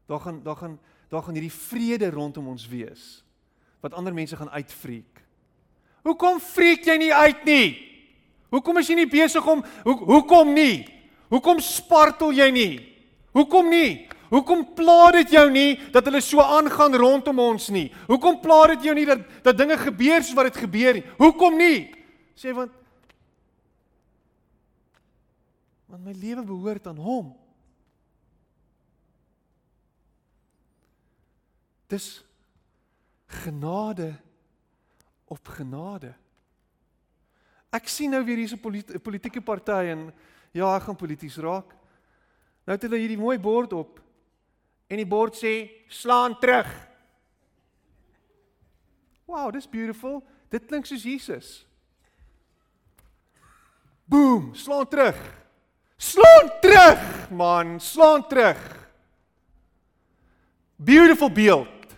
Daar 0.06 0.20
gaan 0.20 0.44
daar 0.44 0.56
gaan 0.56 0.80
daar 1.10 1.24
gaan 1.24 1.34
hierdie 1.34 1.52
vrede 1.52 2.10
rondom 2.10 2.48
ons 2.48 2.68
wees 2.68 3.24
wat 3.80 3.94
ander 3.94 4.14
mense 4.14 4.36
gaan 4.36 4.50
uitfreek. 4.50 5.26
Hoekom 6.04 6.40
freek 6.40 6.86
jy 6.86 6.98
nie 6.98 7.14
uit 7.14 7.44
nie? 7.44 7.68
Hoekom 8.50 8.78
is 8.78 8.88
jy 8.88 8.96
nie 8.96 9.10
besig 9.10 9.48
om 9.48 9.64
hoe 9.84 9.98
hoekom 9.98 10.54
nie? 10.54 10.86
Hoekom 11.30 11.60
spartel 11.60 12.34
jy 12.36 12.50
nie? 12.52 12.74
Hoekom 13.32 13.70
nie? 13.70 14.08
Hoekom 14.32 14.64
pla 14.78 15.12
dit 15.18 15.34
jou 15.36 15.46
nie 15.52 15.76
dat 15.92 16.08
hulle 16.08 16.22
so 16.24 16.40
aangaan 16.40 16.96
rondom 16.96 17.40
ons 17.44 17.68
nie? 17.74 17.90
Hoekom 18.08 18.40
pla 18.44 18.62
dit 18.74 18.88
jou 18.88 18.96
nie 18.96 19.06
dat 19.10 19.26
dat 19.44 19.58
dinge 19.60 19.78
gebeur 19.82 20.24
soos 20.24 20.38
wat 20.38 20.50
dit 20.52 20.62
gebeur 20.64 20.98
nie? 20.98 21.04
Hoekom 21.20 21.58
nie? 21.60 21.92
Sê 22.40 22.56
want 22.56 22.74
want 25.92 26.06
my 26.08 26.16
lewe 26.16 26.46
behoort 26.48 26.88
aan 26.88 27.00
hom. 27.04 27.34
Dis 31.92 32.24
genade 33.44 34.14
op 35.28 35.52
genade. 35.60 36.14
Ek 37.72 37.92
sien 37.92 38.12
nou 38.16 38.24
weer 38.24 38.40
hierse 38.40 38.60
politieke 38.60 39.44
party 39.44 39.92
en 39.92 40.10
Ja, 40.52 40.74
ek 40.76 40.88
gaan 40.90 41.00
polities 41.00 41.38
raak. 41.40 41.72
Nou 42.68 42.76
het 42.76 42.84
hulle 42.86 43.00
hierdie 43.00 43.20
mooi 43.20 43.38
bord 43.40 43.74
op. 43.74 44.00
En 44.92 45.00
die 45.00 45.08
bord 45.08 45.38
sê 45.40 45.72
slaan 45.88 46.36
terug. 46.40 46.68
Wow, 49.26 49.48
dis 49.56 49.70
beautiful. 49.72 50.20
Dit 50.52 50.68
klink 50.68 50.90
soos 50.90 51.06
Jesus. 51.08 51.52
Boom, 54.12 54.52
slaan 54.60 54.90
terug. 54.92 55.16
Slaan 55.96 56.50
terug, 56.60 57.30
man, 57.32 57.78
slaan 57.80 58.28
terug. 58.28 58.60
Beautiful 60.76 61.32
beeld. 61.32 61.96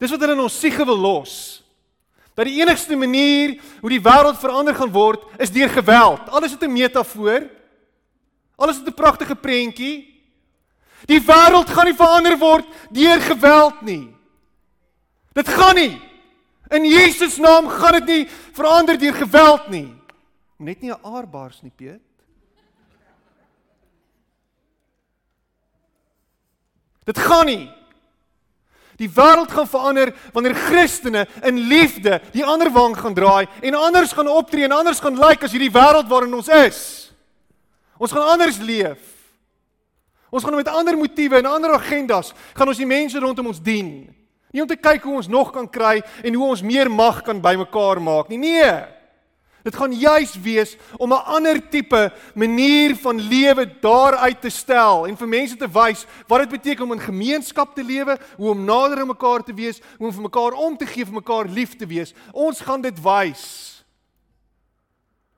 Dis 0.00 0.12
wat 0.12 0.22
hulle 0.22 0.36
in 0.36 0.44
ons 0.46 0.60
siege 0.60 0.84
wil 0.86 0.98
los 1.00 1.36
dat 2.36 2.44
die 2.44 2.58
enigste 2.60 2.92
manier 3.00 3.54
hoe 3.80 3.90
die 3.90 4.02
wêreld 4.04 4.36
verander 4.36 4.76
gaan 4.76 4.92
word 4.92 5.22
is 5.40 5.52
deur 5.54 5.70
geweld. 5.72 6.28
Alles 6.28 6.52
het 6.52 6.62
'n 6.62 6.72
metafoor. 6.72 7.48
Alles 8.56 8.76
het 8.76 8.86
'n 8.88 8.94
pragtige 8.94 9.34
prentjie. 9.34 10.15
Die 11.04 11.20
wêreld 11.20 11.70
gaan 11.70 11.84
nie 11.84 11.94
verander 11.94 12.38
word 12.38 12.66
deur 12.90 13.20
geweld 13.20 13.82
nie. 13.82 14.16
Dit 15.36 15.48
gaan 15.48 15.74
nie. 15.74 16.00
In 16.72 16.84
Jesus 16.84 17.36
naam 17.36 17.68
gaan 17.68 18.00
dit 18.00 18.06
nie 18.06 18.28
verander 18.56 18.98
deur 18.98 19.14
geweld 19.14 19.68
nie. 19.68 19.94
Net 20.58 20.80
nie 20.80 20.90
'n 20.90 21.04
aardbars 21.04 21.62
nie, 21.62 21.70
Piet. 21.70 22.00
Dit 27.04 27.18
gaan 27.18 27.46
nie. 27.46 27.70
Die 28.96 29.10
wêreld 29.12 29.52
gaan 29.52 29.68
verander 29.68 30.14
wanneer 30.32 30.54
Christene 30.54 31.26
in 31.44 31.58
liefde 31.68 32.20
die 32.32 32.44
ander 32.44 32.70
wang 32.72 32.96
gaan 32.96 33.14
draai 33.14 33.46
en 33.60 33.74
anders 33.74 34.12
gaan 34.12 34.28
optree 34.28 34.64
en 34.64 34.72
anders 34.72 35.00
gaan 35.00 35.18
lyk 35.18 35.28
like 35.28 35.44
as 35.44 35.52
hierdie 35.52 35.70
wêreld 35.70 36.08
waarin 36.08 36.34
ons 36.34 36.48
is. 36.48 36.80
Ons 37.98 38.12
gaan 38.12 38.32
anders 38.32 38.58
leef. 38.58 39.15
Ons 40.30 40.44
gaan 40.44 40.56
met 40.58 40.68
ander 40.68 40.96
motiewe 40.98 41.38
en 41.38 41.46
ander 41.46 41.76
agendas 41.76 42.32
gaan 42.54 42.68
ons 42.68 42.80
die 42.80 42.88
mense 42.88 43.18
rondom 43.18 43.46
ons 43.52 43.62
dien. 43.62 44.08
Nie 44.50 44.62
om 44.62 44.68
te 44.68 44.78
kyk 44.78 45.04
hoe 45.04 45.18
ons 45.20 45.28
nog 45.28 45.52
kan 45.52 45.68
kry 45.70 46.00
en 46.24 46.34
hoe 46.34 46.48
ons 46.48 46.62
meer 46.62 46.90
mag 46.90 47.22
kan 47.22 47.40
bymekaar 47.42 48.00
maak 48.02 48.28
nie. 48.32 48.38
Nee. 48.40 48.96
Dit 49.66 49.74
gaan 49.74 49.90
juis 49.92 50.36
wees 50.40 50.76
om 50.96 51.12
'n 51.12 51.26
ander 51.26 51.68
tipe 51.68 52.12
manier 52.34 52.96
van 52.96 53.20
lewe 53.20 53.66
daaruit 53.80 54.40
te 54.40 54.48
stel 54.48 55.06
en 55.06 55.16
vir 55.16 55.28
mense 55.28 55.56
te 55.56 55.68
wys 55.68 56.06
wat 56.26 56.40
dit 56.40 56.48
beteken 56.48 56.84
om 56.84 56.92
in 56.92 57.00
gemeenskap 57.00 57.74
te 57.74 57.82
lewe, 57.82 58.18
hoe 58.36 58.50
om 58.50 58.64
nader 58.64 59.00
aan 59.00 59.06
mekaar 59.06 59.42
te 59.42 59.54
wees, 59.54 59.80
hoe 59.98 60.06
om 60.06 60.12
vir 60.12 60.22
mekaar 60.22 60.52
om 60.52 60.76
te 60.76 60.86
gee, 60.86 61.04
vir 61.04 61.14
mekaar 61.14 61.48
lief 61.48 61.76
te 61.76 61.86
wees. 61.86 62.14
Ons 62.32 62.60
gaan 62.60 62.80
dit 62.80 63.02
wys. 63.02 63.84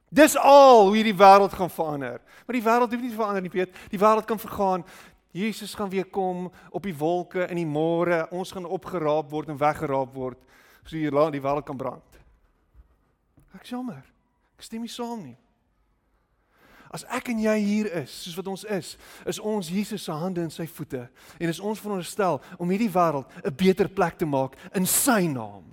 Dis 0.09 0.37
al 0.37 0.87
hoe 0.87 0.95
hierdie 0.95 1.17
wêreld 1.17 1.53
gaan 1.53 1.71
verander. 1.71 2.21
Maar 2.49 2.57
die 2.57 2.65
wêreld 2.65 2.93
hoef 2.95 3.01
nie 3.05 3.11
te 3.13 3.17
verander 3.19 3.43
nie, 3.45 3.51
weet. 3.53 3.75
Die 3.93 3.99
wêreld 4.01 4.25
kan 4.25 4.39
vergaan. 4.41 4.85
Jesus 5.37 5.75
gaan 5.77 5.91
weer 5.93 6.07
kom 6.09 6.47
op 6.73 6.87
die 6.89 6.97
wolke 6.97 7.45
in 7.45 7.59
die 7.61 7.69
môre. 7.69 8.23
Ons 8.33 8.55
gaan 8.57 8.65
opgeraap 8.65 9.29
word 9.29 9.51
en 9.53 9.59
weggeraap 9.61 10.15
word. 10.17 10.41
So 10.87 10.97
hier 10.97 11.13
laat 11.13 11.35
die 11.37 11.43
wêreld 11.45 11.67
kan 11.69 11.77
brand. 11.77 12.17
Ek 13.53 13.69
jammer. 13.69 14.01
Ek 14.57 14.65
stem 14.65 14.81
nie 14.81 14.89
saam 14.89 15.27
nie. 15.27 15.37
As 16.89 17.05
ek 17.13 17.29
en 17.35 17.43
jy 17.45 17.57
hier 17.61 17.91
is, 18.01 18.15
soos 18.25 18.39
wat 18.41 18.49
ons 18.49 18.65
is, 18.65 18.95
is 19.29 19.41
ons 19.45 19.69
Jesus 19.69 20.07
se 20.09 20.15
hande 20.17 20.41
en 20.41 20.49
sy 20.49 20.65
voete 20.73 21.03
en 21.37 21.53
is 21.53 21.61
ons 21.61 21.83
veronderstel 21.85 22.41
om 22.57 22.73
hierdie 22.73 22.89
wêreld 22.89 23.29
'n 23.45 23.53
beter 23.53 23.93
plek 23.93 24.17
te 24.17 24.25
maak 24.25 24.57
in 24.73 24.87
sy 24.87 25.29
naam. 25.29 25.69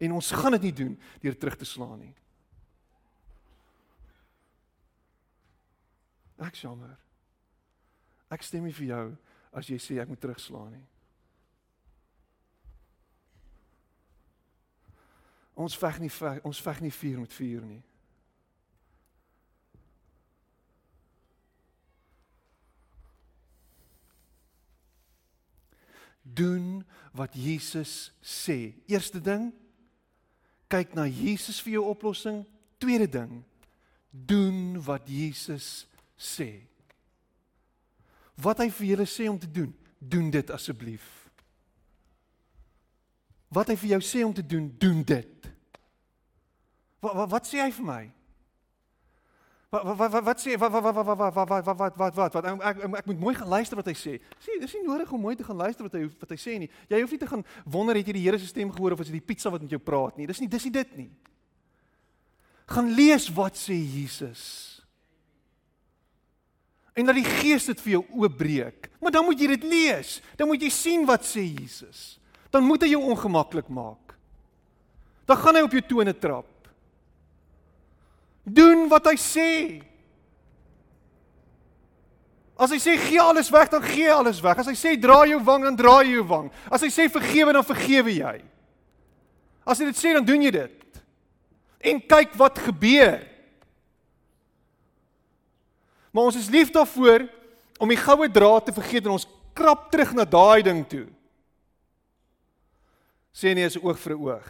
En 0.00 0.12
ons 0.12 0.30
gaan 0.30 0.52
dit 0.52 0.62
nie 0.62 0.72
doen 0.72 0.98
deur 1.20 1.36
terug 1.36 1.56
te 1.56 1.68
slaan 1.68 1.98
nie. 2.00 2.14
Ek 6.38 6.54
jammer. 6.54 6.94
Ek 8.30 8.44
stem 8.46 8.68
nie 8.68 8.76
vir 8.76 8.90
jou 8.92 9.04
as 9.58 9.68
jy 9.70 9.78
sê 9.80 9.98
ek 9.98 10.10
moet 10.10 10.20
terugslaan 10.22 10.72
nie. 10.76 10.86
Ons 15.58 15.74
veg 15.80 15.98
nie 15.98 16.10
ons 16.46 16.60
veg 16.62 16.82
nie 16.84 16.94
vuur 16.94 17.22
met 17.24 17.34
vuur 17.34 17.64
nie. 17.66 17.80
Doen 26.22 26.84
wat 27.16 27.34
Jesus 27.34 28.12
sê. 28.22 28.76
Eerste 28.86 29.18
ding, 29.18 29.48
kyk 30.70 30.94
na 30.94 31.08
Jesus 31.08 31.58
vir 31.64 31.78
jou 31.78 31.88
oplossing. 31.90 32.44
Tweede 32.78 33.08
ding, 33.10 33.40
doen 34.12 34.76
wat 34.86 35.08
Jesus 35.10 35.88
sê. 36.18 36.50
Wat 38.38 38.58
hy 38.62 38.68
vir 38.70 38.92
julle 38.92 39.06
sê 39.06 39.28
om 39.30 39.38
te 39.38 39.50
doen, 39.50 39.72
doen 39.98 40.30
dit 40.30 40.50
asseblief. 40.50 41.06
Wat 43.48 43.70
hy 43.70 43.78
vir 43.80 43.96
jou 43.96 44.02
sê 44.04 44.22
om 44.26 44.34
te 44.34 44.44
doen, 44.44 44.68
doen 44.78 45.02
dit. 45.06 45.50
Wat 47.00 47.14
wat, 47.14 47.30
wat 47.30 47.48
sê 47.48 47.62
hy 47.62 47.70
vir 47.74 47.86
my? 47.86 48.02
Wat 49.68 49.84
wat 49.84 50.12
wat 50.12 50.24
wat 50.24 50.40
sê 50.40 50.56
wat 50.56 50.72
wat 50.72 50.84
wat 50.84 50.96
wat 50.96 51.18
wat 51.18 51.34
wat 51.34 51.64
wat 51.66 51.96
wat 51.96 52.14
wat 52.16 52.36
wat 52.36 52.46
ek 52.46 52.84
ek, 53.00 53.06
moet 53.10 53.20
mooi 53.20 53.34
gaan 53.36 53.50
luister 53.52 53.76
wat 53.76 53.90
hy 53.90 53.96
sê. 53.96 54.14
Sê 54.40 54.56
dis 54.60 54.74
nie 54.78 54.86
nodig 54.86 55.10
om 55.12 55.20
mooi 55.20 55.36
te 55.36 55.44
gaan 55.44 55.60
luister 55.60 55.84
wat 55.84 55.96
hy 55.98 56.06
wat 56.08 56.32
hy 56.32 56.38
sê 56.40 56.58
nie. 56.62 56.70
Jy 56.88 57.02
hoef 57.02 57.12
nie 57.12 57.20
te 57.20 57.28
gaan 57.28 57.44
wonder 57.64 57.98
het 57.98 58.08
jy 58.08 58.16
die 58.16 58.24
Here 58.24 58.40
se 58.40 58.48
stem 58.48 58.72
gehoor 58.72 58.96
of 58.96 59.04
is 59.04 59.12
dit 59.12 59.20
die 59.20 59.28
pizza 59.28 59.52
wat 59.52 59.64
met 59.64 59.74
jou 59.74 59.80
praat 59.80 60.16
nie. 60.16 60.28
Dis 60.28 60.40
nie 60.40 60.48
dis 60.48 60.68
nie 60.68 60.74
dit 60.78 60.96
nie. 61.04 61.10
Gaan 62.68 62.92
lees 62.96 63.28
wat 63.36 63.56
sê 63.56 63.76
Jesus. 63.76 64.77
En 66.98 67.06
dat 67.06 67.14
die 67.14 67.26
Gees 67.26 67.68
dit 67.70 67.80
vir 67.84 67.98
jou 67.98 68.04
oopbreek. 68.24 68.88
Maar 68.98 69.14
dan 69.14 69.26
moet 69.28 69.40
jy 69.40 69.52
dit 69.54 69.66
lees. 69.70 70.18
Dan 70.36 70.50
moet 70.50 70.62
jy 70.66 70.70
sien 70.74 71.06
wat 71.06 71.26
sê 71.26 71.44
Jesus. 71.46 72.16
Dan 72.50 72.66
moet 72.66 72.82
hy 72.82 72.94
jou 72.96 73.02
ongemaklik 73.12 73.68
maak. 73.70 74.16
Dan 75.28 75.38
gaan 75.38 75.58
hy 75.58 75.62
op 75.66 75.76
jou 75.76 75.84
tone 75.86 76.14
trap. 76.16 76.48
Doen 78.48 78.88
wat 78.90 79.06
hy 79.10 79.14
sê. 79.20 79.52
As 82.58 82.72
hy 82.74 82.80
sê 82.82 82.96
gee 82.98 83.20
alles 83.22 83.52
weg, 83.54 83.68
dan 83.70 83.84
gee 83.84 84.10
alles 84.10 84.40
weg. 84.42 84.58
As 84.58 84.66
hy 84.66 84.74
sê 84.74 84.96
dra 84.98 85.20
jou 85.28 85.38
wang, 85.46 85.68
dan 85.68 85.76
dra 85.78 86.00
jy 86.02 86.16
jou 86.16 86.24
wang. 86.26 86.48
As 86.66 86.82
hy 86.82 86.90
sê 86.90 87.06
vergewe, 87.12 87.54
dan 87.54 87.66
vergewe 87.66 88.16
jy. 88.16 88.36
As 89.68 89.78
hy 89.78 89.92
dit 89.92 90.00
sê, 90.00 90.16
dan 90.16 90.26
doen 90.26 90.48
jy 90.48 90.50
dit. 90.56 91.02
En 91.92 92.00
kyk 92.10 92.34
wat 92.40 92.58
gebeur. 92.64 93.20
Maar 96.12 96.30
ons 96.30 96.38
is 96.38 96.50
lief 96.52 96.72
daarvoor 96.74 97.26
om 97.78 97.92
die 97.92 98.00
goue 98.00 98.30
draad 98.32 98.66
te 98.66 98.74
vergeet 98.74 99.06
en 99.06 99.16
ons 99.16 99.28
krap 99.56 99.88
terug 99.92 100.14
na 100.16 100.24
daai 100.24 100.62
ding 100.66 100.82
toe. 100.88 101.06
Sê 103.34 103.54
nie 103.54 103.66
is 103.66 103.78
oog 103.78 103.98
vir 104.02 104.16
oog, 104.16 104.48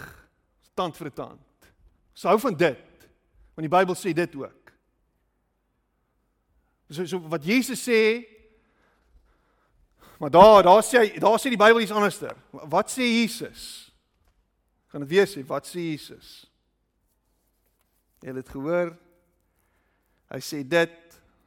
tand 0.78 0.96
vir 0.96 1.10
tand. 1.12 1.70
Ons 2.16 2.26
hou 2.30 2.38
van 2.46 2.56
dit. 2.56 3.06
Want 3.54 3.66
die 3.66 3.74
Bybel 3.74 3.96
sê 3.98 4.14
dit 4.16 4.36
ook. 4.38 4.72
So 6.88 7.04
so 7.04 7.20
wat 7.28 7.44
Jesus 7.44 7.82
sê 7.84 8.24
Maar 10.18 10.30
daar, 10.30 10.62
daar 10.62 10.82
sê 10.82 11.18
daar 11.18 11.38
sê 11.38 11.52
die 11.52 11.60
Bybel 11.60 11.80
iets 11.80 11.94
anderster. 11.94 12.34
Wat 12.50 12.90
sê 12.90 13.06
Jesus? 13.06 13.92
Gaan 14.90 15.00
dit 15.00 15.10
weer 15.10 15.28
sê, 15.30 15.44
wat 15.46 15.66
sê 15.66 15.78
Jesus? 15.92 16.46
Jy 18.18 18.32
het 18.32 18.40
dit 18.40 18.48
gehoor. 18.50 18.96
Hy 20.32 20.40
sê 20.42 20.64
dit, 20.66 20.96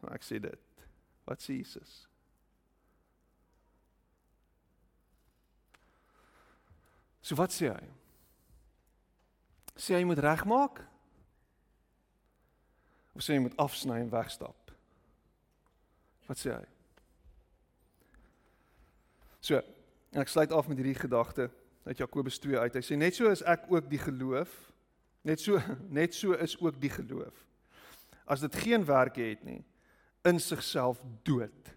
ek 0.10 0.26
sê 0.26 0.40
dit. 0.42 0.86
Wat 1.30 1.42
sê 1.42 1.60
Jesus? 1.60 2.08
So 7.22 7.38
wat 7.38 7.54
sê 7.54 7.70
hy? 7.70 7.90
Sê 9.78 9.96
hy 10.00 10.04
moet 10.10 10.20
regmaak? 10.20 10.82
Of 13.14 13.24
sê 13.24 13.38
jy 13.38 13.46
moet 13.46 13.58
afsny 13.62 14.02
en 14.02 14.12
wegstap? 14.12 14.74
Wat 16.28 16.42
sê 16.42 16.56
hy? 16.56 16.66
So, 19.42 19.58
en 20.14 20.22
ek 20.22 20.30
sluit 20.30 20.54
af 20.54 20.68
met 20.70 20.80
hierdie 20.82 20.98
gedagte 20.98 21.50
uit 21.86 21.98
Jakobus 21.98 22.38
2 22.40 22.60
uit. 22.62 22.78
Hy 22.78 22.84
sê 22.86 22.98
net 22.98 23.18
so 23.18 23.30
is 23.32 23.42
ek 23.50 23.66
ook 23.72 23.88
die 23.90 24.02
geloof, 24.02 24.52
net 25.26 25.42
so 25.42 25.62
net 26.00 26.16
so 26.18 26.38
is 26.38 26.58
ook 26.62 26.78
die 26.82 26.94
geloof. 26.94 27.46
As 28.26 28.44
dit 28.44 28.56
geen 28.64 28.86
werke 28.86 29.24
het 29.32 29.44
nie, 29.44 29.62
in 30.22 30.40
sigself 30.40 31.02
dood. 31.24 31.76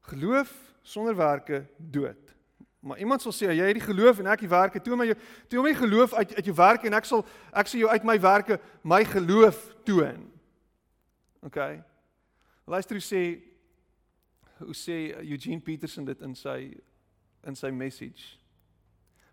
Geloof 0.00 0.74
sonder 0.82 1.16
werke 1.16 1.66
dood. 1.76 2.34
Maar 2.80 2.98
iemand 2.98 3.22
sal 3.22 3.32
sê 3.36 3.52
jy 3.52 3.66
het 3.68 3.76
die 3.76 3.84
geloof 3.84 4.18
en 4.18 4.30
ek 4.32 4.40
die 4.40 4.48
werke. 4.48 4.80
Toe 4.80 4.96
my 4.96 5.12
toe 5.52 5.62
my 5.62 5.74
geloof 5.76 6.14
uit 6.16 6.34
uit 6.34 6.48
jou 6.48 6.56
werke 6.56 6.88
en 6.88 6.96
ek 6.96 7.04
sal 7.04 7.22
ek 7.52 7.68
sal 7.68 7.82
jou 7.82 7.90
uit 7.92 8.06
my 8.08 8.16
werke 8.20 8.56
my 8.82 9.04
geloof 9.04 9.58
toon. 9.84 10.24
OK. 11.44 11.60
Luister 12.64 12.96
hoe 12.96 13.04
sê 13.04 13.22
hoe 14.64 14.76
sê 14.76 14.96
Eugene 15.20 15.60
Peterson 15.60 16.08
dit 16.08 16.20
in 16.24 16.34
sy 16.34 16.58
in 17.44 17.56
sy 17.56 17.70
message. 17.72 18.39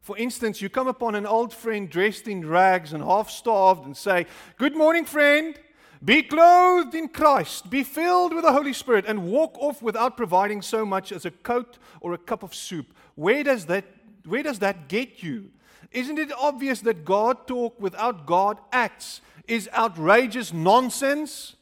For 0.02 0.18
instance, 0.18 0.62
you 0.62 0.70
come 0.70 0.88
upon 0.88 1.16
an 1.16 1.26
old 1.26 1.54
friend 1.54 1.89
dressed 1.89 2.28
in 2.28 2.48
rags 2.48 2.93
and 2.93 3.04
half 3.04 3.30
starved 3.30 3.86
and 3.86 3.95
say, 3.95 4.26
"Good 4.58 4.76
morning, 4.76 5.06
friend." 5.06 5.60
Be 6.06 6.22
clothed 6.22 6.93
in 6.93 7.10
Christ, 7.10 7.72
be 7.72 7.84
filled 7.84 8.32
with 8.32 8.43
the 8.43 8.54
Holy 8.54 8.72
Spirit, 8.72 9.06
and 9.08 9.32
walk 9.32 9.58
off 9.58 9.82
without 9.82 10.16
providing 10.16 10.62
so 10.62 10.86
much 10.86 11.12
as 11.12 11.26
a 11.26 11.32
coat 11.32 11.80
or 12.02 12.14
a 12.14 12.20
cup 12.20 12.43
of 12.43 12.54
soup. 12.54 12.93
Where 13.16 13.43
does 13.43 13.66
that, 13.66 13.84
where 14.24 14.43
does 14.43 14.60
that 14.60 14.89
get 14.89 15.24
you? 15.24 15.50
Isn't 15.91 16.20
it 16.20 16.32
obvious 16.32 16.82
that 16.82 17.04
God 17.04 17.48
talk 17.48 17.82
without 17.82 18.28
God 18.28 18.60
acts 18.72 19.22
is 19.48 19.68
outrageous 19.74 20.54
nonsense? 20.54 21.56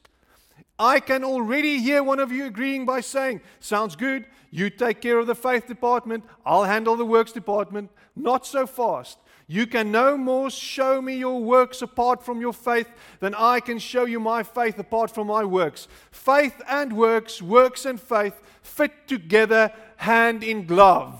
I 0.78 1.00
can 1.00 1.24
already 1.24 1.80
hear 1.80 2.04
one 2.04 2.20
of 2.20 2.32
you 2.32 2.46
agreeing 2.46 2.86
by 2.86 3.02
saying, 3.02 3.42
Sounds 3.60 3.96
good. 3.96 4.26
You 4.52 4.70
take 4.70 5.02
care 5.02 5.20
of 5.20 5.28
the 5.28 5.36
faith 5.36 5.68
department. 5.68 6.24
I'll 6.46 6.64
handle 6.64 6.96
the 6.96 7.06
works 7.06 7.32
department. 7.32 7.92
Not 8.16 8.46
so 8.46 8.68
fast. 8.68 9.18
You 9.48 9.68
can 9.68 9.92
no 9.92 10.18
more 10.18 10.50
show 10.50 11.02
me 11.02 11.18
your 11.18 11.40
works 11.40 11.82
apart 11.82 12.24
from 12.24 12.42
your 12.42 12.54
faith 12.54 12.90
than 13.20 13.36
I 13.36 13.60
can 13.60 13.78
show 13.78 14.06
you 14.06 14.20
my 14.20 14.42
faith 14.42 14.80
apart 14.80 15.12
from 15.12 15.28
my 15.28 15.44
works. 15.44 15.88
Faith 16.12 16.62
and 16.68 16.94
works, 16.94 17.42
works 17.42 17.86
and 17.86 18.02
faith 18.02 18.42
fit 18.64 19.08
together 19.08 19.72
hand 19.98 20.44
in 20.44 20.66
glove. 20.66 21.14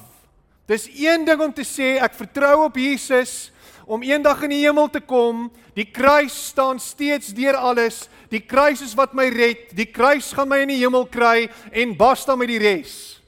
Dis 0.66 0.90
een 0.90 1.26
ding 1.26 1.42
om 1.42 1.54
te 1.54 1.62
sê 1.62 2.00
ek 2.02 2.16
vertrou 2.18 2.64
op 2.66 2.78
Jesus 2.82 3.52
om 3.86 4.04
eendag 4.04 4.44
in 4.46 4.54
die 4.54 4.64
hemel 4.66 4.90
te 4.90 5.02
kom. 5.02 5.48
Die 5.78 5.88
kruis 5.92 6.36
staan 6.52 6.80
steeds 6.80 7.34
deur 7.38 7.58
alles. 7.58 8.06
Die 8.34 8.42
kruis 8.42 8.82
is 8.82 8.96
wat 8.98 9.14
my 9.14 9.28
red. 9.30 9.70
Die 9.78 9.88
kruis 9.90 10.34
gaan 10.36 10.50
my 10.50 10.64
in 10.66 10.74
die 10.74 10.82
hemel 10.82 11.08
kry 11.12 11.48
en 11.72 11.96
basta 11.98 12.36
met 12.36 12.52
die 12.52 12.62
res. 12.62 13.22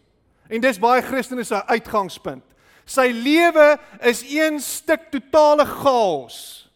En 0.50 0.64
dis 0.64 0.80
baie 0.80 1.04
Christene 1.06 1.44
se 1.46 1.60
uitgangspunt. 1.68 2.44
Sy 2.88 3.10
lewe 3.12 3.76
is 4.08 4.24
een 4.32 4.62
stuk 4.64 5.10
totale 5.12 5.66
chaos. 5.68 6.67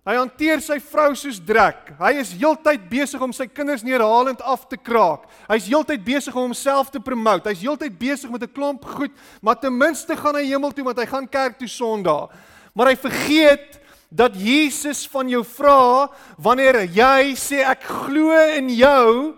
Hy 0.00 0.14
hanteer 0.16 0.62
sy 0.64 0.78
vrou 0.80 1.10
soos 1.18 1.36
drek. 1.44 1.90
Hy 1.98 2.14
is 2.22 2.30
heeltyd 2.32 2.86
besig 2.88 3.20
om 3.20 3.34
sy 3.36 3.44
kinders 3.52 3.82
neerhalend 3.84 4.40
af 4.40 4.62
te 4.70 4.78
kraak. 4.80 5.26
Hy's 5.50 5.68
heeltyd 5.68 6.00
besig 6.06 6.32
om 6.32 6.46
homself 6.48 6.88
te 6.88 7.02
promote. 7.04 7.50
Hy's 7.52 7.60
heeltyd 7.60 7.98
besig 8.00 8.30
met 8.32 8.42
'n 8.42 8.48
klomp 8.48 8.84
goed, 8.84 9.12
maar 9.42 9.60
ten 9.60 9.76
minste 9.76 10.16
gaan 10.16 10.36
hy 10.36 10.46
hemel 10.48 10.72
toe 10.72 10.84
want 10.84 10.98
hy 10.98 11.06
gaan 11.06 11.28
kerk 11.28 11.58
toe 11.58 11.68
Sondag. 11.68 12.30
Maar 12.74 12.86
hy 12.86 12.96
vergeet 12.96 13.80
dat 14.10 14.32
Jesus 14.34 15.06
van 15.06 15.28
jou 15.28 15.44
vra 15.44 16.08
wanneer 16.38 16.86
jy 16.88 17.34
sê 17.36 17.60
ek 17.60 17.82
glo 17.82 18.32
in 18.56 18.68
jou 18.70 19.36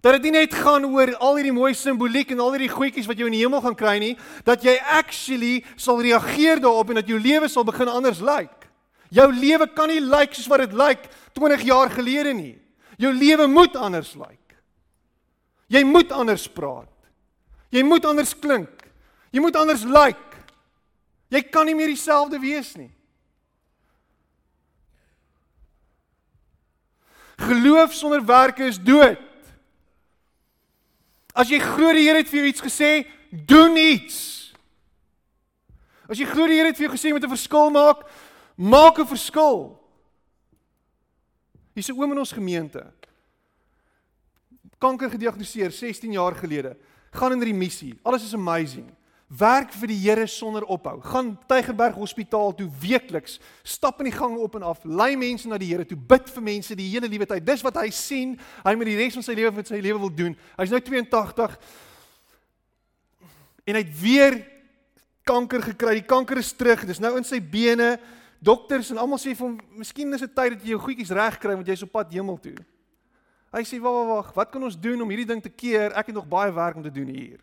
Dat 0.00 0.12
dit 0.12 0.30
nie 0.30 0.38
net 0.38 0.54
gaan 0.54 0.84
oor 0.86 1.10
al 1.18 1.40
hierdie 1.40 1.52
mooi 1.52 1.72
simboliek 1.74 2.30
en 2.30 2.38
al 2.38 2.52
hierdie 2.54 2.70
goedjies 2.70 3.06
wat 3.10 3.18
jy 3.18 3.26
in 3.26 3.34
die 3.34 3.42
hemel 3.42 3.60
gaan 3.60 3.74
kry 3.74 3.98
nie, 3.98 4.14
dat 4.46 4.62
jy 4.62 4.76
actually 4.78 5.64
sal 5.74 5.98
reageer 5.98 6.62
daarop 6.62 6.90
en 6.90 7.00
dat 7.00 7.10
jou 7.10 7.18
lewe 7.18 7.48
sal 7.50 7.66
begin 7.66 7.90
anders 7.90 8.20
lyk. 8.22 8.67
Jou 9.10 9.32
lewe 9.32 9.66
kan 9.72 9.88
nie 9.88 10.00
lyk 10.00 10.10
like 10.10 10.34
soos 10.34 10.48
wat 10.50 10.60
dit 10.66 10.72
lyk 10.72 11.06
like 11.06 11.08
20 11.34 11.64
jaar 11.64 11.90
gelede 11.90 12.34
nie. 12.34 12.58
Jou 12.98 13.12
lewe 13.14 13.46
moet 13.46 13.76
anders 13.76 14.14
lyk. 14.14 14.28
Like. 14.28 14.56
Jy 15.68 15.84
moet 15.84 16.12
anders 16.12 16.48
praat. 16.48 16.92
Jy 17.70 17.82
moet 17.84 18.04
anders 18.04 18.34
klink. 18.34 18.88
Jy 19.30 19.40
moet 19.40 19.56
anders 19.56 19.84
lyk. 19.84 19.94
Like. 19.94 20.28
Jy 21.28 21.42
kan 21.52 21.68
nie 21.68 21.76
meer 21.76 21.92
dieselfde 21.92 22.40
wees 22.40 22.72
nie. 22.76 22.90
Geloof 27.38 27.92
sonder 27.94 28.24
werke 28.24 28.64
is 28.66 28.80
dood. 28.80 29.20
As 31.38 31.52
jy 31.52 31.60
glo 31.62 31.92
die 31.94 32.08
Here 32.08 32.18
het 32.18 32.30
vir 32.30 32.40
jou 32.40 32.48
iets 32.50 32.64
gesê, 32.64 32.92
doen 33.30 33.76
iets. 33.78 34.16
As 36.08 36.18
jy 36.18 36.26
glo 36.26 36.48
die 36.48 36.56
Here 36.58 36.72
het 36.72 36.80
vir 36.80 36.88
jou 36.88 36.94
gesê 36.96 37.12
met 37.12 37.22
'n 37.22 37.36
verskil 37.36 37.70
maak, 37.70 38.08
maak 38.58 38.98
'n 38.98 39.06
verskil. 39.06 39.78
Hier's 41.74 41.88
'n 41.88 41.94
oom 41.94 42.12
in 42.12 42.18
ons 42.18 42.32
gemeente. 42.32 42.82
Kanker 44.78 45.10
gediagnoseer 45.10 45.70
16 45.70 46.12
jaar 46.12 46.34
gelede. 46.34 46.76
Gaan 47.10 47.32
in 47.32 47.42
remissie. 47.42 47.98
Alles 48.02 48.24
is 48.24 48.34
amazing 48.34 48.98
werk 49.28 49.74
vir 49.76 49.90
die 49.92 49.98
Here 50.00 50.26
sonder 50.26 50.64
ophou. 50.64 50.98
Gaan 51.04 51.34
Tygerberg 51.48 51.98
Hospitaal 52.00 52.54
toe 52.56 52.68
weekliks, 52.80 53.36
stap 53.62 54.00
in 54.00 54.08
die 54.08 54.16
gange 54.16 54.40
op 54.40 54.56
en 54.56 54.64
af, 54.64 54.80
lei 54.88 55.14
mense 55.20 55.48
na 55.48 55.58
die 55.60 55.68
Here 55.68 55.84
toe, 55.86 55.98
bid 55.98 56.30
vir 56.32 56.44
mense 56.46 56.76
die 56.78 56.88
hele 56.88 57.10
liewe 57.10 57.28
tyd. 57.28 57.44
Dis 57.46 57.64
wat 57.66 57.76
hy 57.82 57.90
sien, 57.94 58.38
hy 58.64 58.74
met 58.78 58.88
die 58.88 58.96
res 58.96 59.18
van 59.18 59.26
sy 59.26 59.36
lewe 59.36 59.52
met 59.60 59.68
sy 59.68 59.82
lewe 59.84 60.00
wil 60.06 60.14
doen. 60.14 60.36
Hy's 60.56 60.72
nou 60.72 60.80
82 60.80 61.58
en 63.68 63.76
hy 63.76 63.82
het 63.84 63.96
weer 64.00 64.38
kanker 65.28 65.66
gekry. 65.74 65.98
Die 65.98 66.08
kanker 66.08 66.40
is 66.40 66.54
terug. 66.56 66.86
Dis 66.88 67.02
nou 67.04 67.12
in 67.20 67.26
sy 67.28 67.36
bene. 67.36 67.98
Dokters 68.38 68.90
en 68.90 68.98
almal 69.02 69.18
sê 69.18 69.34
vir 69.34 69.46
hom, 69.46 69.58
"Miskien 69.70 70.14
is 70.14 70.20
dit 70.20 70.34
tyd 70.34 70.52
dat 70.52 70.62
jy 70.62 70.70
jou 70.70 70.80
goedjies 70.80 71.10
regkry 71.10 71.54
want 71.54 71.66
jy's 71.66 71.82
op 71.82 71.92
pad 71.92 72.12
hemel 72.12 72.38
toe." 72.38 72.56
Hy 73.52 73.62
sê 73.64 73.80
wag 73.80 73.92
wag 73.92 74.08
wag, 74.08 74.34
wat 74.34 74.50
kan 74.50 74.62
ons 74.62 74.76
doen 74.78 75.00
om 75.00 75.08
hierdie 75.08 75.26
ding 75.26 75.42
te 75.42 75.48
keer? 75.48 75.92
Ek 75.92 76.06
het 76.06 76.14
nog 76.14 76.28
baie 76.28 76.52
werk 76.52 76.76
om 76.76 76.82
te 76.82 76.92
doen 76.92 77.08
hier. 77.08 77.40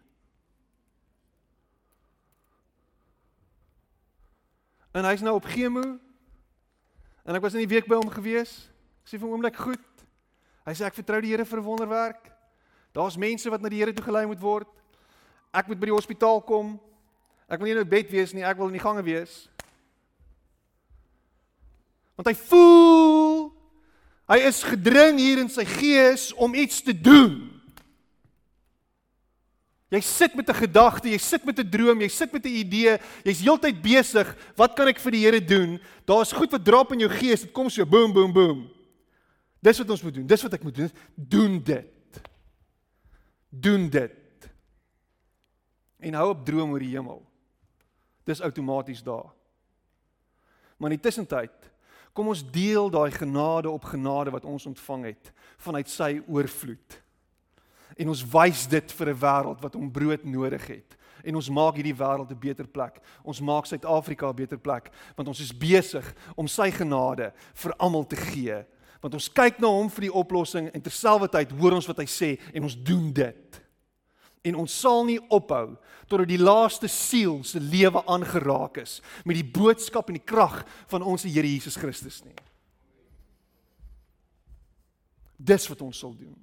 En 4.94 5.04
hy's 5.04 5.22
nou 5.22 5.36
op 5.36 5.46
chemo. 5.46 5.82
En 7.26 7.36
ek 7.36 7.42
was 7.42 7.54
in 7.54 7.66
die 7.66 7.74
week 7.74 7.88
by 7.88 7.96
hom 7.96 8.10
gewees. 8.10 8.70
Ek 9.04 9.10
sê 9.10 9.18
vir 9.18 9.26
hom 9.26 9.34
oomblik 9.34 9.58
goed. 9.58 10.06
Hy 10.66 10.74
sê 10.78 10.86
ek 10.86 10.96
vertrou 10.96 11.20
die 11.22 11.34
Here 11.34 11.46
vir 11.46 11.62
wonderwerk. 11.62 12.30
Daar's 12.96 13.18
mense 13.18 13.50
wat 13.50 13.62
na 13.62 13.70
die 13.70 13.82
Here 13.82 13.94
toe 13.94 14.06
gelei 14.06 14.24
moet 14.30 14.40
word. 14.40 14.70
Ek 15.52 15.68
moet 15.68 15.82
by 15.82 15.90
die 15.90 15.98
hospitaal 15.98 16.40
kom. 16.46 16.78
Ek 17.50 17.60
wil 17.60 17.68
nie 17.68 17.76
in 17.76 17.82
'n 17.82 17.90
bed 17.90 18.10
wees 18.12 18.34
nie, 18.34 18.44
ek 18.44 18.58
wil 18.58 18.68
in 18.68 18.78
die 18.78 18.86
gange 18.86 19.04
wees. 19.04 19.50
Want 22.16 22.32
hy 22.32 22.36
voel 22.48 23.52
hy 24.26 24.40
is 24.48 24.64
gedring 24.66 25.20
hier 25.22 25.38
in 25.44 25.52
sy 25.54 25.66
gees 25.70 26.32
om 26.42 26.56
iets 26.58 26.80
te 26.82 26.96
doen. 26.98 27.44
Jy 29.94 30.02
sit 30.02 30.34
met 30.36 30.50
'n 30.50 30.66
gedagte, 30.66 31.10
jy 31.10 31.18
sit 31.18 31.46
met 31.46 31.60
'n 31.60 31.70
droom, 31.70 32.02
jy 32.02 32.10
sit 32.10 32.34
met 32.34 32.46
'n 32.46 32.50
idee, 32.50 32.98
jy's 33.24 33.40
heeltyd 33.40 33.82
besig, 33.82 34.36
wat 34.56 34.74
kan 34.76 34.88
ek 34.88 35.00
vir 35.00 35.12
die 35.12 35.26
Here 35.26 35.40
doen? 35.40 35.80
Daar's 36.06 36.32
goed 36.32 36.52
wat 36.52 36.66
drop 36.66 36.92
in 36.92 37.00
jou 37.00 37.10
gees, 37.10 37.42
dit 37.42 37.52
kom 37.52 37.70
so 37.70 37.86
boom 37.86 38.12
boom 38.12 38.34
boom. 38.34 38.76
Dis 39.62 39.78
wat 39.78 39.90
ons 39.90 40.02
moet 40.02 40.14
doen. 40.14 40.28
Dis 40.28 40.42
wat 40.42 40.54
ek 40.54 40.64
moet 40.64 40.76
doen. 40.76 40.92
Doen 41.16 41.64
dit. 41.64 42.22
Doen 43.50 43.90
dit. 43.90 44.50
En 46.00 46.14
hou 46.14 46.30
op 46.30 46.46
droom 46.46 46.72
oor 46.72 46.84
die 46.84 46.94
hemel. 46.94 47.24
Dis 48.24 48.42
outomaties 48.42 49.04
daar. 49.04 49.32
Maar 50.78 50.92
in 50.92 50.98
die 50.98 51.06
tussentyd 51.08 51.72
kom 52.16 52.32
ons 52.32 52.44
deel 52.48 52.88
daai 52.90 53.12
genade 53.12 53.70
op 53.70 53.84
genade 53.92 54.32
wat 54.32 54.46
ons 54.48 54.66
ontvang 54.66 55.10
het 55.12 55.32
vanuit 55.58 55.90
sy 55.92 56.22
oorvloed. 56.32 57.02
En 58.00 58.12
ons 58.12 58.22
wys 58.32 58.68
dit 58.72 58.92
vir 58.92 59.10
'n 59.10 59.20
wêreld 59.20 59.62
wat 59.62 59.76
om 59.76 59.92
brood 59.92 60.24
nodig 60.24 60.68
het. 60.68 60.98
En 61.24 61.36
ons 61.36 61.50
maak 61.50 61.76
hierdie 61.76 61.96
wêreld 61.96 62.32
'n 62.32 62.40
beter 62.40 62.68
plek. 62.68 63.02
Ons 63.24 63.42
maak 63.42 63.66
Suid-Afrika 63.66 64.30
'n 64.30 64.36
beter 64.36 64.58
plek 64.58 64.92
want 65.16 65.28
ons 65.28 65.40
is 65.40 65.58
besig 65.58 66.14
om 66.36 66.48
sy 66.48 66.72
genade 66.72 67.34
vir 67.54 67.74
almal 67.78 68.08
te 68.08 68.16
gee. 68.16 68.66
Want 69.02 69.14
ons 69.14 69.30
kyk 69.30 69.60
na 69.60 69.68
hom 69.68 69.90
vir 69.90 70.02
die 70.02 70.14
oplossing 70.14 70.70
en 70.70 70.82
terselfdertyd 70.82 71.52
hoor 71.52 71.74
ons 71.74 71.88
wat 71.88 71.98
hy 71.98 72.06
sê 72.06 72.40
en 72.54 72.64
ons 72.64 72.84
doen 72.84 73.14
dit. 73.14 73.65
En 74.46 74.58
ons 74.62 74.80
sal 74.80 75.06
nie 75.08 75.20
ophou 75.34 75.74
totdat 76.06 76.30
die 76.30 76.42
laaste 76.42 76.90
siel 76.92 77.40
se 77.44 77.60
lewe 77.60 78.04
aangeraak 78.06 78.78
is 78.84 79.00
met 79.26 79.40
die 79.40 79.48
boodskap 79.48 80.12
en 80.12 80.20
die 80.20 80.26
krag 80.26 80.62
van 80.92 81.06
ons 81.06 81.26
Here 81.26 81.48
Jesus 81.48 81.80
Christus 81.82 82.22
nie. 82.24 82.36
Dis 85.36 85.66
wat 85.68 85.82
ons 85.82 86.00
sal 86.00 86.14
doen 86.14 86.36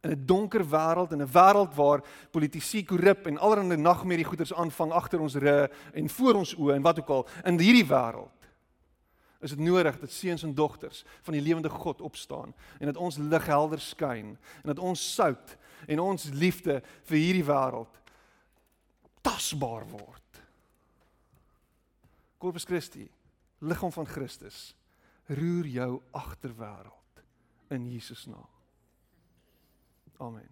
in 0.00 0.10
'n 0.10 0.26
donker 0.26 0.64
wêreld 0.64 1.12
en 1.12 1.20
'n 1.20 1.32
wêreld 1.32 1.74
waar 1.74 2.04
politici 2.30 2.84
korrup 2.84 3.26
en 3.26 3.38
allerlei 3.38 3.76
nagmerrie 3.76 4.24
goeders 4.24 4.54
aanvang 4.54 4.92
agter 4.92 5.20
ons 5.20 5.34
rug 5.34 5.70
en 5.92 6.08
voor 6.08 6.34
ons 6.34 6.54
oë 6.56 6.74
en 6.74 6.82
wat 6.82 6.98
ook 6.98 7.08
al 7.08 7.28
in 7.44 7.58
hierdie 7.58 7.86
wêreld 7.86 8.39
is 9.40 9.54
dit 9.56 9.58
nodig 9.64 9.98
dat 10.00 10.12
seuns 10.12 10.42
en 10.42 10.54
dogters 10.54 11.04
van 11.22 11.34
die 11.36 11.42
lewende 11.42 11.68
God 11.68 12.00
opstaan 12.00 12.54
en 12.78 12.86
dat 12.86 12.96
ons 12.96 13.16
lig 13.16 13.46
helder 13.46 13.80
skyn 13.80 14.36
en 14.36 14.68
dat 14.72 14.78
ons 14.78 15.14
sout 15.14 15.56
en 15.86 16.00
ons 16.00 16.28
liefde 16.36 16.80
vir 17.08 17.18
hierdie 17.18 17.46
wêreld 17.48 18.00
tasbaar 19.24 19.86
word. 19.88 20.42
Corpus 22.40 22.64
Christi, 22.64 23.10
liggaam 23.58 23.92
van 23.92 24.08
Christus, 24.08 24.70
roer 25.28 25.68
jou 25.68 25.90
agterwêreld 26.16 27.24
in 27.70 27.90
Jesus 27.90 28.24
naam. 28.26 28.48
Amen. 30.20 30.48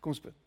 Kom 0.00 0.12
ons 0.12 0.20
bid. 0.20 0.43